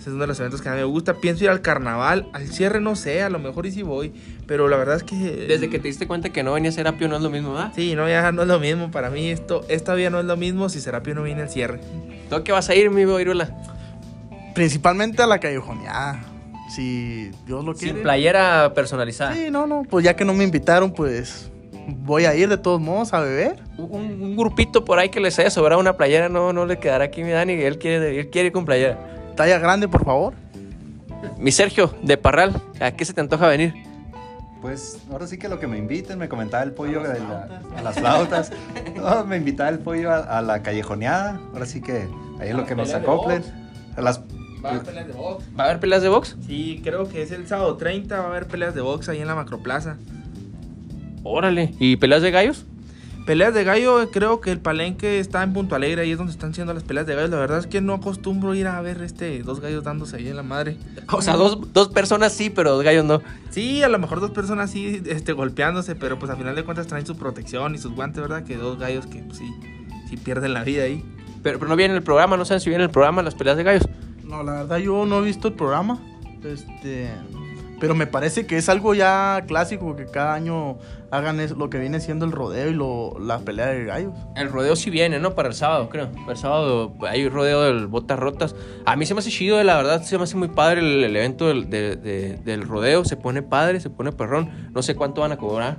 Ese 0.00 0.08
es 0.08 0.14
uno 0.14 0.22
de 0.22 0.28
los 0.28 0.40
eventos 0.40 0.62
que 0.62 0.68
a 0.70 0.72
mí 0.72 0.78
me 0.78 0.84
gusta. 0.84 1.12
Pienso 1.12 1.44
ir 1.44 1.50
al 1.50 1.60
carnaval, 1.60 2.26
al 2.32 2.48
cierre 2.48 2.80
no 2.80 2.96
sé, 2.96 3.22
a 3.22 3.28
lo 3.28 3.38
mejor 3.38 3.66
y 3.66 3.70
si 3.70 3.82
voy, 3.82 4.14
pero 4.46 4.66
la 4.66 4.78
verdad 4.78 4.96
es 4.96 5.02
que 5.02 5.14
Desde 5.14 5.68
que 5.68 5.78
te 5.78 5.88
diste 5.88 6.06
cuenta 6.06 6.30
que 6.30 6.42
no 6.42 6.54
venía 6.54 6.72
Serapio 6.72 7.06
no 7.06 7.16
es 7.16 7.22
lo 7.22 7.28
mismo, 7.28 7.52
¿verdad? 7.52 7.72
Sí, 7.76 7.94
no, 7.94 8.08
ya 8.08 8.32
no 8.32 8.40
es 8.40 8.48
lo 8.48 8.58
mismo 8.58 8.90
para 8.90 9.10
mí 9.10 9.28
esto 9.28 9.62
esta 9.68 9.92
vida 9.92 10.08
no 10.08 10.18
es 10.18 10.24
lo 10.24 10.38
mismo 10.38 10.70
si 10.70 10.80
Serapio 10.80 11.14
no 11.14 11.22
viene 11.22 11.42
al 11.42 11.50
cierre. 11.50 11.80
¿Tú 12.30 12.42
qué 12.42 12.50
vas 12.50 12.70
a 12.70 12.74
ir, 12.74 12.90
mi 12.90 13.02
Iruela? 13.02 13.54
Principalmente 14.54 15.22
a 15.22 15.26
la 15.26 15.38
callejoneada. 15.38 16.24
Si 16.74 17.30
Dios 17.46 17.62
lo 17.62 17.74
quiere. 17.74 17.92
Sin 17.92 18.02
playera 18.02 18.72
personalizada. 18.74 19.34
Sí, 19.34 19.50
no, 19.50 19.66
no, 19.66 19.82
pues 19.82 20.02
ya 20.02 20.16
que 20.16 20.24
no 20.24 20.32
me 20.32 20.44
invitaron, 20.44 20.94
pues 20.94 21.50
voy 21.88 22.24
a 22.24 22.34
ir 22.34 22.48
de 22.48 22.56
todos 22.56 22.80
modos 22.80 23.12
a 23.12 23.20
beber. 23.20 23.58
Un, 23.76 24.22
un 24.22 24.34
grupito 24.34 24.82
por 24.82 24.98
ahí 24.98 25.10
que 25.10 25.20
les 25.20 25.38
haya 25.38 25.50
sobrado 25.50 25.78
una 25.78 25.98
playera 25.98 26.30
no, 26.30 26.54
no 26.54 26.64
le 26.64 26.78
quedará 26.78 27.04
aquí 27.04 27.22
mi 27.22 27.32
Dani. 27.32 27.52
Él 27.52 27.76
quiere, 27.76 28.18
él 28.18 28.30
quiere 28.30 28.46
ir 28.46 28.52
con 28.52 28.64
playera. 28.64 29.19
Talla 29.36 29.58
grande, 29.58 29.88
por 29.88 30.04
favor. 30.04 30.34
Mi 31.38 31.52
Sergio, 31.52 31.94
de 32.02 32.16
Parral, 32.16 32.60
¿a 32.80 32.92
qué 32.92 33.04
se 33.04 33.12
te 33.12 33.20
antoja 33.20 33.46
venir? 33.48 33.74
Pues 34.62 34.98
ahora 35.10 35.26
sí 35.26 35.38
que 35.38 35.48
lo 35.48 35.58
que 35.58 35.66
me 35.66 35.78
inviten, 35.78 36.18
me 36.18 36.28
comentaba 36.28 36.62
el 36.62 36.72
pollo 36.72 37.02
de 37.02 37.18
la- 37.20 37.62
a 37.76 37.82
las 37.82 37.94
flautas. 37.98 38.52
No, 38.96 39.24
me 39.24 39.36
invitaba 39.38 39.70
el 39.70 39.78
pollo 39.78 40.10
a, 40.12 40.18
a 40.18 40.42
la 40.42 40.62
callejoneada. 40.62 41.40
Ahora 41.54 41.64
sí 41.66 41.80
que 41.80 42.08
ahí 42.38 42.50
en 42.50 42.56
lo 42.58 42.66
que 42.66 42.74
nos 42.74 42.88
de 42.88 42.96
acoplen. 42.96 43.42
A 43.96 44.02
las, 44.02 44.20
Va 44.62 44.68
a 44.68 44.72
haber 44.72 44.84
peleas 44.84 45.06
de 45.06 45.12
box. 45.14 45.44
¿Va 45.58 45.64
a 45.64 45.66
haber 45.68 45.80
peleas 45.80 46.02
de 46.02 46.08
box? 46.10 46.36
Sí, 46.46 46.80
creo 46.84 47.08
que 47.08 47.22
es 47.22 47.30
el 47.30 47.46
sábado 47.48 47.76
30, 47.78 48.18
va 48.18 48.24
a 48.24 48.28
haber 48.28 48.46
peleas 48.46 48.74
de 48.74 48.82
box 48.82 49.08
ahí 49.08 49.20
en 49.22 49.26
la 49.26 49.34
Macroplaza. 49.34 49.96
Órale. 51.22 51.74
¿Y 51.78 51.96
peleas 51.96 52.20
de 52.22 52.30
gallos? 52.30 52.66
Peleas 53.30 53.54
de 53.54 53.62
gallo, 53.62 54.10
creo 54.10 54.40
que 54.40 54.50
el 54.50 54.58
palenque 54.58 55.20
está 55.20 55.44
en 55.44 55.52
Punto 55.52 55.76
Alegre, 55.76 56.02
ahí 56.02 56.10
es 56.10 56.18
donde 56.18 56.32
están 56.32 56.52
siendo 56.52 56.74
las 56.74 56.82
peleas 56.82 57.06
de 57.06 57.14
gallo. 57.14 57.28
La 57.28 57.36
verdad 57.36 57.60
es 57.60 57.68
que 57.68 57.80
no 57.80 57.94
acostumbro 57.94 58.56
ir 58.56 58.66
a 58.66 58.80
ver 58.80 59.00
este 59.02 59.40
dos 59.44 59.60
gallos 59.60 59.84
dándose 59.84 60.16
ahí 60.16 60.26
en 60.26 60.34
la 60.34 60.42
madre. 60.42 60.76
O 61.12 61.22
sea, 61.22 61.36
dos, 61.36 61.72
dos 61.72 61.90
personas 61.90 62.32
sí, 62.32 62.50
pero 62.50 62.72
dos 62.72 62.82
gallos 62.82 63.04
no. 63.04 63.22
Sí, 63.50 63.84
a 63.84 63.88
lo 63.88 64.00
mejor 64.00 64.18
dos 64.18 64.32
personas 64.32 64.72
sí 64.72 65.00
este, 65.06 65.32
golpeándose, 65.32 65.94
pero 65.94 66.18
pues 66.18 66.32
a 66.32 66.34
final 66.34 66.56
de 66.56 66.64
cuentas 66.64 66.88
traen 66.88 67.06
su 67.06 67.16
protección 67.16 67.72
y 67.76 67.78
sus 67.78 67.92
guantes, 67.92 68.20
¿verdad? 68.20 68.42
Que 68.42 68.56
dos 68.56 68.80
gallos 68.80 69.06
que 69.06 69.20
pues, 69.20 69.38
sí, 69.38 69.48
sí 70.08 70.16
pierden 70.16 70.52
la 70.52 70.64
vida 70.64 70.82
ahí. 70.82 71.04
Pero, 71.44 71.60
pero 71.60 71.68
no 71.68 71.76
viene 71.76 71.94
el 71.94 72.02
programa, 72.02 72.36
no 72.36 72.44
saben 72.44 72.60
si 72.60 72.68
viene 72.68 72.82
el 72.82 72.90
programa 72.90 73.22
las 73.22 73.36
peleas 73.36 73.56
de 73.56 73.62
gallos. 73.62 73.88
No, 74.24 74.42
la 74.42 74.54
verdad 74.54 74.78
yo 74.78 75.06
no 75.06 75.20
he 75.20 75.24
visto 75.24 75.46
el 75.46 75.54
programa. 75.54 76.00
Este, 76.42 77.12
pero 77.80 77.94
me 77.94 78.06
parece 78.06 78.46
que 78.46 78.56
es 78.58 78.68
algo 78.68 78.94
ya 78.94 79.42
clásico 79.48 79.96
que 79.96 80.04
cada 80.06 80.34
año 80.34 80.78
hagan 81.10 81.40
es- 81.40 81.52
lo 81.52 81.70
que 81.70 81.78
viene 81.78 81.98
siendo 81.98 82.24
el 82.26 82.32
rodeo 82.32 82.68
y 82.70 82.74
lo, 82.74 83.18
la 83.18 83.38
pelea 83.40 83.66
de 83.68 83.84
gallos. 83.84 84.12
El 84.36 84.48
rodeo 84.50 84.76
sí 84.76 84.90
viene, 84.90 85.18
¿no? 85.18 85.34
Para 85.34 85.48
el 85.48 85.54
sábado, 85.54 85.88
creo. 85.88 86.12
Para 86.12 86.32
el 86.32 86.36
sábado 86.38 86.94
hay 87.08 87.28
rodeo 87.28 87.62
del 87.62 87.86
Botas 87.88 88.18
Rotas. 88.18 88.54
A 88.84 88.94
mí 88.96 89.06
se 89.06 89.14
me 89.14 89.20
hace 89.20 89.30
chido, 89.30 89.60
la 89.64 89.76
verdad, 89.76 90.02
se 90.02 90.16
me 90.18 90.24
hace 90.24 90.36
muy 90.36 90.48
padre 90.48 90.80
el, 90.80 91.02
el 91.04 91.16
evento 91.16 91.48
del, 91.48 91.68
de- 91.70 91.96
de- 91.96 92.36
del 92.44 92.62
rodeo. 92.68 93.04
Se 93.04 93.16
pone 93.16 93.42
padre, 93.42 93.80
se 93.80 93.90
pone 93.90 94.12
perrón. 94.12 94.50
No 94.72 94.82
sé 94.82 94.94
cuánto 94.94 95.22
van 95.22 95.32
a 95.32 95.36
cobrar. 95.38 95.78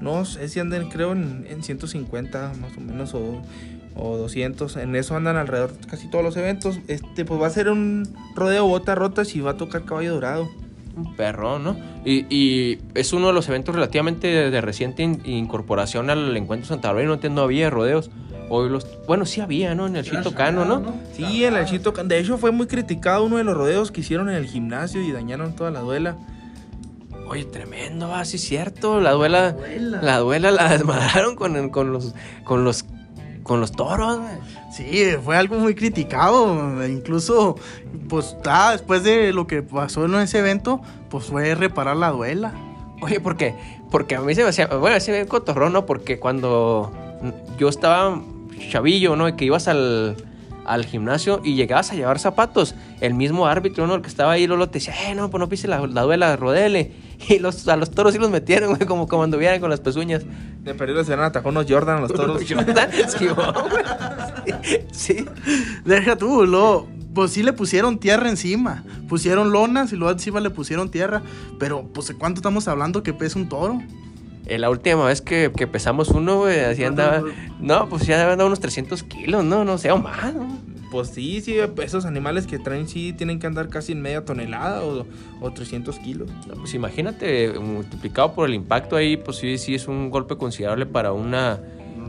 No 0.00 0.24
sé 0.24 0.48
si 0.48 0.60
andan, 0.60 0.88
creo, 0.88 1.12
en, 1.12 1.46
en 1.48 1.62
150 1.62 2.52
más 2.60 2.76
o 2.76 2.80
menos 2.80 3.14
o, 3.14 3.42
o 3.96 4.16
200. 4.16 4.76
En 4.76 4.96
eso 4.96 5.16
andan 5.16 5.36
alrededor 5.36 5.72
casi 5.88 6.08
todos 6.08 6.24
los 6.24 6.36
eventos. 6.36 6.78
Este, 6.88 7.24
pues 7.24 7.40
va 7.40 7.46
a 7.46 7.50
ser 7.50 7.68
un 7.70 8.08
rodeo 8.34 8.66
botas 8.66 8.96
rotas 8.98 9.34
y 9.34 9.40
va 9.40 9.52
a 9.52 9.56
tocar 9.56 9.84
caballo 9.84 10.14
dorado. 10.14 10.48
Un 10.96 11.16
perrón, 11.16 11.64
¿no? 11.64 11.76
Y, 12.04 12.26
y 12.34 12.78
es 12.94 13.12
uno 13.12 13.26
de 13.28 13.32
los 13.32 13.48
eventos 13.48 13.74
relativamente 13.74 14.28
de, 14.28 14.50
de 14.50 14.60
reciente 14.60 15.02
in- 15.02 15.20
incorporación 15.24 16.08
al 16.10 16.36
encuentro 16.36 16.68
Santa 16.68 16.88
Bárbara. 16.92 17.18
No, 17.20 17.28
no 17.30 17.42
había 17.42 17.68
rodeos. 17.70 18.10
Hoy 18.50 18.68
los, 18.68 18.86
bueno, 19.06 19.24
sí 19.24 19.40
había, 19.40 19.74
¿no? 19.74 19.86
En 19.86 19.96
el 19.96 20.04
Chito 20.04 20.34
Cano, 20.34 20.64
¿no? 20.64 20.94
Sí, 21.14 21.44
el 21.44 21.64
Chito 21.64 21.92
Can- 21.94 22.08
De 22.08 22.18
hecho, 22.18 22.36
fue 22.38 22.52
muy 22.52 22.66
criticado 22.66 23.24
uno 23.24 23.38
de 23.38 23.44
los 23.44 23.56
rodeos 23.56 23.90
que 23.90 24.02
hicieron 24.02 24.28
en 24.28 24.36
el 24.36 24.46
gimnasio 24.46 25.00
y 25.02 25.10
dañaron 25.12 25.56
toda 25.56 25.70
la 25.70 25.80
duela. 25.80 26.16
Oye, 27.26 27.44
tremendo, 27.46 28.14
ah, 28.14 28.24
sí 28.26 28.36
es 28.36 28.42
cierto. 28.44 29.00
La 29.00 29.12
duela, 29.12 29.56
la 30.02 30.18
duela 30.18 30.50
la 30.50 30.68
desmadraron 30.68 31.36
con, 31.36 31.70
con 31.70 31.90
los, 31.90 32.14
con 32.44 32.64
los, 32.64 32.84
con 33.44 33.60
los 33.60 33.70
toros. 33.70 34.18
Sí, 34.72 35.12
fue 35.22 35.36
algo 35.36 35.56
muy 35.60 35.76
criticado. 35.76 36.84
Incluso, 36.84 37.56
pues, 38.08 38.36
ah, 38.46 38.72
después 38.72 39.04
de 39.04 39.32
lo 39.32 39.46
que 39.46 39.62
pasó 39.62 40.04
en 40.06 40.14
ese 40.16 40.40
evento, 40.40 40.80
pues 41.08 41.26
fue 41.26 41.54
reparar 41.54 41.96
la 41.96 42.10
duela. 42.10 42.52
Oye, 43.00 43.20
¿por 43.20 43.36
qué? 43.36 43.54
Porque 43.90 44.16
a 44.16 44.20
mí 44.20 44.34
se 44.34 44.42
me 44.42 44.48
hacía, 44.48 44.66
bueno, 44.66 44.98
se 44.98 45.26
cotorrón, 45.26 45.72
¿no? 45.72 45.86
Porque 45.86 46.18
cuando 46.18 46.90
yo 47.58 47.68
estaba 47.68 48.20
chavillo, 48.70 49.14
¿no? 49.14 49.28
Y 49.28 49.34
que 49.34 49.44
ibas 49.44 49.68
al, 49.68 50.16
al 50.64 50.84
gimnasio 50.84 51.40
y 51.44 51.54
llegabas 51.54 51.92
a 51.92 51.94
llevar 51.94 52.18
zapatos, 52.18 52.74
el 53.00 53.14
mismo 53.14 53.46
árbitro, 53.46 53.86
¿no? 53.86 53.94
El 53.94 54.02
que 54.02 54.08
estaba 54.08 54.32
ahí, 54.32 54.46
Lolo, 54.46 54.68
te 54.68 54.78
decía, 54.78 54.94
eh, 55.06 55.14
no, 55.14 55.30
pues 55.30 55.38
no 55.38 55.48
pise 55.48 55.68
la, 55.68 55.86
la 55.86 56.02
duela, 56.02 56.34
rodele. 56.36 56.92
Y 57.28 57.38
los, 57.38 57.66
a 57.68 57.76
los 57.76 57.90
toros 57.90 58.12
sí 58.12 58.18
los 58.18 58.30
metieron, 58.30 58.74
güey, 58.74 58.86
como, 58.86 59.08
como 59.08 59.22
anduvieran 59.22 59.60
con 59.60 59.70
las 59.70 59.80
pezuñas. 59.80 60.24
De 60.62 60.74
perdido 60.74 61.04
se 61.04 61.10
van 61.12 61.20
a 61.20 61.26
atacar 61.26 61.50
unos 61.50 61.66
Jordan 61.68 61.98
a 61.98 62.00
los 62.02 62.12
toros. 62.12 62.42
Sí, 63.08 63.26
güey. 63.26 63.46
sí. 64.92 65.24
Deja 65.84 66.16
tú, 66.16 66.46
luego, 66.46 66.88
pues 67.14 67.32
sí 67.32 67.42
le 67.42 67.52
pusieron 67.52 67.98
tierra 67.98 68.28
encima. 68.28 68.84
Pusieron 69.08 69.52
lonas 69.52 69.92
y 69.92 69.96
luego 69.96 70.12
encima 70.12 70.40
le 70.40 70.50
pusieron 70.50 70.90
tierra. 70.90 71.22
Pero, 71.58 71.84
pues, 71.92 72.08
¿de 72.08 72.14
cuánto 72.14 72.38
estamos 72.38 72.68
hablando 72.68 73.02
que 73.02 73.12
pesa 73.12 73.38
un 73.38 73.48
toro? 73.48 73.80
Eh, 74.46 74.58
la 74.58 74.68
última 74.68 75.06
vez 75.06 75.22
que, 75.22 75.50
que 75.56 75.66
pesamos 75.66 76.08
uno, 76.10 76.40
güey, 76.40 76.60
así 76.60 76.84
andaba. 76.84 77.22
No, 77.60 77.88
pues 77.88 78.06
ya 78.06 78.20
andaba 78.20 78.46
unos 78.46 78.60
300 78.60 79.02
kilos, 79.04 79.42
no, 79.42 79.64
no 79.64 79.78
sé, 79.78 79.90
o 79.90 79.96
más, 79.96 80.34
¿no? 80.34 80.73
Pues 80.94 81.08
sí, 81.08 81.40
sí, 81.40 81.56
esos 81.82 82.04
animales 82.04 82.46
que 82.46 82.60
traen 82.60 82.86
sí 82.86 83.12
tienen 83.12 83.40
que 83.40 83.48
andar 83.48 83.68
casi 83.68 83.90
en 83.90 84.00
media 84.00 84.24
tonelada 84.24 84.84
o, 84.84 85.04
o 85.40 85.50
300 85.52 85.98
kilos. 85.98 86.30
No, 86.46 86.54
Pues 86.54 86.72
imagínate, 86.72 87.52
multiplicado 87.58 88.32
por 88.32 88.48
el 88.48 88.54
impacto 88.54 88.94
ahí, 88.94 89.16
pues 89.16 89.38
sí, 89.38 89.58
sí 89.58 89.74
es 89.74 89.88
un 89.88 90.08
golpe 90.08 90.36
considerable 90.36 90.86
para 90.86 91.10
una, 91.12 91.58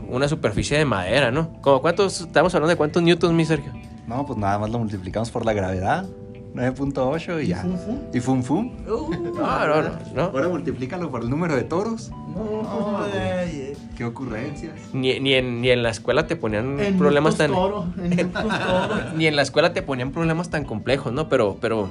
una 0.08 0.28
superficie 0.28 0.78
de 0.78 0.84
madera, 0.84 1.32
¿no? 1.32 1.60
Como 1.62 1.80
cuántos, 1.80 2.20
estamos 2.20 2.54
hablando 2.54 2.70
de 2.70 2.76
cuántos 2.76 3.02
newtons, 3.02 3.34
mi 3.34 3.44
Sergio. 3.44 3.72
No, 4.06 4.24
pues 4.24 4.38
nada 4.38 4.56
más 4.60 4.70
lo 4.70 4.78
multiplicamos 4.78 5.32
por 5.32 5.44
la 5.44 5.52
gravedad. 5.52 6.06
9.8 6.54 7.42
y 7.42 7.48
ya. 7.48 7.62
fum, 7.62 7.76
fum? 7.76 7.98
Y 8.14 8.20
fum 8.20 8.42
fum. 8.44 8.72
No, 8.86 9.10
no, 9.10 9.82
no, 9.82 9.90
no. 10.14 10.22
Ahora 10.22 10.48
multiplícalo 10.48 11.10
por 11.10 11.22
el 11.22 11.28
número 11.28 11.56
de 11.56 11.64
toros. 11.64 12.12
No, 12.34 13.02
ay, 13.12 13.65
Qué 13.96 14.04
ocurrencias. 14.04 14.74
Ni, 14.92 15.18
ni, 15.20 15.34
en, 15.34 15.60
ni 15.62 15.70
en 15.70 15.82
la 15.82 15.90
escuela 15.90 16.26
te 16.26 16.36
ponían 16.36 16.78
en 16.80 16.98
problemas 16.98 17.36
tan... 17.36 17.50
toro, 17.52 17.86
en. 18.02 18.32
Ni 19.16 19.26
en 19.26 19.36
la 19.36 19.42
escuela 19.42 19.72
te 19.72 19.82
ponían 19.82 20.12
problemas 20.12 20.50
tan 20.50 20.64
complejos, 20.64 21.12
¿no? 21.12 21.28
Pero, 21.28 21.56
pero, 21.60 21.88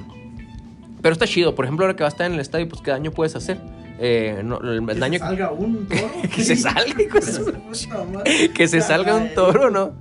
pero 1.02 1.12
está 1.12 1.26
chido. 1.26 1.54
Por 1.54 1.64
ejemplo, 1.64 1.84
ahora 1.84 1.96
que 1.96 2.02
vas 2.04 2.12
a 2.12 2.14
estar 2.14 2.26
en 2.26 2.34
el 2.34 2.40
estadio, 2.40 2.68
pues 2.68 2.80
qué 2.82 2.92
daño 2.92 3.10
puedes 3.10 3.34
hacer. 3.34 3.58
Eh, 3.98 4.42
no, 4.44 4.60
el, 4.60 4.86
Que 4.86 4.94
daño 4.94 5.18
se 5.18 5.24
salga 5.24 5.50
un 5.52 5.86
toro. 5.88 6.10
que 6.34 6.42
se 6.44 6.56
salga, 6.56 7.02
hijo 7.02 7.18
de 7.18 7.22
su- 7.22 7.44
Puta 7.44 8.04
madre. 8.12 8.50
que 8.52 8.68
se 8.68 8.80
salga 8.82 9.14
un 9.16 9.34
toro, 9.34 9.70
¿no? 9.70 9.92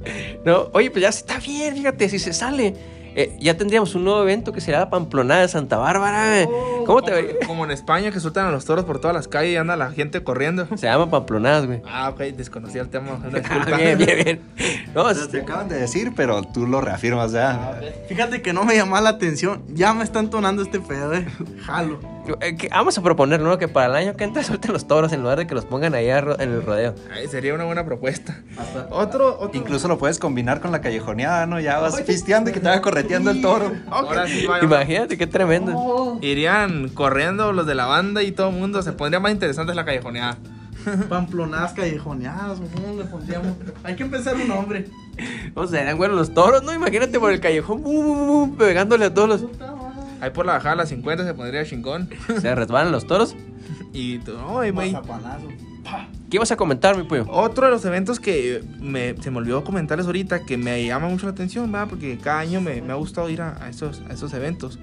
No, 0.46 0.70
oye, 0.74 0.92
pues 0.92 1.02
ya 1.02 1.10
está 1.10 1.40
bien, 1.40 1.76
fíjate, 1.76 2.10
si 2.10 2.20
se 2.20 2.34
sale. 2.34 2.76
Eh, 3.16 3.36
ya 3.40 3.56
tendríamos 3.58 3.96
un 3.96 4.04
nuevo 4.04 4.22
evento 4.22 4.52
que 4.52 4.62
será 4.62 4.80
la 4.80 4.90
Pamplonada 4.90 5.42
de 5.42 5.48
Santa 5.48 5.78
Bárbara. 5.78 6.42
eh. 6.42 6.48
¿Cómo 6.86 7.02
te 7.02 7.12
Como, 7.12 7.48
como 7.48 7.66
en 7.66 7.72
España 7.72 8.12
que 8.12 8.20
sueltan 8.20 8.46
a 8.48 8.52
los 8.52 8.66
toros 8.66 8.86
por 8.86 9.00
todas 9.00 9.16
las 9.16 9.28
calles 9.28 9.54
y 9.54 9.56
anda 9.58 9.76
la 9.76 9.92
gente 9.92 10.24
corriendo. 10.24 10.68
Se 10.76 10.86
llama 10.88 11.10
Pamplonadas, 11.10 11.66
güey. 11.66 11.82
Ah, 11.86 12.10
ok, 12.10 12.20
desconocía 12.36 12.82
el 12.82 12.90
tema. 12.90 13.14
una 13.14 13.28
Ah, 13.34 13.40
disculpa. 13.40 13.78
bien, 13.78 13.98
bien, 13.98 14.24
bien. 14.24 14.42
No, 14.94 15.06
Te 15.14 15.42
acaban 15.42 15.68
de 15.68 15.78
decir, 15.80 16.14
pero 16.16 16.42
tú 16.44 16.68
lo 16.68 16.82
reafirmas 16.82 17.32
ya. 17.32 17.80
Fíjate 18.08 18.42
que 18.42 18.54
no 18.54 18.64
me 18.64 18.76
llamaba 18.76 19.02
la 19.02 19.10
atención. 19.10 19.64
Ya 19.70 19.94
me 19.94 20.04
está 20.04 20.20
entonando 20.20 20.62
este 20.62 20.80
pedo, 20.80 21.14
eh. 21.14 21.28
Jalo. 21.66 22.15
Eh, 22.42 22.58
vamos 22.72 22.98
a 22.98 23.02
proponer, 23.02 23.40
¿no? 23.40 23.58
Que 23.58 23.68
para 23.68 23.88
el 23.88 23.96
año 23.96 24.18
que 24.18 24.24
entra 24.24 24.44
suelten 24.44 24.74
los 24.74 24.88
toros 24.88 25.12
en 25.14 25.22
lugar 25.22 25.38
de 25.38 25.48
que 25.48 25.56
los 25.56 25.66
pongan 25.66 25.94
ahí 25.96 26.10
en 26.10 26.40
el 26.40 26.64
rodeo. 26.64 26.96
Ay, 27.14 27.28
sería 27.28 27.54
una 27.54 27.66
buena 27.66 27.86
propuesta. 27.86 28.42
Otro, 28.90 29.38
otro. 29.40 29.52
Incluso 29.54 29.88
lo 29.88 29.98
puedes 29.98 30.20
combinar 30.20 30.62
con 30.62 30.72
la 30.72 30.82
callejoneada, 30.82 31.46
¿no? 31.46 31.60
Ya 31.60 31.80
vas 31.80 32.02
pisteando 32.02 32.50
y 32.50 32.54
que 32.54 32.60
te 32.60 32.68
va 32.68 32.82
correteando 32.82 33.32
el 33.32 33.42
toro. 33.42 33.72
Sí. 34.28 34.48
Imagínate 34.62 35.18
qué 35.18 35.28
tremendo. 35.28 36.18
Irían 36.22 36.90
corriendo 36.90 37.52
los 37.54 37.66
de 37.66 37.76
la 37.76 37.86
banda 37.86 38.24
y 38.24 38.32
todo 38.32 38.50
el 38.50 38.56
mundo. 38.56 38.82
Se 38.82 38.92
pondría 38.94 39.20
más 39.20 39.32
interesante 39.32 39.74
la 39.76 39.86
callejoneada. 39.86 40.38
Pamplonadas 41.10 41.74
callejoneadas, 41.74 42.60
¿cómo 42.74 42.98
le 42.98 43.06
pondríamos? 43.06 43.54
Hay 43.84 43.96
que 43.96 44.04
empezar 44.04 44.36
un 44.36 44.48
nombre. 44.48 44.88
O 45.54 45.66
sea, 45.68 45.82
eran 45.82 45.98
buenos 45.98 46.18
los 46.18 46.34
toros, 46.34 46.64
¿no? 46.64 46.74
Imagínate 46.74 47.20
por 47.20 47.32
el 47.32 47.40
callejón, 47.40 48.56
pegándole 48.58 49.06
a 49.06 49.14
todos 49.14 49.30
los. 49.30 49.46
Ahí 50.26 50.32
por 50.32 50.48
la 50.48 50.54
bajada 50.54 50.74
a 50.74 50.76
las 50.78 50.90
50 50.90 51.24
se 51.24 51.34
pondría 51.36 51.64
chingón. 51.66 52.10
Se 52.42 52.56
resbalan 52.56 52.92
los 52.92 53.06
toros. 53.06 53.36
Y 53.94 54.18
tú, 54.20 54.36
ay, 54.60 54.72
güey. 54.72 54.98
¿Qué 56.32 56.38
ibas 56.38 56.52
a 56.52 56.58
comentar, 56.58 56.98
mi 56.98 57.04
pollo? 57.04 57.28
Otro 57.30 57.68
de 57.68 57.72
los 57.72 57.86
eventos 57.86 58.20
que 58.20 58.64
me, 58.82 59.16
se 59.22 59.30
me 59.30 59.38
olvidó 59.38 59.64
comentarles 59.64 60.08
ahorita 60.08 60.44
que 60.44 60.58
me 60.58 60.84
llama 60.84 61.10
mucho 61.10 61.28
la 61.28 61.34
atención, 61.34 61.72
¿verdad? 61.72 61.90
Porque 61.90 62.18
cada 62.18 62.40
año 62.40 62.60
me, 62.60 62.82
me 62.82 62.92
ha 62.92 62.96
gustado 62.96 63.30
ir 63.30 63.44
a, 63.44 63.64
a 63.64 63.70
esos, 63.70 64.02
a 64.10 64.14
esos 64.14 64.34
eventos. 64.34 64.80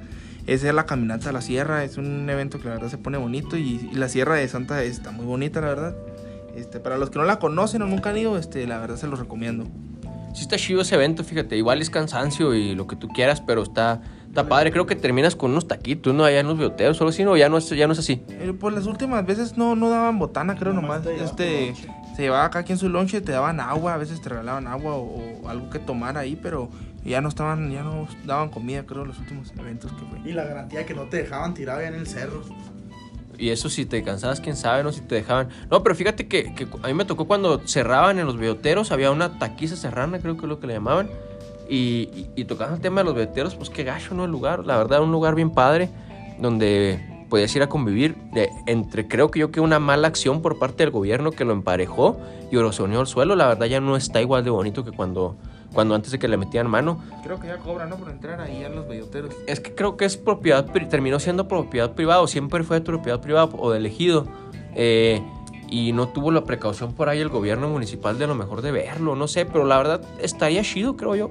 Esa 0.46 0.68
es 0.68 0.74
la 0.74 0.86
caminata 0.86 1.30
a 1.30 1.32
la 1.32 1.40
sierra, 1.40 1.82
es 1.82 1.96
un 1.96 2.30
evento 2.30 2.60
que 2.60 2.68
la 2.68 2.74
verdad 2.74 2.88
se 2.88 2.98
pone 2.98 3.18
bonito 3.18 3.56
y, 3.56 3.90
y 3.92 3.96
la 3.96 4.08
sierra 4.08 4.36
de 4.36 4.46
Santa 4.46 4.80
está 4.84 5.10
muy 5.10 5.26
bonita, 5.26 5.60
la 5.60 5.66
verdad. 5.66 5.96
Este, 6.54 6.78
para 6.78 6.98
los 6.98 7.10
que 7.10 7.18
no 7.18 7.24
la 7.24 7.40
conocen 7.40 7.82
o 7.82 7.86
nunca 7.86 8.10
han 8.10 8.18
ido, 8.18 8.38
este, 8.38 8.64
la 8.68 8.78
verdad 8.78 8.94
se 8.94 9.08
los 9.08 9.18
recomiendo. 9.18 9.64
Sí 10.34 10.42
está 10.42 10.56
chido 10.56 10.82
ese 10.82 10.94
evento, 10.94 11.24
fíjate. 11.24 11.56
Igual 11.56 11.82
es 11.82 11.90
cansancio 11.90 12.54
y 12.54 12.76
lo 12.76 12.86
que 12.86 12.94
tú 12.94 13.08
quieras, 13.08 13.40
pero 13.40 13.64
está, 13.64 14.00
está 14.32 14.48
padre. 14.48 14.72
Creo 14.72 14.86
que 14.86 14.96
terminas 14.96 15.36
con 15.36 15.50
unos 15.50 15.68
taquitos, 15.68 16.14
¿no? 16.14 16.24
Allá 16.24 16.40
en 16.40 16.46
los 16.46 16.56
bioteos, 16.56 16.96
solo 16.96 17.10
así, 17.10 17.22
no, 17.22 17.36
ya 17.36 17.50
no 17.50 17.58
es, 17.58 17.68
ya 17.68 17.86
no 17.86 17.92
es 17.92 17.98
así. 17.98 18.22
Eh, 18.30 18.54
pues 18.58 18.74
las 18.74 18.86
últimas 18.86 19.24
veces 19.26 19.58
no, 19.58 19.76
no 19.76 19.90
daban 19.90 20.18
botana, 20.18 20.56
creo 20.56 20.72
nomás. 20.72 21.04
Nomás 21.04 21.36
te 21.36 21.46
llevas 21.50 21.74
Este, 21.74 21.74
se 22.16 22.22
llevaba 22.22 22.46
acá 22.46 22.62
quien 22.62 22.78
su 22.78 22.88
lonche, 22.88 23.20
te 23.20 23.32
daban 23.32 23.60
agua, 23.60 23.94
a 23.94 23.96
veces 23.98 24.22
te 24.22 24.30
regalaban 24.30 24.66
agua 24.66 24.94
o, 24.94 25.42
o 25.42 25.48
algo 25.48 25.68
que 25.68 25.78
tomar 25.78 26.16
ahí, 26.16 26.38
pero 26.42 26.70
ya 27.04 27.20
no 27.20 27.28
estaban, 27.28 27.70
ya 27.70 27.82
no 27.82 28.08
daban 28.24 28.48
comida, 28.48 28.84
creo, 28.86 29.04
los 29.04 29.18
últimos 29.18 29.52
eventos 29.58 29.92
que 29.92 30.04
fue. 30.06 30.30
Y 30.30 30.32
la 30.32 30.44
garantía 30.44 30.86
que 30.86 30.94
no 30.94 31.02
te 31.02 31.18
dejaban 31.18 31.52
tirado 31.52 31.80
allá 31.80 31.88
en 31.88 31.94
el 31.94 32.06
cerro. 32.06 32.42
Y 33.36 33.50
eso 33.50 33.68
si 33.68 33.84
te 33.84 34.02
cansabas, 34.02 34.40
quién 34.40 34.56
sabe, 34.56 34.82
¿no? 34.82 34.92
Si 34.92 35.02
te 35.02 35.16
dejaban. 35.16 35.48
No, 35.70 35.82
pero 35.82 35.94
fíjate 35.94 36.26
que, 36.26 36.54
que 36.54 36.66
a 36.82 36.86
mí 36.86 36.94
me 36.94 37.04
tocó 37.04 37.26
cuando 37.26 37.60
cerraban 37.66 38.18
en 38.18 38.24
los 38.24 38.38
bioteros, 38.38 38.92
había 38.92 39.10
una 39.10 39.38
taquiza 39.38 39.76
serrana, 39.76 40.20
creo 40.20 40.36
que 40.36 40.42
es 40.42 40.48
lo 40.48 40.58
que 40.58 40.66
le 40.66 40.74
llamaban. 40.74 41.10
Y, 41.72 42.10
y, 42.12 42.30
y 42.36 42.44
tocaban 42.44 42.74
el 42.74 42.80
tema 42.82 43.00
de 43.00 43.06
los 43.06 43.14
bioteros, 43.14 43.54
pues 43.54 43.70
qué 43.70 43.82
gacho, 43.82 44.14
¿no? 44.14 44.26
El 44.26 44.30
lugar, 44.30 44.66
la 44.66 44.76
verdad, 44.76 45.00
un 45.02 45.10
lugar 45.10 45.34
bien 45.34 45.50
padre, 45.50 45.88
donde 46.38 47.24
podías 47.30 47.56
ir 47.56 47.62
a 47.62 47.68
convivir. 47.70 48.14
De, 48.34 48.50
entre 48.66 49.08
creo 49.08 49.30
que 49.30 49.40
yo 49.40 49.50
que 49.50 49.58
una 49.58 49.78
mala 49.78 50.06
acción 50.06 50.42
por 50.42 50.58
parte 50.58 50.82
del 50.82 50.90
gobierno 50.90 51.30
que 51.30 51.46
lo 51.46 51.54
emparejó 51.54 52.18
y 52.50 52.58
erosionó 52.58 53.00
el 53.00 53.06
suelo, 53.06 53.36
la 53.36 53.46
verdad 53.46 53.64
ya 53.64 53.80
no 53.80 53.96
está 53.96 54.20
igual 54.20 54.44
de 54.44 54.50
bonito 54.50 54.84
que 54.84 54.92
cuando, 54.92 55.38
cuando 55.72 55.94
antes 55.94 56.12
de 56.12 56.18
que 56.18 56.28
le 56.28 56.36
metían 56.36 56.68
mano. 56.68 57.02
Creo 57.24 57.40
que 57.40 57.46
ya 57.46 57.56
cobran, 57.56 57.88
¿no? 57.88 57.96
Por 57.96 58.10
entrar 58.10 58.38
ahí 58.42 58.62
a 58.64 58.68
los 58.68 58.86
belloteros. 58.86 59.34
Es 59.46 59.60
que 59.60 59.74
creo 59.74 59.96
que 59.96 60.04
es 60.04 60.18
propiedad, 60.18 60.66
terminó 60.90 61.18
siendo 61.20 61.48
propiedad 61.48 61.92
privada, 61.92 62.20
o 62.20 62.26
siempre 62.26 62.64
fue 62.64 62.80
de 62.80 62.84
propiedad 62.84 63.22
privada 63.22 63.48
o 63.50 63.70
de 63.70 63.78
elegido. 63.78 64.26
eh, 64.74 65.22
y 65.70 65.94
no 65.94 66.08
tuvo 66.08 66.30
la 66.32 66.44
precaución 66.44 66.92
por 66.92 67.08
ahí 67.08 67.20
el 67.20 67.30
gobierno 67.30 67.66
municipal 67.70 68.18
de 68.18 68.24
a 68.24 68.26
lo 68.26 68.34
mejor 68.34 68.60
de 68.60 68.72
verlo, 68.72 69.16
no 69.16 69.26
sé, 69.26 69.46
pero 69.46 69.64
la 69.64 69.78
verdad 69.78 70.02
estaría 70.20 70.60
chido, 70.60 70.98
creo 70.98 71.16
yo. 71.16 71.30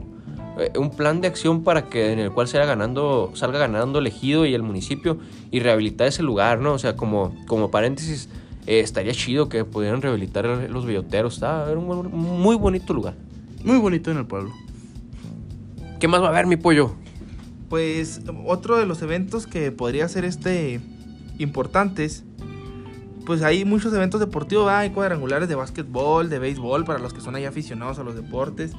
Eh, 0.61 0.77
un 0.77 0.91
plan 0.91 1.21
de 1.21 1.27
acción 1.27 1.63
para 1.63 1.89
que 1.89 2.11
en 2.11 2.19
el 2.19 2.31
cual 2.31 2.47
salga 2.47 2.67
ganando, 2.67 3.31
salga 3.33 3.59
ganando 3.59 3.99
el 3.99 4.07
ejido 4.07 4.45
y 4.45 4.53
el 4.53 4.63
municipio 4.63 5.17
y 5.49 5.59
rehabilitar 5.59 6.07
ese 6.07 6.23
lugar, 6.23 6.59
¿no? 6.59 6.73
O 6.73 6.79
sea, 6.79 6.95
como, 6.95 7.35
como 7.47 7.71
paréntesis, 7.71 8.29
eh, 8.67 8.79
estaría 8.79 9.13
chido 9.13 9.49
que 9.49 9.65
pudieran 9.65 10.01
rehabilitar 10.01 10.45
los 10.45 10.85
belloteros. 10.85 11.35
Está, 11.35 11.69
era 11.69 11.79
un 11.79 12.11
muy 12.11 12.55
bonito 12.55 12.93
lugar. 12.93 13.15
Muy 13.63 13.77
bonito 13.77 14.11
en 14.11 14.17
el 14.17 14.25
pueblo. 14.25 14.51
¿Qué 15.99 16.07
más 16.07 16.21
va 16.21 16.27
a 16.27 16.29
haber, 16.29 16.47
mi 16.47 16.57
pollo? 16.57 16.95
Pues 17.69 18.21
otro 18.45 18.77
de 18.77 18.85
los 18.85 19.01
eventos 19.01 19.47
que 19.47 19.71
podría 19.71 20.07
ser 20.09 20.25
este 20.25 20.81
importantes, 21.37 22.23
pues 23.25 23.43
hay 23.43 23.65
muchos 23.65 23.93
eventos 23.93 24.19
deportivos, 24.19 24.65
¿verdad? 24.65 24.81
hay 24.81 24.89
cuadrangulares 24.89 25.47
de 25.47 25.55
básquetbol, 25.55 26.29
de 26.29 26.39
béisbol 26.39 26.85
para 26.85 26.99
los 26.99 27.13
que 27.13 27.21
son 27.21 27.35
ahí 27.35 27.45
aficionados 27.45 27.99
a 27.99 28.03
los 28.03 28.15
deportes. 28.15 28.73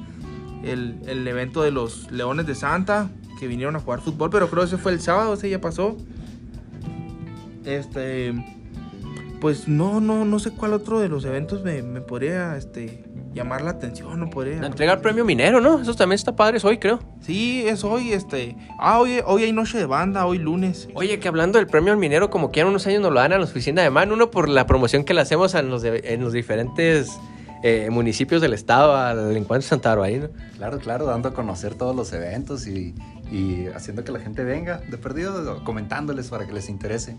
El, 0.63 0.97
el 1.07 1.27
evento 1.27 1.61
de 1.61 1.71
los 1.71 2.09
Leones 2.11 2.45
de 2.47 2.55
Santa 2.55 3.09
que 3.39 3.47
vinieron 3.47 3.75
a 3.75 3.79
jugar 3.79 3.99
fútbol, 4.01 4.29
pero 4.29 4.49
creo 4.49 4.61
que 4.63 4.67
ese 4.67 4.77
fue 4.77 4.91
el 4.93 5.01
sábado, 5.01 5.33
ese 5.33 5.49
ya 5.49 5.59
pasó. 5.59 5.97
Este, 7.65 8.33
pues 9.41 9.67
no, 9.67 9.99
no, 10.01 10.25
no 10.25 10.39
sé 10.39 10.51
cuál 10.51 10.73
otro 10.73 10.99
de 10.99 11.09
los 11.09 11.25
eventos 11.25 11.63
me, 11.63 11.81
me 11.81 12.01
podría, 12.01 12.55
este, 12.57 13.03
llamar 13.33 13.61
la 13.61 13.71
atención, 13.71 14.19
no 14.19 14.29
podría. 14.29 14.59
La 14.59 14.67
entrega 14.67 14.93
al 14.93 15.01
premio 15.01 15.23
minero, 15.25 15.59
¿no? 15.61 15.79
Eso 15.81 15.93
también 15.95 16.15
está 16.15 16.35
padre 16.35 16.57
es 16.57 16.65
hoy, 16.65 16.77
creo. 16.77 16.99
Sí, 17.21 17.63
es 17.65 17.83
hoy, 17.83 18.11
este. 18.13 18.55
Ah, 18.79 18.99
hoy, 18.99 19.19
hoy 19.25 19.43
hay 19.43 19.53
noche 19.53 19.77
de 19.77 19.85
banda, 19.85 20.25
hoy 20.25 20.37
lunes. 20.39 20.89
Oye, 20.93 21.19
que 21.19 21.27
hablando 21.27 21.57
del 21.57 21.67
premio 21.67 21.93
al 21.93 21.99
minero, 21.99 22.29
como 22.29 22.51
que 22.51 22.63
unos 22.63 22.85
años 22.87 23.01
nos 23.01 23.11
lo 23.13 23.19
dan 23.19 23.33
a 23.33 23.37
la 23.37 23.43
oficina 23.45 23.81
de 23.81 23.89
mano, 23.89 24.13
uno 24.13 24.29
por 24.29 24.49
la 24.49 24.65
promoción 24.67 25.03
que 25.03 25.13
le 25.13 25.21
hacemos 25.21 25.53
en 25.55 25.69
los, 25.69 25.81
de- 25.81 26.01
en 26.05 26.21
los 26.21 26.33
diferentes 26.33 27.11
eh, 27.63 27.89
municipios 27.89 28.41
del 28.41 28.53
estado 28.53 28.95
al 28.95 29.35
encuentro 29.35 29.67
Santa 29.67 29.89
Barbarino. 29.89 30.29
Claro, 30.57 30.79
claro, 30.79 31.05
dando 31.05 31.29
a 31.29 31.33
conocer 31.33 31.75
todos 31.75 31.95
los 31.95 32.11
eventos 32.13 32.67
y, 32.67 32.93
y 33.31 33.67
haciendo 33.67 34.03
que 34.03 34.11
la 34.11 34.19
gente 34.19 34.43
venga. 34.43 34.81
De 34.89 34.97
perdido, 34.97 35.63
comentándoles 35.63 36.27
para 36.27 36.45
que 36.45 36.53
les 36.53 36.69
interese. 36.69 37.17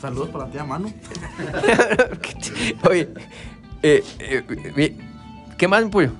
Saludos 0.00 0.30
para 0.30 0.46
la 0.46 0.50
tía 0.50 0.64
Manu. 0.64 0.92
Oye, 2.90 3.08
eh, 3.82 4.02
eh, 4.18 4.96
¿qué 5.56 5.68
más, 5.68 5.84
pollo? 5.84 6.10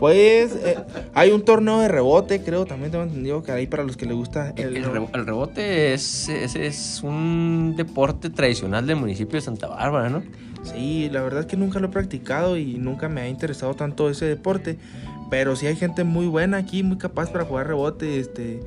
Pues 0.00 0.56
eh, 0.56 0.76
hay 1.14 1.30
un 1.30 1.42
torneo 1.44 1.78
de 1.80 1.88
rebote, 1.88 2.42
creo, 2.42 2.64
también 2.64 2.90
tengo 2.90 3.04
entendido 3.04 3.42
que 3.42 3.52
ahí 3.52 3.66
para 3.66 3.84
los 3.84 3.96
que 3.98 4.06
les 4.06 4.16
gusta 4.16 4.54
El, 4.56 4.76
el, 4.76 4.84
el 4.84 5.26
rebote 5.26 5.92
es, 5.92 6.28
es, 6.30 6.56
es 6.56 7.02
un 7.02 7.74
deporte 7.76 8.30
tradicional 8.30 8.86
del 8.86 8.96
municipio 8.96 9.36
de 9.36 9.42
Santa 9.42 9.68
Bárbara, 9.68 10.08
¿no? 10.08 10.22
Sí, 10.62 11.08
la 11.10 11.22
verdad 11.22 11.40
es 11.40 11.46
que 11.46 11.56
nunca 11.56 11.80
lo 11.80 11.88
he 11.88 11.90
practicado 11.90 12.56
y 12.56 12.78
nunca 12.78 13.08
me 13.08 13.20
ha 13.20 13.28
interesado 13.28 13.74
tanto 13.74 14.10
ese 14.10 14.26
deporte. 14.26 14.78
Pero 15.30 15.54
sí 15.54 15.66
hay 15.66 15.76
gente 15.76 16.04
muy 16.04 16.26
buena 16.26 16.56
aquí, 16.56 16.82
muy 16.82 16.98
capaz 16.98 17.30
para 17.30 17.44
jugar 17.44 17.68
rebote. 17.68 18.18
Este, 18.18 18.60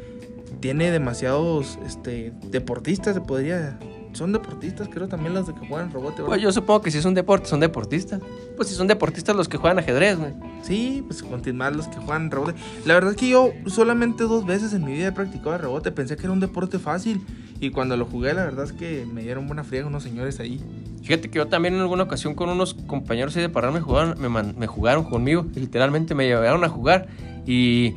tiene 0.60 0.92
demasiados 0.92 1.78
este, 1.86 2.32
deportistas, 2.50 3.16
se 3.16 3.22
podría. 3.22 3.78
Son 4.14 4.32
deportistas, 4.32 4.88
creo 4.90 5.08
también 5.08 5.34
los 5.34 5.48
de 5.48 5.54
que 5.54 5.68
juegan 5.68 5.92
rebote. 5.92 6.18
¿verdad? 6.22 6.28
Pues 6.28 6.42
yo 6.42 6.52
supongo 6.52 6.82
que 6.82 6.92
si 6.92 7.00
es 7.00 7.06
un 7.06 7.14
deporte, 7.16 7.48
son 7.48 7.60
deportistas. 7.60 8.22
Pues 8.56 8.70
si 8.70 8.76
son 8.76 8.88
deportistas 8.88 9.36
los 9.36 9.50
que 9.50 9.58
juegan 9.58 9.80
ajedrez, 9.80 10.18
güey. 10.20 10.34
Sí, 10.62 11.04
pues 11.08 11.24
continuar 11.24 11.76
los 11.76 11.88
que 11.88 11.98
juegan 11.98 12.30
rebote. 12.30 12.54
La 12.86 12.94
verdad 12.94 13.12
es 13.12 13.18
que 13.18 13.28
yo 13.30 13.50
solamente 13.66 14.24
dos 14.26 14.46
veces 14.46 14.74
en 14.74 14.86
mi 14.86 14.94
vida 14.94 15.08
he 15.08 15.12
practicado 15.12 15.58
rebote. 15.58 15.92
Pensé 15.92 16.16
que 16.16 16.24
era 16.24 16.32
un 16.32 16.40
deporte 16.40 16.78
fácil. 16.80 17.22
Y 17.60 17.70
cuando 17.72 17.96
lo 17.98 18.06
jugué, 18.06 18.34
la 18.34 18.44
verdad 18.44 18.66
es 18.66 18.74
que 18.74 19.06
me 19.12 19.22
dieron 19.24 19.48
buena 19.48 19.64
friega 19.64 19.88
unos 19.88 20.04
señores 20.04 20.40
ahí. 20.40 20.62
Fíjate 21.02 21.30
que 21.30 21.38
yo 21.38 21.48
también 21.48 21.74
en 21.74 21.80
alguna 21.82 22.04
ocasión 22.04 22.36
con 22.36 22.50
unos 22.50 22.74
compañeros 22.74 23.36
ahí 23.36 23.42
de 23.42 23.50
Parral 23.50 23.74
me 23.74 23.82
jugaron, 23.82 24.20
me, 24.22 24.30
man- 24.30 24.56
me 24.58 24.68
jugaron 24.68 25.04
conmigo, 25.06 25.46
literalmente 25.56 26.14
me 26.14 26.26
llevaron 26.28 26.64
a 26.64 26.70
jugar 26.70 27.08
y, 27.46 27.94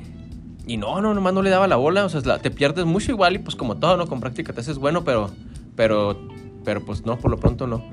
y 0.67 0.77
no, 0.77 1.01
no, 1.01 1.15
nomás 1.15 1.35
no 1.35 1.43
le 1.43 1.51
daba 1.51 1.67
la 1.69 1.77
bola, 1.77 2.05
o 2.05 2.09
sea, 2.09 2.39
te 2.39 2.51
pierdes 2.51 2.85
mucho 2.85 3.11
igual 3.13 3.35
y 3.35 3.39
pues 3.39 3.55
como 3.57 3.77
todo, 3.77 3.97
¿no? 3.97 4.07
Con 4.07 4.21
práctica 4.21 4.53
te 4.53 4.61
haces 4.61 4.79
bueno, 4.79 5.05
pero, 5.05 5.31
pero, 5.77 6.19
pero 6.65 6.85
pues 6.85 7.05
no, 7.07 7.19
por 7.19 7.31
lo 7.31 7.39
pronto 7.39 7.67
no. 7.67 7.85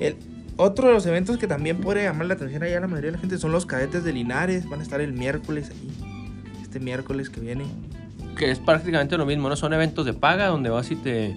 El, 0.00 0.16
otro 0.56 0.88
de 0.88 0.94
los 0.94 1.06
eventos 1.06 1.38
que 1.38 1.46
también 1.46 1.78
puede 1.80 2.04
llamar 2.04 2.26
la 2.26 2.34
atención 2.34 2.62
allá 2.62 2.78
a 2.78 2.80
la 2.80 2.88
mayoría 2.88 3.10
de 3.10 3.16
la 3.16 3.20
gente 3.20 3.38
son 3.38 3.52
los 3.52 3.66
cadetes 3.66 4.04
de 4.04 4.12
Linares. 4.12 4.68
Van 4.68 4.80
a 4.80 4.82
estar 4.82 5.00
el 5.00 5.12
miércoles 5.12 5.70
ahí. 5.70 5.90
Este 6.62 6.78
miércoles 6.78 7.30
que 7.30 7.40
viene. 7.40 7.64
Que 8.36 8.50
es 8.50 8.58
prácticamente 8.58 9.16
lo 9.16 9.26
mismo, 9.26 9.48
¿no? 9.48 9.56
Son 9.56 9.72
eventos 9.72 10.04
de 10.04 10.12
paga 10.12 10.46
donde 10.46 10.70
vas 10.70 10.90
y 10.90 10.96
te, 10.96 11.36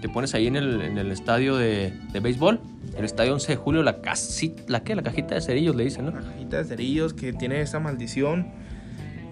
te 0.00 0.08
pones 0.08 0.34
ahí 0.34 0.46
en 0.46 0.56
el, 0.56 0.82
en 0.82 0.98
el 0.98 1.10
estadio 1.10 1.56
de, 1.56 1.92
de 2.12 2.20
béisbol, 2.20 2.60
el 2.96 3.04
estadio 3.04 3.32
11 3.34 3.52
de 3.52 3.56
julio, 3.56 3.82
la 3.82 4.00
casita, 4.00 4.62
¿la 4.68 4.82
qué? 4.82 4.94
La 4.94 5.02
cajita 5.02 5.34
de 5.34 5.40
cerillos 5.40 5.74
le 5.76 5.84
dicen, 5.84 6.06
¿no? 6.06 6.12
La 6.12 6.20
cajita 6.20 6.58
de 6.58 6.64
cerillos 6.64 7.14
que 7.14 7.32
tiene 7.32 7.60
esa 7.60 7.80
maldición. 7.80 8.52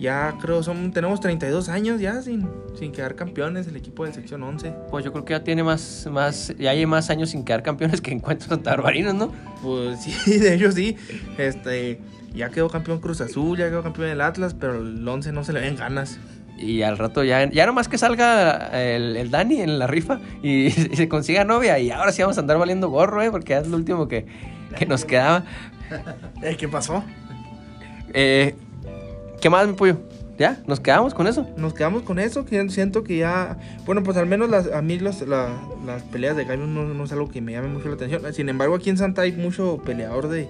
Ya 0.02 0.36
creo, 0.40 0.64
son, 0.64 0.90
tenemos 0.90 1.20
32 1.20 1.68
años 1.68 2.00
ya 2.00 2.20
sin, 2.22 2.48
sin 2.76 2.90
quedar 2.90 3.14
campeones 3.14 3.68
el 3.68 3.76
equipo 3.76 4.04
de 4.04 4.12
sección 4.12 4.42
11. 4.42 4.74
Pues 4.90 5.04
yo 5.04 5.12
creo 5.12 5.24
que 5.24 5.32
ya 5.32 5.44
tiene 5.44 5.62
más, 5.62 6.08
más, 6.10 6.52
ya 6.58 6.70
hay 6.70 6.84
más 6.86 7.08
años 7.08 7.30
sin 7.30 7.44
quedar 7.44 7.62
campeones 7.62 8.00
que 8.00 8.10
encuentros 8.10 8.48
Santa 8.48 8.70
Barbarinos, 8.70 9.14
¿no? 9.14 9.32
Pues 9.62 10.00
sí, 10.02 10.38
de 10.40 10.54
ellos 10.54 10.74
sí. 10.74 10.96
Este, 11.38 12.00
ya 12.34 12.48
quedó 12.48 12.68
campeón 12.68 12.98
Cruz 12.98 13.20
Azul, 13.20 13.56
ya 13.56 13.68
quedó 13.68 13.84
campeón 13.84 14.08
el 14.08 14.20
Atlas, 14.22 14.54
pero 14.54 14.80
el 14.80 15.06
11 15.06 15.30
no 15.30 15.44
se 15.44 15.52
le 15.52 15.60
ven 15.60 15.76
ganas. 15.76 16.18
Y 16.58 16.82
al 16.82 16.98
rato 16.98 17.22
ya, 17.22 17.48
ya 17.48 17.64
nomás 17.64 17.86
que 17.86 17.96
salga 17.96 18.70
el, 18.72 19.16
el 19.16 19.30
Dani 19.30 19.60
en 19.60 19.78
la 19.78 19.86
rifa 19.86 20.18
y, 20.42 20.66
y 20.66 20.72
se 20.72 21.08
consiga 21.08 21.44
novia 21.44 21.78
y 21.78 21.92
ahora 21.92 22.10
sí 22.10 22.22
vamos 22.22 22.38
a 22.38 22.40
andar 22.40 22.58
valiendo 22.58 22.90
gorro, 22.90 23.22
¿eh? 23.22 23.30
Porque 23.30 23.56
es 23.56 23.68
lo 23.68 23.76
último 23.76 24.08
que, 24.08 24.26
que 24.76 24.84
nos 24.84 25.04
quedaba. 25.04 25.44
Eh, 26.42 26.56
¿Qué 26.56 26.66
pasó? 26.66 27.04
Eh, 28.14 28.56
¿Qué 29.42 29.50
más, 29.50 29.66
mi 29.66 29.74
pollo? 29.74 29.96
¿Ya? 30.38 30.62
¿Nos 30.66 30.80
quedamos 30.80 31.12
con 31.14 31.26
eso? 31.26 31.46
Nos 31.56 31.74
quedamos 31.74 32.02
con 32.04 32.18
eso, 32.18 32.44
que 32.46 32.66
siento 32.70 33.04
que 33.04 33.18
ya... 33.18 33.58
Bueno, 33.84 34.02
pues 34.02 34.16
al 34.16 34.26
menos 34.26 34.48
las, 34.48 34.72
a 34.72 34.80
mí 34.80 34.98
las, 34.98 35.20
la- 35.22 35.50
las 35.84 36.02
peleas 36.04 36.36
de 36.36 36.44
gallos 36.44 36.66
no, 36.68 36.84
no 36.84 37.04
es 37.04 37.12
algo 37.12 37.28
que 37.28 37.40
me 37.40 37.52
llame 37.52 37.68
mucho 37.68 37.88
la 37.88 37.94
atención. 37.94 38.22
Sin 38.32 38.48
embargo, 38.48 38.74
aquí 38.76 38.88
en 38.88 38.96
Santa 38.96 39.22
hay 39.22 39.32
mucho 39.32 39.82
peleador 39.84 40.28
de, 40.28 40.48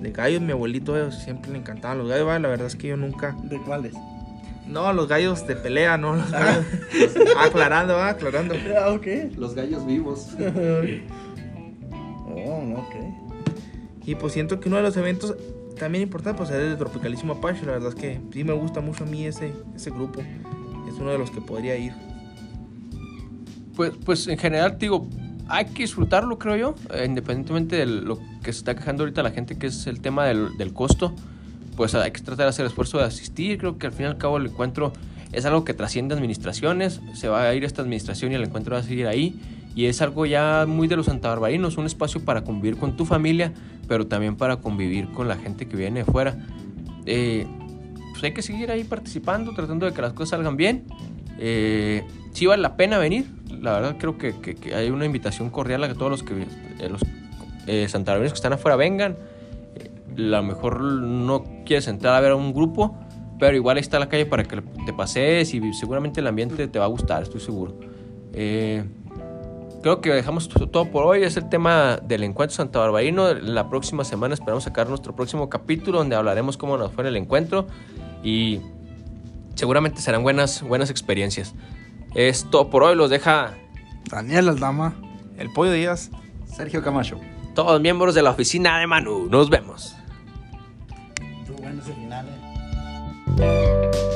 de 0.00 0.10
gallos. 0.12 0.40
Mi 0.40 0.52
abuelito 0.52 1.10
siempre 1.10 1.50
le 1.52 1.58
encantaban 1.58 1.98
los 1.98 2.08
gallos. 2.08 2.26
¿vale? 2.26 2.40
La 2.40 2.48
verdad 2.48 2.66
es 2.68 2.76
que 2.76 2.88
yo 2.88 2.96
nunca... 2.96 3.36
¿De 3.42 3.58
cuáles? 3.60 3.94
No, 4.66 4.92
los 4.92 5.08
gallos 5.08 5.46
de 5.46 5.56
pelea, 5.56 5.96
no 5.98 6.14
los 6.14 6.30
gallos... 6.30 6.64
aclarando, 7.38 7.94
¿va? 7.94 8.10
aclarando. 8.10 8.54
Ah, 8.78 8.90
ok. 8.92 9.06
Los 9.36 9.54
gallos 9.54 9.84
vivos. 9.86 10.28
Oh, 12.30 12.62
ok. 12.76 12.94
Y 14.06 14.14
pues 14.14 14.32
siento 14.32 14.60
que 14.60 14.68
uno 14.68 14.76
de 14.76 14.82
los 14.84 14.96
eventos 14.96 15.34
también 15.78 16.02
importantes 16.02 16.38
pues 16.38 16.50
es 16.50 16.70
de 16.70 16.76
Tropicalísimo 16.76 17.34
Apache. 17.34 17.64
La 17.64 17.72
verdad 17.72 17.88
es 17.90 17.94
que 17.94 18.20
sí 18.32 18.44
me 18.44 18.52
gusta 18.52 18.80
mucho 18.80 19.04
a 19.04 19.06
mí 19.06 19.24
ese, 19.24 19.52
ese 19.74 19.90
grupo. 19.90 20.20
Es 20.88 20.94
uno 20.98 21.10
de 21.10 21.18
los 21.18 21.30
que 21.30 21.40
podría 21.40 21.76
ir. 21.76 21.92
Pues, 23.76 23.92
pues 24.04 24.26
en 24.26 24.38
general, 24.38 24.76
digo, 24.78 25.06
hay 25.48 25.66
que 25.66 25.82
disfrutarlo, 25.82 26.38
creo 26.38 26.56
yo, 26.56 26.74
eh, 26.92 27.04
independientemente 27.06 27.76
de 27.76 27.86
lo 27.86 28.18
que 28.42 28.52
se 28.52 28.58
está 28.58 28.74
quejando 28.74 29.04
ahorita 29.04 29.22
la 29.22 29.30
gente, 29.30 29.56
que 29.56 29.68
es 29.68 29.86
el 29.86 30.00
tema 30.00 30.26
del, 30.26 30.56
del 30.58 30.72
costo, 30.74 31.14
pues 31.76 31.94
hay 31.94 32.10
que 32.10 32.20
tratar 32.20 32.46
de 32.46 32.50
hacer 32.50 32.66
esfuerzo 32.66 32.98
de 32.98 33.04
asistir. 33.04 33.58
Creo 33.58 33.78
que 33.78 33.86
al 33.86 33.92
fin 33.92 34.06
y 34.06 34.08
al 34.08 34.18
cabo 34.18 34.36
el 34.36 34.46
encuentro 34.46 34.92
es 35.32 35.44
algo 35.44 35.64
que 35.64 35.74
trasciende 35.74 36.14
administraciones, 36.14 37.00
se 37.14 37.28
va 37.28 37.42
a 37.42 37.54
ir 37.54 37.64
esta 37.64 37.82
administración 37.82 38.32
y 38.32 38.34
el 38.34 38.44
encuentro 38.44 38.74
va 38.74 38.80
a 38.80 38.82
seguir 38.82 39.06
ahí. 39.06 39.40
Y 39.74 39.86
es 39.86 40.02
algo 40.02 40.26
ya 40.26 40.64
muy 40.66 40.88
de 40.88 40.96
los 40.96 41.06
santabarbarinos, 41.06 41.76
un 41.76 41.86
espacio 41.86 42.24
para 42.24 42.42
convivir 42.42 42.76
con 42.78 42.96
tu 42.96 43.04
familia, 43.04 43.52
pero 43.86 44.06
también 44.06 44.36
para 44.36 44.56
convivir 44.56 45.08
con 45.10 45.28
la 45.28 45.36
gente 45.36 45.66
que 45.68 45.76
viene 45.76 46.00
de 46.00 46.04
fuera. 46.04 46.36
Eh, 47.06 47.46
pues 48.10 48.24
hay 48.24 48.32
que 48.32 48.42
seguir 48.42 48.70
ahí 48.72 48.82
participando, 48.84 49.52
tratando 49.54 49.86
de 49.86 49.92
que 49.92 50.02
las 50.02 50.12
cosas 50.14 50.30
salgan 50.30 50.56
bien. 50.56 50.84
Eh, 51.38 52.02
sí 52.32 52.46
vale 52.46 52.62
la 52.62 52.76
pena 52.76 52.98
venir. 52.98 53.26
La 53.60 53.72
verdad 53.72 53.96
creo 53.98 54.18
que, 54.18 54.34
que- 54.40 54.54
que 54.56 54.74
hay 54.74 54.90
una 54.90 55.04
invitación 55.04 55.50
cordial 55.50 55.84
a 55.84 55.88
que 55.88 55.94
todos 55.94 56.10
los 56.10 56.22
que 56.24 56.34
eh, 56.80 56.88
los 56.88 57.00
eh, 57.68 57.86
santanderianos 57.88 58.32
que 58.32 58.36
están 58.36 58.52
afuera 58.54 58.76
vengan. 58.76 59.16
Eh, 59.76 59.90
a 60.16 60.20
lo 60.20 60.42
mejor 60.42 60.80
no 60.82 61.44
quieres 61.64 61.86
entrar 61.86 62.14
a 62.16 62.20
ver 62.20 62.32
a 62.32 62.36
un 62.36 62.52
grupo, 62.52 62.96
pero 63.38 63.54
igual 63.56 63.76
ahí 63.76 63.80
está 63.82 64.00
la 64.00 64.08
calle 64.08 64.26
para 64.26 64.42
que 64.42 64.60
te 64.84 64.92
pasees 64.92 65.54
y 65.54 65.72
seguramente 65.74 66.18
el 66.20 66.26
ambiente 66.26 66.66
te 66.66 66.78
va 66.80 66.86
a 66.86 66.88
gustar, 66.88 67.22
estoy 67.22 67.40
seguro. 67.40 67.78
Eh, 68.32 68.82
creo 69.82 70.00
que 70.00 70.10
dejamos 70.10 70.48
to- 70.48 70.68
todo 70.68 70.86
por 70.90 71.04
hoy. 71.04 71.22
Es 71.22 71.36
el 71.36 71.48
tema 71.48 71.98
del 72.02 72.22
encuentro 72.24 72.56
Santa 72.56 72.78
Barbarino. 72.78 73.32
La 73.34 73.68
próxima 73.68 74.04
semana 74.04 74.34
esperamos 74.34 74.64
sacar 74.64 74.88
nuestro 74.88 75.14
próximo 75.14 75.48
capítulo 75.48 75.98
donde 75.98 76.16
hablaremos 76.16 76.56
cómo 76.56 76.76
nos 76.76 76.92
fue 76.92 77.04
en 77.04 77.08
el 77.08 77.16
encuentro 77.16 77.66
y 78.22 78.60
seguramente 79.54 80.00
serán 80.00 80.22
buenas, 80.22 80.62
buenas 80.62 80.90
experiencias. 80.90 81.54
Es 82.14 82.46
todo 82.50 82.70
por 82.70 82.82
hoy. 82.82 82.94
Los 82.96 83.10
deja 83.10 83.54
Daniel 84.10 84.48
Aldama. 84.48 84.94
El 85.36 85.52
pollo 85.52 85.72
Díaz. 85.72 86.10
Sergio 86.46 86.82
Camacho. 86.82 87.20
todos 87.54 87.80
miembros 87.80 88.14
de 88.14 88.22
la 88.22 88.30
oficina 88.30 88.78
de 88.78 88.86
Manu. 88.86 89.26
Nos 89.28 89.50
vemos. 89.50 89.94
Estuvo 91.40 91.58
bueno 91.58 91.80
ese 91.82 91.92
final, 91.92 92.26
eh. 93.40 94.07